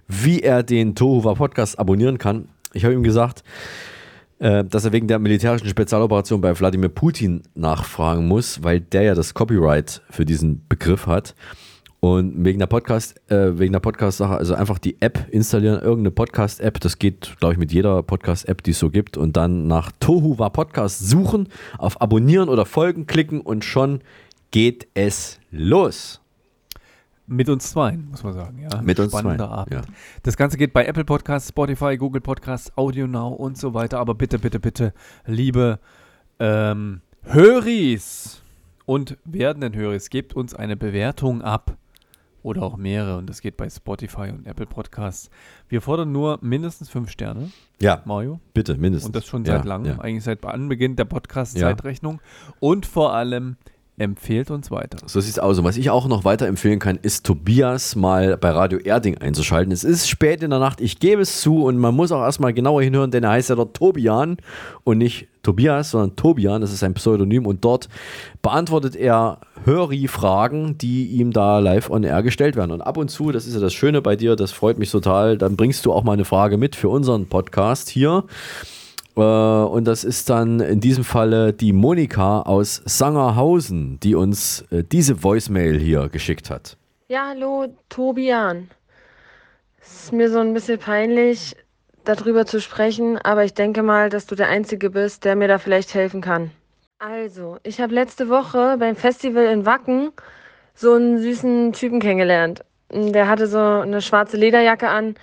[0.07, 2.47] wie er den Tohuwa Podcast abonnieren kann.
[2.74, 3.43] Ich habe ihm gesagt,
[4.39, 9.16] äh, dass er wegen der militärischen Spezialoperation bei Wladimir Putin nachfragen muss, weil der ja
[9.16, 11.36] das Copyright für diesen Begriff hat.
[12.03, 16.81] Und wegen der Podcast, äh, wegen der Podcast-Sache, also einfach die App installieren, irgendeine Podcast-App,
[16.81, 20.49] das geht, glaube ich, mit jeder Podcast-App, die es so gibt, und dann nach Tohuwa
[20.49, 21.47] Podcast suchen,
[21.77, 24.01] auf Abonnieren oder Folgen klicken und schon
[24.51, 26.19] geht es los.
[27.25, 28.59] Mit uns zwei, muss man sagen.
[28.69, 28.81] Ja.
[28.81, 29.73] Mit uns Spannender zwei, Abend.
[29.73, 29.81] ja.
[30.23, 33.99] Das Ganze geht bei Apple Podcasts, Spotify, Google Podcasts, Audio Now und so weiter.
[33.99, 34.93] Aber bitte, bitte, bitte,
[35.25, 35.79] liebe
[36.37, 38.41] ähm, Höris
[38.85, 41.77] und werdenden Höris, gebt uns eine Bewertung ab.
[42.43, 43.17] Oder auch mehrere.
[43.17, 45.29] Und das geht bei Spotify und Apple Podcasts.
[45.67, 47.51] Wir fordern nur mindestens fünf Sterne.
[47.81, 48.01] Ja.
[48.05, 48.39] Mario.
[48.53, 49.07] Bitte, mindestens.
[49.07, 49.99] Und das schon Ja, seit langem, ja.
[49.99, 51.09] eigentlich seit Anbeginn der Ja.
[51.09, 52.21] Podcast-Zeitrechnung.
[52.59, 53.57] Und vor allem
[53.97, 54.97] empfehlt uns weiter.
[55.05, 55.59] So sieht's aus.
[55.59, 59.71] Und was ich auch noch weiter empfehlen kann, ist Tobias mal bei Radio Erding einzuschalten.
[59.71, 62.53] Es ist spät in der Nacht, ich gebe es zu und man muss auch erstmal
[62.53, 64.37] genauer hinhören, denn er heißt ja dort Tobian
[64.83, 67.89] und nicht Tobias, sondern Tobian, das ist ein Pseudonym und dort
[68.41, 72.71] beantwortet er Höri-Fragen, die ihm da live on air gestellt werden.
[72.71, 75.37] Und ab und zu, das ist ja das Schöne bei dir, das freut mich total,
[75.37, 78.23] dann bringst du auch mal eine Frage mit für unseren Podcast hier.
[79.16, 84.84] Äh, Und das ist dann in diesem Falle die Monika aus Sangerhausen, die uns äh,
[84.84, 86.78] diese Voicemail hier geschickt hat.
[87.07, 88.70] Ja, hallo, Tobian.
[89.82, 91.55] Es ist mir so ein bisschen peinlich,
[92.05, 95.57] darüber zu sprechen, aber ich denke mal, dass du der Einzige bist, der mir da
[95.57, 96.51] vielleicht helfen kann.
[96.99, 100.11] Also, ich habe letzte Woche beim Festival in Wacken
[100.74, 102.64] so einen süßen Typen kennengelernt.
[102.91, 105.16] Der hatte so eine schwarze Lederjacke an,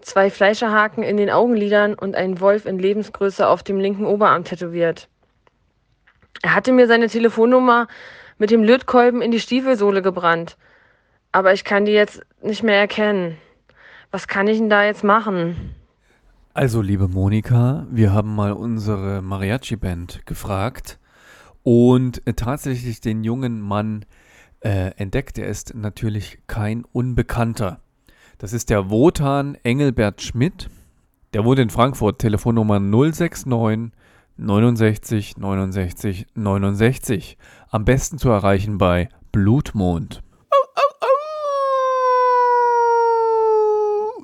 [0.00, 5.08] zwei Fleischerhaken in den Augenlidern und einen Wolf in Lebensgröße auf dem linken Oberarm tätowiert.
[6.42, 7.88] Er hatte mir seine Telefonnummer
[8.38, 10.56] mit dem Lötkolben in die Stiefelsohle gebrannt.
[11.32, 13.36] Aber ich kann die jetzt nicht mehr erkennen.
[14.10, 15.74] Was kann ich denn da jetzt machen?
[16.54, 20.98] Also, liebe Monika, wir haben mal unsere Mariachi-Band gefragt
[21.62, 24.06] und tatsächlich den jungen Mann
[24.60, 25.38] äh, entdeckt.
[25.38, 27.80] Er ist natürlich kein Unbekannter.
[28.38, 30.70] Das ist der Wotan Engelbert Schmidt.
[31.32, 33.46] Der wohnt in Frankfurt, Telefonnummer 069
[34.36, 37.36] 69 69 69.
[37.70, 40.22] Am besten zu erreichen bei Blutmond.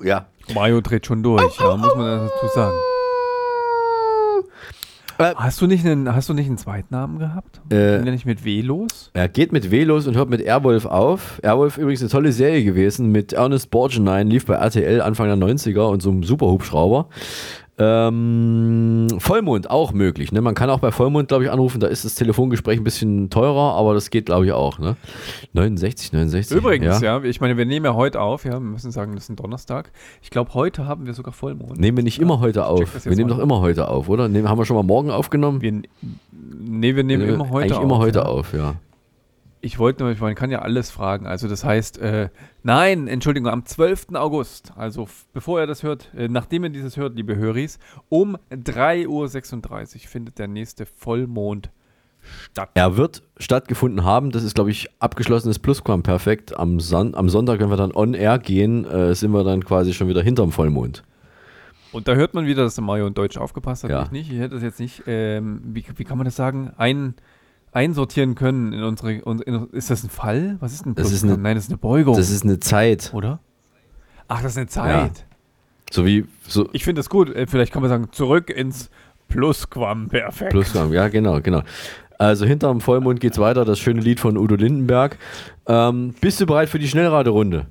[0.01, 0.27] Ja.
[0.53, 2.77] Mario dreht schon durch, ja, muss man dazu sagen.
[5.17, 7.61] Hast, du nicht einen, hast du nicht einen Zweitnamen gehabt?
[7.69, 9.11] Äh, Ging der nicht mit W los?
[9.13, 11.39] Er geht mit W los und hört mit Airwolf auf.
[11.43, 15.87] Airwolf übrigens eine tolle Serie gewesen mit Ernest Borgnine, lief bei RTL Anfang der 90er
[15.89, 17.07] und so einem Superhubschrauber.
[17.77, 20.31] Ähm, Vollmond auch möglich.
[20.31, 20.39] Ne?
[20.39, 21.81] Man kann auch bei Vollmond, glaube ich, anrufen.
[21.81, 24.79] Da ist das Telefongespräch ein bisschen teurer, aber das geht, glaube ich, auch.
[24.79, 24.95] Ne?
[25.53, 26.55] 69, 69.
[26.55, 27.21] Übrigens, ja.
[27.21, 29.91] ich meine, wir nehmen ja heute auf, ja, wir müssen sagen, das ist ein Donnerstag.
[30.21, 31.77] Ich glaube, heute haben wir sogar Vollmond.
[31.77, 33.05] Nehmen wir nicht immer heute auf.
[33.05, 34.29] Wir nehmen doch immer heute auf, oder?
[34.29, 35.61] Nehmen, haben wir schon mal morgen aufgenommen?
[35.61, 35.73] Wir,
[36.31, 37.83] nee, wir nehmen immer heute Eigentlich auf.
[37.83, 38.25] immer heute ja.
[38.25, 38.75] auf, ja.
[39.65, 41.25] Ich wollte nur, man kann ja alles fragen.
[41.25, 42.29] Also das heißt, äh,
[42.61, 44.09] nein, Entschuldigung, am 12.
[44.13, 49.07] August, also bevor ihr das hört, äh, nachdem ihr dieses hört, liebe Höris, um 3.36
[49.07, 51.71] Uhr findet der nächste Vollmond
[52.21, 52.69] statt.
[52.75, 54.29] Er wird stattgefunden haben.
[54.29, 56.55] Das ist, glaube ich, abgeschlossenes Plusquamperfekt.
[56.55, 59.95] Am, Son am Sonntag, wenn wir dann on air gehen, äh, sind wir dann quasi
[59.95, 61.03] schon wieder hinterm Vollmond.
[61.91, 63.89] Und da hört man wieder, dass der Mario in Deutsch aufgepasst hat.
[63.89, 64.03] Ja.
[64.03, 64.31] Ich nicht.
[64.31, 67.15] Ich hätte das jetzt nicht, ähm, wie, wie kann man das sagen, ein,
[67.75, 70.57] einsortieren können in unsere, un- in, ist das ein Fall?
[70.59, 72.15] Was ist ein Das ist eine- Nein, das ist eine Beugung.
[72.15, 73.11] Das ist eine Zeit.
[73.13, 73.39] Oder?
[74.27, 75.25] Ach, das ist eine Zeit.
[75.91, 77.29] So wie so Ich finde das gut.
[77.35, 78.89] Äh, Vielleicht kann man sagen, zurück ins
[79.27, 80.51] Plusquamperfekt.
[80.51, 81.61] Plusquam, ja, genau, genau.
[82.17, 85.17] Also hinterm Vollmond geht's weiter, das schöne Lied von Udo Lindenberg.
[85.67, 87.67] Ähm, bist du bereit für die Schnellraterunde?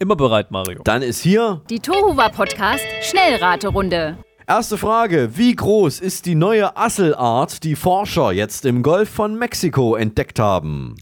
[0.00, 0.80] Immer bereit, Mario.
[0.84, 4.16] Dann ist hier Die Tohuwa Podcast Schnellraterunde.
[4.46, 5.30] Erste Frage.
[5.36, 10.96] Wie groß ist die neue Asselart, die Forscher jetzt im Golf von Mexiko entdeckt haben?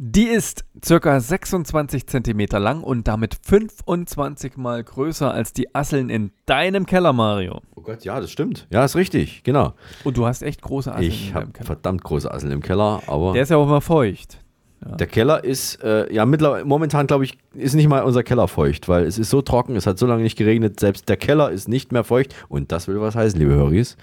[0.00, 6.30] Die ist circa 26 Zentimeter lang und damit 25 mal größer als die Asseln in
[6.46, 7.62] deinem Keller, Mario.
[7.74, 8.68] Oh Gott, ja, das stimmt.
[8.70, 9.74] Ja, ist richtig, genau.
[10.04, 11.66] Und du hast echt große Asseln Ich in habe deinem Keller.
[11.66, 14.38] verdammt große Asseln im Keller, aber Der ist ja auch immer feucht.
[14.80, 18.88] Der Keller ist, äh, ja, mittlerweile, momentan glaube ich, ist nicht mal unser Keller feucht,
[18.88, 21.68] weil es ist so trocken, es hat so lange nicht geregnet, selbst der Keller ist
[21.68, 23.96] nicht mehr feucht und das will was heißen, liebe Höris.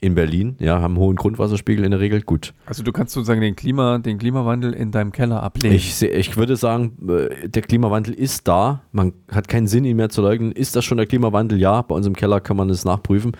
[0.00, 2.54] In Berlin, ja, haben einen hohen Grundwasserspiegel in der Regel, gut.
[2.66, 5.74] Also du kannst sozusagen den, Klima, den Klimawandel in deinem Keller ablehnen.
[5.74, 8.82] Ich, ich würde sagen, äh, der Klimawandel ist da.
[8.92, 10.52] Man hat keinen Sinn, ihn mehr zu leugnen.
[10.52, 11.58] Ist das schon der Klimawandel?
[11.58, 13.32] Ja, bei uns im Keller kann man es nachprüfen.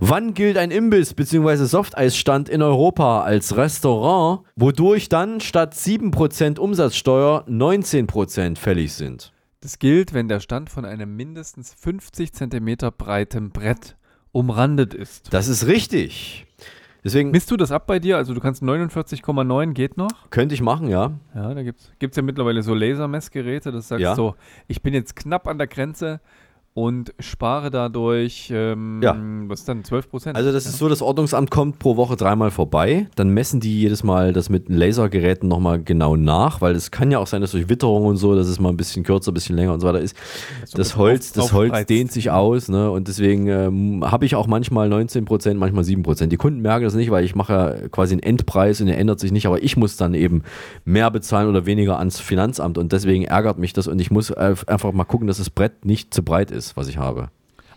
[0.00, 1.64] Wann gilt ein Imbiss bzw.
[1.64, 9.32] Softeisstand in Europa als Restaurant, wodurch dann statt 7% Umsatzsteuer 19% fällig sind?
[9.62, 13.96] Das gilt, wenn der Stand von einem mindestens 50 Zentimeter breiten Brett
[14.32, 15.32] umrandet ist.
[15.32, 16.46] Das ist richtig.
[17.04, 18.16] Deswegen Misst du das ab bei dir?
[18.16, 20.30] Also du kannst 49,9 geht noch?
[20.30, 21.12] könnte ich machen, ja.
[21.34, 24.14] Ja, da gibt es ja mittlerweile so Lasermessgeräte, das sagt Ja.
[24.14, 24.36] so,
[24.68, 26.20] ich bin jetzt knapp an der Grenze
[26.74, 29.14] und spare dadurch, ähm, Ja.
[29.46, 30.36] was ist dann, 12 Prozent?
[30.36, 34.02] Also das ist so, das Ordnungsamt kommt pro Woche dreimal vorbei, dann messen die jedes
[34.04, 37.68] Mal das mit Lasergeräten nochmal genau nach, weil es kann ja auch sein, dass durch
[37.68, 40.00] Witterung und so, dass es mal ein bisschen kürzer, ein bisschen länger und so weiter
[40.00, 40.16] ist.
[40.74, 42.90] Das Holz, das Holz dehnt sich aus ne?
[42.90, 46.32] und deswegen ähm, habe ich auch manchmal 19 Prozent, manchmal 7 Prozent.
[46.32, 49.20] Die Kunden merken das nicht, weil ich mache ja quasi einen Endpreis und der ändert
[49.20, 50.42] sich nicht, aber ich muss dann eben
[50.86, 54.92] mehr bezahlen oder weniger ans Finanzamt und deswegen ärgert mich das und ich muss einfach
[54.92, 57.28] mal gucken, dass das Brett nicht zu breit ist, was ich habe.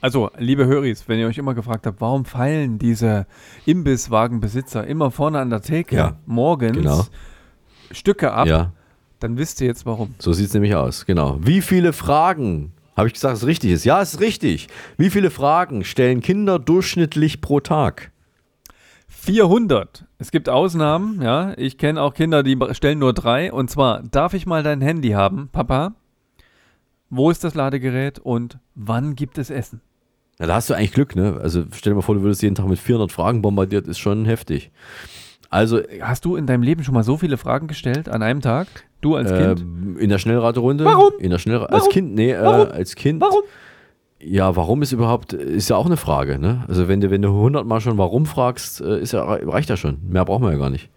[0.01, 3.25] Also, liebe Höris, wenn ihr euch immer gefragt habt, warum feilen diese
[3.65, 7.05] Imbisswagenbesitzer immer vorne an der Theke Ja, morgens genau.
[7.91, 8.71] Stücke ab, Ja.
[9.19, 10.13] dann wisst ihr jetzt warum.
[10.19, 11.39] So sieht es nämlich aus, genau.
[11.41, 13.83] Wie viele Fragen, habe ich gesagt, es richtig ist?
[13.85, 14.67] Ja, es ist richtig.
[14.97, 18.11] Wie viele Fragen stellen Kinder durchschnittlich pro Tag?
[19.07, 20.05] 400.
[20.19, 21.53] Es gibt Ausnahmen, ja.
[21.57, 23.51] Ich kenne auch Kinder, die stellen nur drei.
[23.51, 25.93] Und zwar, darf ich mal dein Handy haben, Papa?
[27.15, 29.79] Wo ist das Ladegerät und wann gibt es Essen?
[30.39, 31.39] Ja, da hast du eigentlich Glück, ne?
[31.41, 34.25] Also stell dir mal vor, du würdest jeden Tag mit 400 Fragen bombardiert, ist schon
[34.25, 34.69] heftig.
[35.49, 38.67] Also, Hast du in deinem Leben schon mal so viele Fragen gestellt an einem Tag?
[38.99, 39.61] Du als Kind?
[39.61, 40.83] ähm, in der Schnellraterunde?
[40.83, 41.13] Warum?
[41.19, 41.93] In der Schnellra als Warum?
[41.93, 42.71] Kind, nee, äh, Warum?
[42.71, 43.21] als Kind.
[43.21, 43.43] Warum?
[44.19, 46.65] Ja, warum ist überhaupt, ist ja auch eine Frage, ne?
[46.67, 49.77] Also wenn du, wenn du 100 Mal schon warum fragst, äh, ist ja, reicht ja
[49.77, 49.99] schon.
[50.05, 50.89] Mehr brauchen wir ja gar nicht.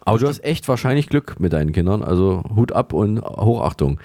[0.00, 3.98] Aber du hast echt wahrscheinlich Glück mit deinen Kindern, also Hut ab und Hochachtung.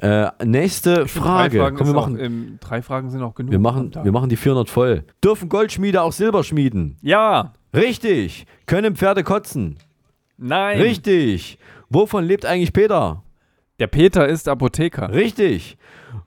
[0.00, 1.58] Äh, nächste Frage.
[1.58, 3.52] Drei Fragen, Komm, wir ist auch, machen, ähm, drei Fragen sind auch genug.
[3.52, 5.04] wir, machen, wir machen die 400 voll.
[5.22, 6.96] Dürfen Goldschmiede auch Silber schmieden?
[7.02, 7.52] Ja.
[7.74, 8.46] Richtig.
[8.64, 9.76] Können Pferde kotzen?
[10.38, 10.80] Nein.
[10.80, 11.58] Richtig.
[11.90, 13.22] Wovon lebt eigentlich Peter?
[13.78, 15.12] Der Peter ist Apotheker.
[15.12, 15.76] Richtig.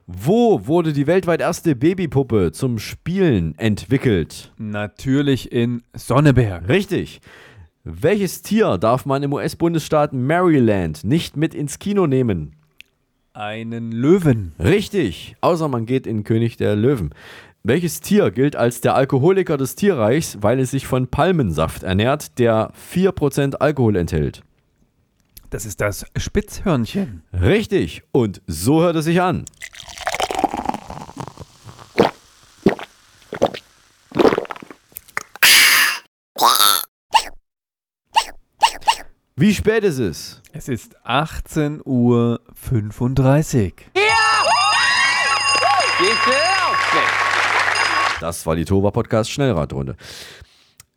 [0.06, 4.54] Wo wurde die weltweit erste Babypuppe zum Spielen entwickelt?
[4.58, 6.68] Natürlich in Sonneberg.
[6.68, 7.22] Richtig.
[7.84, 12.56] Welches Tier darf man im US-Bundesstaat Maryland nicht mit ins Kino nehmen?
[13.36, 14.54] Einen Löwen.
[14.60, 15.36] Richtig.
[15.42, 17.16] Außer man geht in König der Löwen.
[17.64, 22.72] Welches Tier gilt als der Alkoholiker des Tierreichs, weil es sich von Palmensaft ernährt, der
[22.94, 24.44] 4% Alkohol enthält?
[25.50, 27.24] Das ist das Spitzhörnchen.
[27.34, 28.04] Richtig.
[28.12, 29.46] Und so hört es sich an.
[39.36, 40.44] Wie spät ist es?
[40.52, 42.40] Es ist 18.35 Uhr.
[48.22, 49.96] Das war die Tova Podcast Schnellradrunde.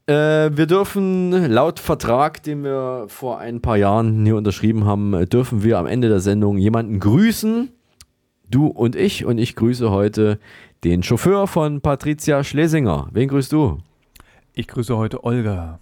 [0.07, 5.63] Äh, wir dürfen laut Vertrag, den wir vor ein paar Jahren hier unterschrieben haben, dürfen
[5.63, 7.71] wir am Ende der Sendung jemanden grüßen.
[8.51, 9.25] Du und ich.
[9.25, 10.39] Und ich grüße heute
[10.85, 13.09] den Chauffeur von Patricia Schlesinger.
[13.13, 13.79] Wen grüßt du?
[14.53, 15.79] Ich grüße heute Olga.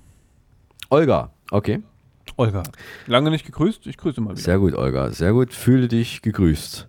[0.89, 1.33] Olga.
[1.51, 1.83] Okay.
[2.37, 2.63] Olga.
[3.07, 4.43] Lange nicht gegrüßt, ich grüße mal wieder.
[4.43, 5.11] Sehr gut, Olga.
[5.11, 5.53] Sehr gut.
[5.53, 6.89] Fühle dich gegrüßt.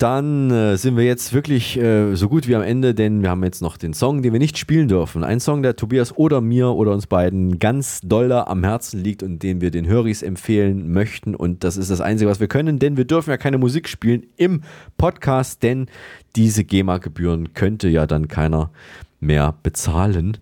[0.00, 3.44] Dann äh, sind wir jetzt wirklich äh, so gut wie am Ende, denn wir haben
[3.44, 5.24] jetzt noch den Song, den wir nicht spielen dürfen.
[5.24, 9.42] Ein Song, der Tobias oder mir oder uns beiden ganz doller am Herzen liegt und
[9.42, 11.34] den wir den Höris empfehlen möchten.
[11.34, 14.22] Und das ist das Einzige, was wir können, denn wir dürfen ja keine Musik spielen
[14.38, 14.62] im
[14.96, 15.86] Podcast, denn
[16.34, 18.70] diese GEMA-Gebühren könnte ja dann keiner
[19.20, 20.38] mehr bezahlen.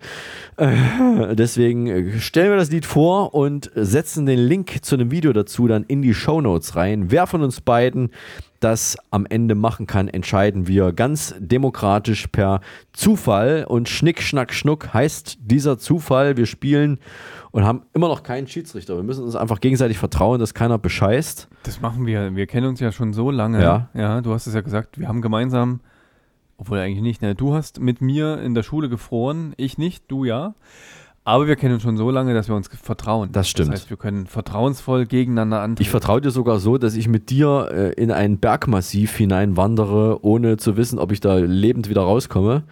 [0.57, 5.33] Äh, deswegen äh, stellen wir das Lied vor und setzen den Link zu einem Video
[5.33, 7.11] dazu dann in die Shownotes rein.
[7.11, 8.11] Wer von uns beiden
[8.59, 12.61] das am Ende machen kann, entscheiden wir ganz demokratisch per
[12.91, 13.65] Zufall.
[13.67, 16.35] Und Schnick, Schnack, Schnuck heißt dieser Zufall.
[16.35, 16.99] Wir spielen
[17.51, 18.95] und haben immer noch keinen Schiedsrichter.
[18.95, 21.47] Wir müssen uns einfach gegenseitig vertrauen, dass keiner bescheißt.
[21.63, 22.35] Das machen wir.
[22.35, 23.61] Wir kennen uns ja schon so lange.
[23.61, 23.89] Ja.
[23.93, 25.79] Ja, du hast es ja gesagt, wir haben gemeinsam,
[26.59, 27.35] obwohl eigentlich nicht, ne?
[27.35, 30.55] Du hast mit mir in der Schule gefroren, ich nicht, du ja.
[31.23, 33.31] Aber wir kennen uns schon so lange, dass wir uns vertrauen.
[33.31, 33.69] Das stimmt.
[33.69, 35.81] Das heißt, wir können vertrauensvoll gegeneinander antreten.
[35.83, 40.57] Ich vertraue dir sogar so, dass ich mit dir äh, in ein Bergmassiv hineinwandere, ohne
[40.57, 42.63] zu wissen, ob ich da lebend wieder rauskomme.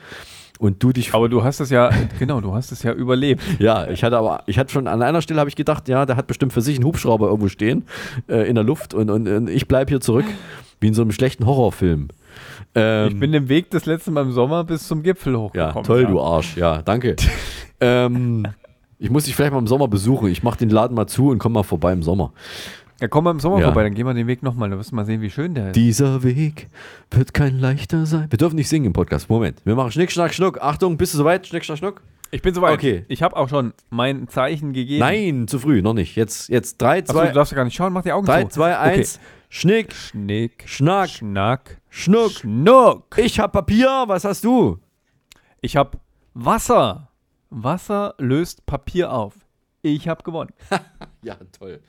[0.60, 1.14] Und du dich.
[1.14, 3.42] Aber du hast es ja, genau, du hast es ja überlebt.
[3.60, 6.16] Ja, ich hatte aber, ich hatte schon an einer Stelle habe ich gedacht, ja, der
[6.18, 7.86] hat bestimmt für sich einen Hubschrauber irgendwo stehen
[8.28, 10.26] äh, in der Luft und, und, und ich bleibe hier zurück,
[10.80, 12.10] wie in so einem schlechten Horrorfilm.
[12.76, 15.84] Ähm, ich bin den Weg des letzten Mal im Sommer bis zum Gipfel ja, hochgekommen.
[15.84, 16.56] toll, du Arsch.
[16.58, 17.16] Ja, danke.
[17.82, 18.48] ähm,
[19.00, 20.30] ich muss dich vielleicht mal im Sommer besuchen.
[20.30, 22.34] Ich mache den Laden mal zu und komm mal vorbei im Sommer.
[23.00, 23.66] Ja, komm mal im Sommer Ja.
[23.66, 24.70] vorbei, dann gehen wir den Weg nochmal.
[24.70, 25.76] Dann wirst du mal sehen, wie schön der ist.
[25.76, 26.68] Dieser Weg
[27.12, 28.26] wird kein leichter sein.
[28.30, 29.30] Wir dürfen nicht singen im Podcast.
[29.30, 29.60] Moment.
[29.66, 30.60] Wir machen Schnick, Schnack, Schnuck.
[30.62, 31.46] Achtung, bist du soweit?
[31.46, 32.02] Schnick, Schnack, Schnuck.
[32.32, 32.74] Ich bin soweit.
[32.74, 33.06] Okay.
[33.08, 35.00] Ich habe auch schon mein Zeichen gegeben.
[35.00, 36.16] Nein, zu früh, noch nicht.
[36.16, 38.44] Jetzt, jetzt 3, Achso, 2, du darfst ja gar nicht schauen, mach die Augen 3,
[38.46, 38.50] zu.
[38.50, 39.20] 2, 1.
[39.50, 42.32] Schnick, Schnick, Schnack, Schnack, Schnuck.
[42.32, 43.18] Schnuck.
[43.18, 44.80] Ich hab Papier, was hast du?
[45.62, 45.98] Ich habe
[46.34, 47.10] Wasser.
[47.50, 49.34] Wasser löst Papier auf.
[49.82, 50.52] Ich habe gewonnen.
[51.24, 51.82] Ja, toll.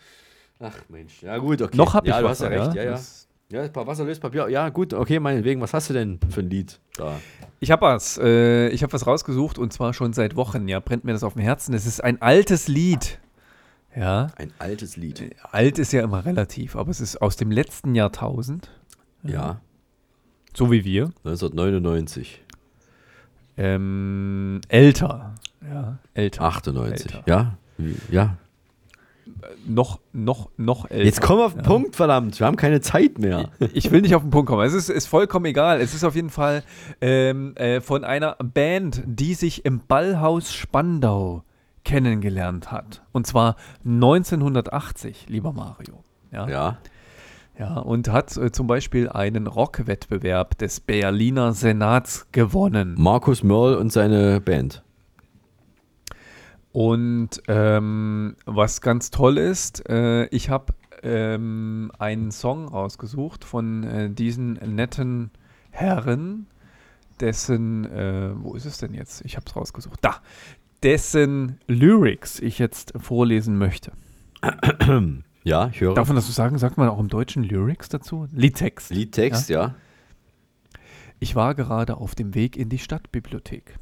[0.59, 1.77] Ach Mensch, ja gut, okay.
[1.77, 3.61] Noch hab ja, ich du Wasser, hast ja recht, ja?
[3.61, 3.87] ja, ja.
[3.87, 4.49] Wasser löst Papier.
[4.49, 5.61] Ja, gut, okay, meinetwegen.
[5.61, 7.21] Was hast du denn für ein Lied da?
[7.61, 8.19] Ich habe was.
[8.19, 10.67] Äh, ich habe was rausgesucht und zwar schon seit Wochen.
[10.67, 11.75] Ja, brennt mir das auf dem Herzen.
[11.75, 13.21] Es ist ein altes Lied.
[13.97, 14.29] Ja.
[14.37, 15.21] Ein altes Lied.
[15.21, 18.71] Äh, Alt ist ja immer relativ, aber es ist aus dem letzten Jahrtausend.
[19.23, 19.61] Ja.
[20.55, 21.05] So wie wir.
[21.25, 22.43] 1999.
[23.57, 25.35] Ähm, älter.
[25.69, 26.43] Ja, älter.
[26.43, 27.07] 98.
[27.07, 27.23] Älter.
[27.27, 27.59] Ja.
[28.11, 28.37] Ja.
[29.67, 31.05] Noch, noch, noch älter.
[31.05, 31.67] Jetzt komm auf den ja.
[31.67, 32.39] Punkt, verdammt.
[32.39, 33.51] Wir haben keine Zeit mehr.
[33.75, 34.65] Ich will nicht auf den Punkt kommen.
[34.65, 35.81] Es ist, ist vollkommen egal.
[35.81, 36.63] Es ist auf jeden Fall
[37.01, 41.45] ähm, äh, von einer Band, die sich im Ballhaus Spandau
[41.89, 43.03] kennengelernt hat.
[43.13, 46.05] Und zwar 1980, lieber Mario.
[46.31, 46.47] Ja.
[46.49, 46.79] Ja.
[47.59, 52.95] Ja, und hat äh, zum Beispiel einen Rockwettbewerb des Berliner Senats gewonnen.
[52.97, 54.85] Markus Mörl und seine Band.
[56.71, 64.11] Und ähm, was ganz toll ist, äh, ich habe ähm, einen Song rausgesucht von äh,
[64.11, 65.31] diesen netten
[65.71, 66.47] Herren,
[67.21, 69.25] dessen, äh, wo ist es denn jetzt?
[69.25, 69.99] Ich habe es rausgesucht.
[70.03, 70.17] Da,
[70.83, 73.93] dessen Lyrics ich jetzt vorlesen möchte.
[75.45, 75.95] Ja, ich höre.
[75.95, 76.59] Darf man das so sagen?
[76.59, 78.27] Sagt man auch im Deutschen Lyrics dazu?
[78.33, 78.91] Liedtext.
[78.91, 79.77] Liedtext, ja.
[81.21, 83.79] Ich war gerade auf dem Weg in die Stadtbibliothek.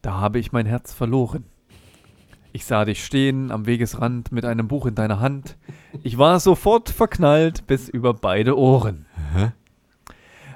[0.00, 1.44] Da habe ich mein Herz verloren.
[2.52, 5.56] Ich sah dich stehen am Wegesrand mit einem Buch in deiner Hand.
[6.04, 9.06] Ich war sofort verknallt bis über beide Ohren.
[9.34, 9.52] Hä?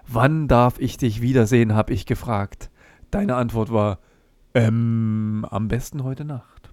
[0.07, 2.71] Wann darf ich dich wiedersehen, habe ich gefragt.
[3.11, 3.99] Deine Antwort war,
[4.55, 6.71] ähm, am besten heute Nacht.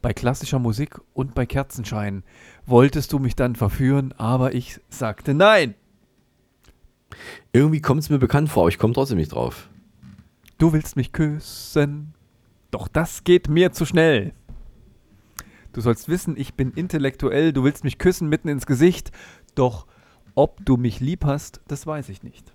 [0.00, 2.24] Bei klassischer Musik und bei Kerzenschein
[2.66, 5.74] wolltest du mich dann verführen, aber ich sagte nein.
[7.52, 9.68] Irgendwie kommt es mir bekannt vor, aber ich komme trotzdem nicht drauf.
[10.58, 12.14] Du willst mich küssen,
[12.70, 14.32] doch das geht mir zu schnell.
[15.72, 19.12] Du sollst wissen, ich bin intellektuell, du willst mich küssen mitten ins Gesicht,
[19.54, 19.86] doch
[20.34, 22.52] ob du mich lieb hast, das weiß ich nicht.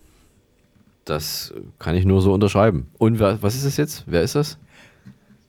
[1.06, 2.88] Das kann ich nur so unterschreiben.
[2.98, 4.04] Und wer, was ist das jetzt?
[4.08, 4.58] Wer ist das?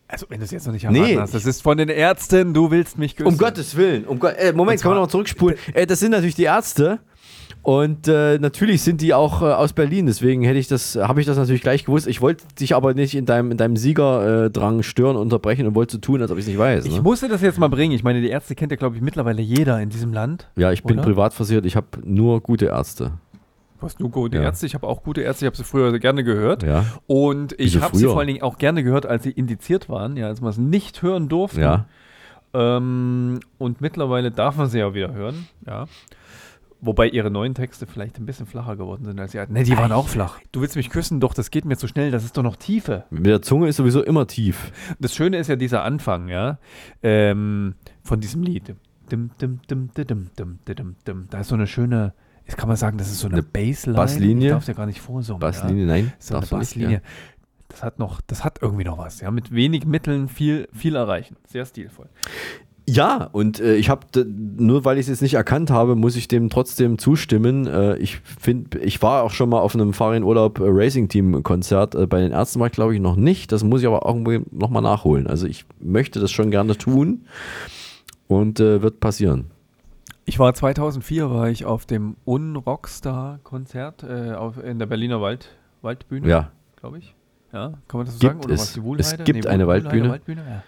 [0.08, 1.16] Also, wenn du es jetzt noch nicht erraten Nee.
[1.18, 3.28] hast, das ist von den Ärzten, du willst mich küssen.
[3.28, 4.04] Um Gottes Willen.
[4.04, 5.56] Um Gott, äh, Moment, Und können wir zwar- noch zurückspulen.
[5.72, 6.98] Äh, das sind natürlich die Ärzte.
[7.62, 11.26] Und äh, natürlich sind die auch äh, aus Berlin, deswegen hätte ich das, habe ich
[11.26, 12.06] das natürlich gleich gewusst.
[12.06, 15.98] Ich wollte dich aber nicht in deinem, in deinem Siegerdrang stören, unterbrechen und wollte so
[15.98, 16.84] tun, als ob ich es nicht weiß.
[16.84, 17.00] Ich Ne?
[17.02, 17.92] musste das jetzt mal bringen.
[17.94, 20.46] Ich meine, die Ärzte kennt ja, glaube ich, mittlerweile jeder in diesem Land.
[20.56, 21.06] Ja, ich bin oder?
[21.06, 23.12] privat versichert, ich habe nur gute Ärzte.
[23.84, 24.44] Du hast nur gute Ja.
[24.44, 24.64] Ärzte.
[24.64, 25.44] Ich habe auch gute Ärzte.
[25.44, 26.62] Ich habe sie früher gerne gehört.
[26.62, 26.86] Ja.
[27.06, 30.26] Und ich habe sie vor allen Dingen auch gerne gehört, als sie indiziert waren, ja,
[30.28, 31.60] als man es nicht hören durfte.
[31.60, 31.86] Ja.
[32.54, 35.84] Ähm, und mittlerweile darf man sie ja wieder hören, ja.
[36.80, 39.52] Wobei ihre neuen Texte vielleicht ein bisschen flacher geworden sind als die alten.
[39.52, 40.38] Ne, die waren auch flach.
[40.52, 43.04] Du willst mich küssen, doch das geht mir zu schnell, das ist doch noch Tiefe.
[43.10, 44.72] Mit der Zunge ist sowieso immer tief.
[44.98, 46.58] Das Schöne ist ja dieser Anfang, ja,
[47.02, 48.74] ähm, von diesem Lied.
[49.12, 51.26] Dim, dim, dim, dim, dim, dim, dim, dim.
[51.28, 52.14] Da ist so eine schöne,
[52.46, 53.96] jetzt kann man sagen, das ist so eine, Bassline.
[53.96, 54.46] Basslinie?
[54.48, 55.40] Ich darf ja gar nicht vorsummen.
[55.40, 55.92] Basslinie, ja.
[55.92, 56.96] nein, So eine du nicht, Basslinie.
[56.96, 57.00] ja.
[57.68, 59.30] Das hat noch, das hat irgendwie noch was, ja.
[59.30, 61.36] Mit wenig Mitteln viel, viel erreichen.
[61.48, 62.06] Sehr stilvoll.
[62.86, 66.28] Ja, und äh, ich habe, nur weil ich es jetzt nicht erkannt habe, muss ich
[66.28, 67.66] dem trotzdem zustimmen.
[67.66, 71.94] Äh, ich finde, ich war auch schon mal auf einem Fahrradurlaub äh, Racing Team Konzert.
[71.94, 73.52] Äh, bei den Ärzten war ich glaube ich noch nicht.
[73.52, 75.26] Das muss ich aber irgendwie nochmal nachholen.
[75.26, 77.22] Also ich möchte das schon gerne tun
[78.28, 79.46] und äh, wird passieren.
[80.26, 84.34] Ich war 2004 war ich auf dem Unrockstar-Konzert äh,
[84.70, 85.48] in der Berliner Wald,
[85.82, 86.50] Waldbühne, Ja.
[86.76, 87.14] glaube ich.
[87.52, 88.44] Ja, kann man das so Gibt sagen?
[88.84, 89.12] Oder es.
[89.18, 90.08] Es gibt eine Wuhl- Waldbühne.
[90.08, 90.62] Waldbühne, ja.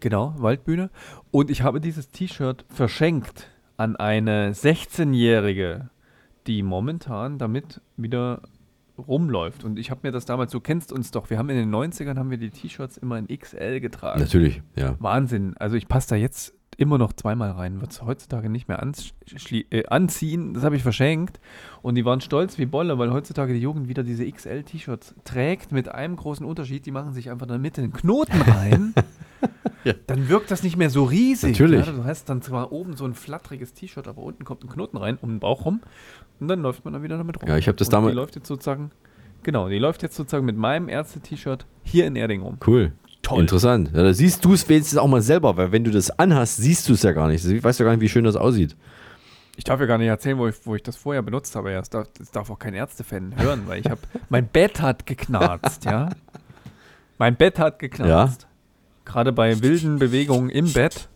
[0.00, 0.90] Genau, Waldbühne.
[1.30, 5.88] Und ich habe dieses T-Shirt verschenkt an eine 16-Jährige,
[6.46, 8.42] die momentan damit wieder
[8.98, 9.64] rumläuft.
[9.64, 12.16] Und ich habe mir das damals, du kennst uns doch, wir haben in den 90ern
[12.18, 14.20] haben wir die T-Shirts immer in XL getragen.
[14.20, 14.96] Natürlich, ja.
[15.00, 15.56] Wahnsinn.
[15.58, 17.80] Also ich passe da jetzt immer noch zweimal rein.
[17.80, 20.54] Wird es heutzutage nicht mehr äh, anziehen.
[20.54, 21.40] Das habe ich verschenkt.
[21.82, 25.88] Und die waren stolz wie Bolle, weil heutzutage die Jugend wieder diese XL-T-Shirts trägt mit
[25.88, 26.86] einem großen Unterschied.
[26.86, 28.94] Die machen sich einfach in der Mitte einen Knoten rein.
[30.06, 31.52] Dann wirkt das nicht mehr so riesig.
[31.52, 31.86] Natürlich.
[31.86, 31.92] Ja?
[31.92, 35.16] Du hast dann zwar oben so ein flatteriges T-Shirt, aber unten kommt ein Knoten rein,
[35.20, 35.80] um den Bauch rum.
[36.40, 37.48] Und dann läuft man dann wieder damit rum.
[37.48, 38.90] Ja, ich hab das damals- Die läuft jetzt sozusagen,
[39.44, 42.58] genau, die läuft jetzt sozusagen mit meinem Ärzte-T-Shirt hier in Erding rum.
[42.66, 42.92] Cool.
[43.26, 43.40] Toll.
[43.40, 43.90] Interessant.
[43.92, 46.88] Ja, da siehst du es wenigstens auch mal selber, weil wenn du das anhast, siehst
[46.88, 47.44] du es ja gar nicht.
[47.44, 48.76] Du weißt ja gar nicht, wie schön das aussieht.
[49.56, 51.72] Ich darf ja gar nicht erzählen, wo ich, wo ich das vorher benutzt habe.
[51.72, 54.00] Ja, das, darf, das darf auch kein Ärztefan hören, weil ich habe.
[54.28, 56.10] mein Bett hat geknarzt, ja.
[57.18, 58.46] Mein Bett hat geknarzt.
[59.04, 61.08] Gerade bei wilden Bewegungen im Bett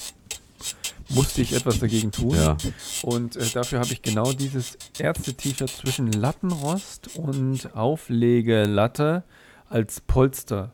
[1.10, 2.34] musste ich etwas dagegen tun.
[2.34, 2.56] Ja.
[3.02, 9.22] Und äh, dafür habe ich genau dieses Ärzte-T-Shirt zwischen Lattenrost und Auflegelatte
[9.68, 10.72] als Polster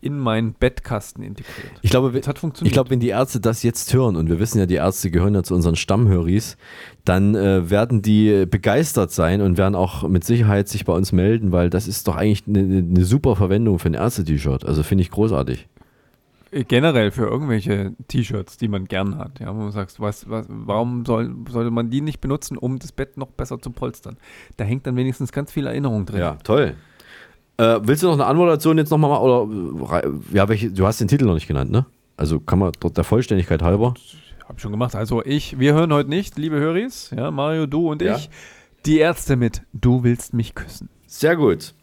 [0.00, 1.72] in meinen Bettkasten integriert.
[1.82, 2.72] Ich glaube, das hat ich funktioniert.
[2.72, 5.42] glaube, wenn die Ärzte das jetzt hören, und wir wissen ja, die Ärzte gehören ja
[5.42, 6.56] zu unseren Stammhöris,
[7.04, 11.52] dann äh, werden die begeistert sein und werden auch mit Sicherheit sich bei uns melden,
[11.52, 14.64] weil das ist doch eigentlich eine, eine super Verwendung für ein Ärzte-T-Shirt.
[14.64, 15.66] Also finde ich großartig.
[16.50, 19.40] Äh, Generell für irgendwelche T-Shirts, die man gern hat.
[19.40, 22.92] Ja, wo du sagst, was, was, warum soll, sollte man die nicht benutzen, um das
[22.92, 24.16] Bett noch besser zu polstern?
[24.56, 26.20] Da hängt dann wenigstens ganz viel Erinnerung drin.
[26.20, 26.74] Ja, toll.
[27.58, 29.22] Äh, willst du noch eine Anmoderation jetzt nochmal machen?
[29.82, 31.86] Oder, äh, ja, welche, du hast den Titel noch nicht genannt, ne?
[32.16, 33.94] Also kann man dort der Vollständigkeit halber.
[34.48, 34.94] Hab ich schon gemacht.
[34.94, 38.16] Also ich, wir hören heute nicht, liebe Höris, ja, Mario, du und Ja.
[38.16, 38.30] ich,
[38.86, 40.88] die Ärzte mit Du willst mich küssen.
[41.06, 41.74] Sehr gut.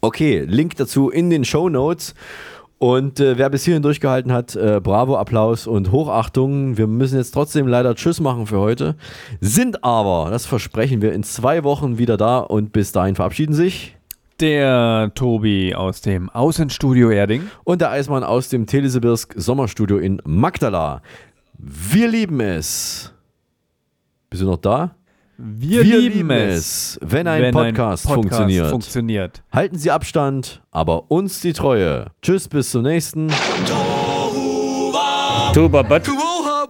[0.00, 2.14] Okay, Link dazu in den Show Notes.
[2.78, 6.76] Und äh, wer bis hierhin durchgehalten hat, äh, bravo, Applaus und Hochachtung.
[6.76, 8.96] Wir müssen jetzt trotzdem leider Tschüss machen für heute.
[9.40, 13.95] Sind aber, das versprechen wir, in zwei Wochen wieder da und bis dahin verabschieden sich.
[14.40, 17.50] Der Tobi aus dem Außenstudio Erding.
[17.64, 21.00] Und der Eismann aus dem Telesibirsk Sommerstudio in Magdala.
[21.56, 23.14] Wir lieben es.
[24.28, 24.94] Bist du noch da?
[25.38, 28.70] Wir, lieben es, wenn ein Podcast, funktioniert.
[28.70, 29.42] funktioniert.
[29.52, 32.06] Halten Sie Abstand, aber uns die Treue.
[32.22, 33.28] Tschüss, bis zum nächsten.
[35.52, 35.82] Tuba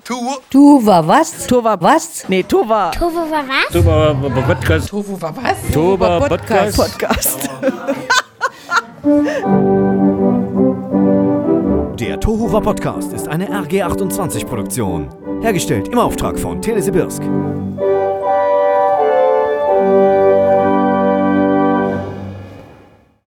[0.09, 0.39] Bad.
[0.51, 1.47] Tuva was?
[1.47, 2.25] Tuva was?
[2.29, 2.91] Nee, Tuva.
[2.93, 3.73] Tovo war was?
[3.73, 4.15] Tuba
[4.47, 4.89] Podcast.
[4.89, 5.57] Tuva war was?
[5.73, 6.77] Tuba Podcast.
[6.77, 7.51] Podcast.
[11.99, 15.09] Der Tohuwa Podcast ist eine RG28-Produktion.
[15.43, 17.23] Hergestellt im Auftrag von Telesibirsk.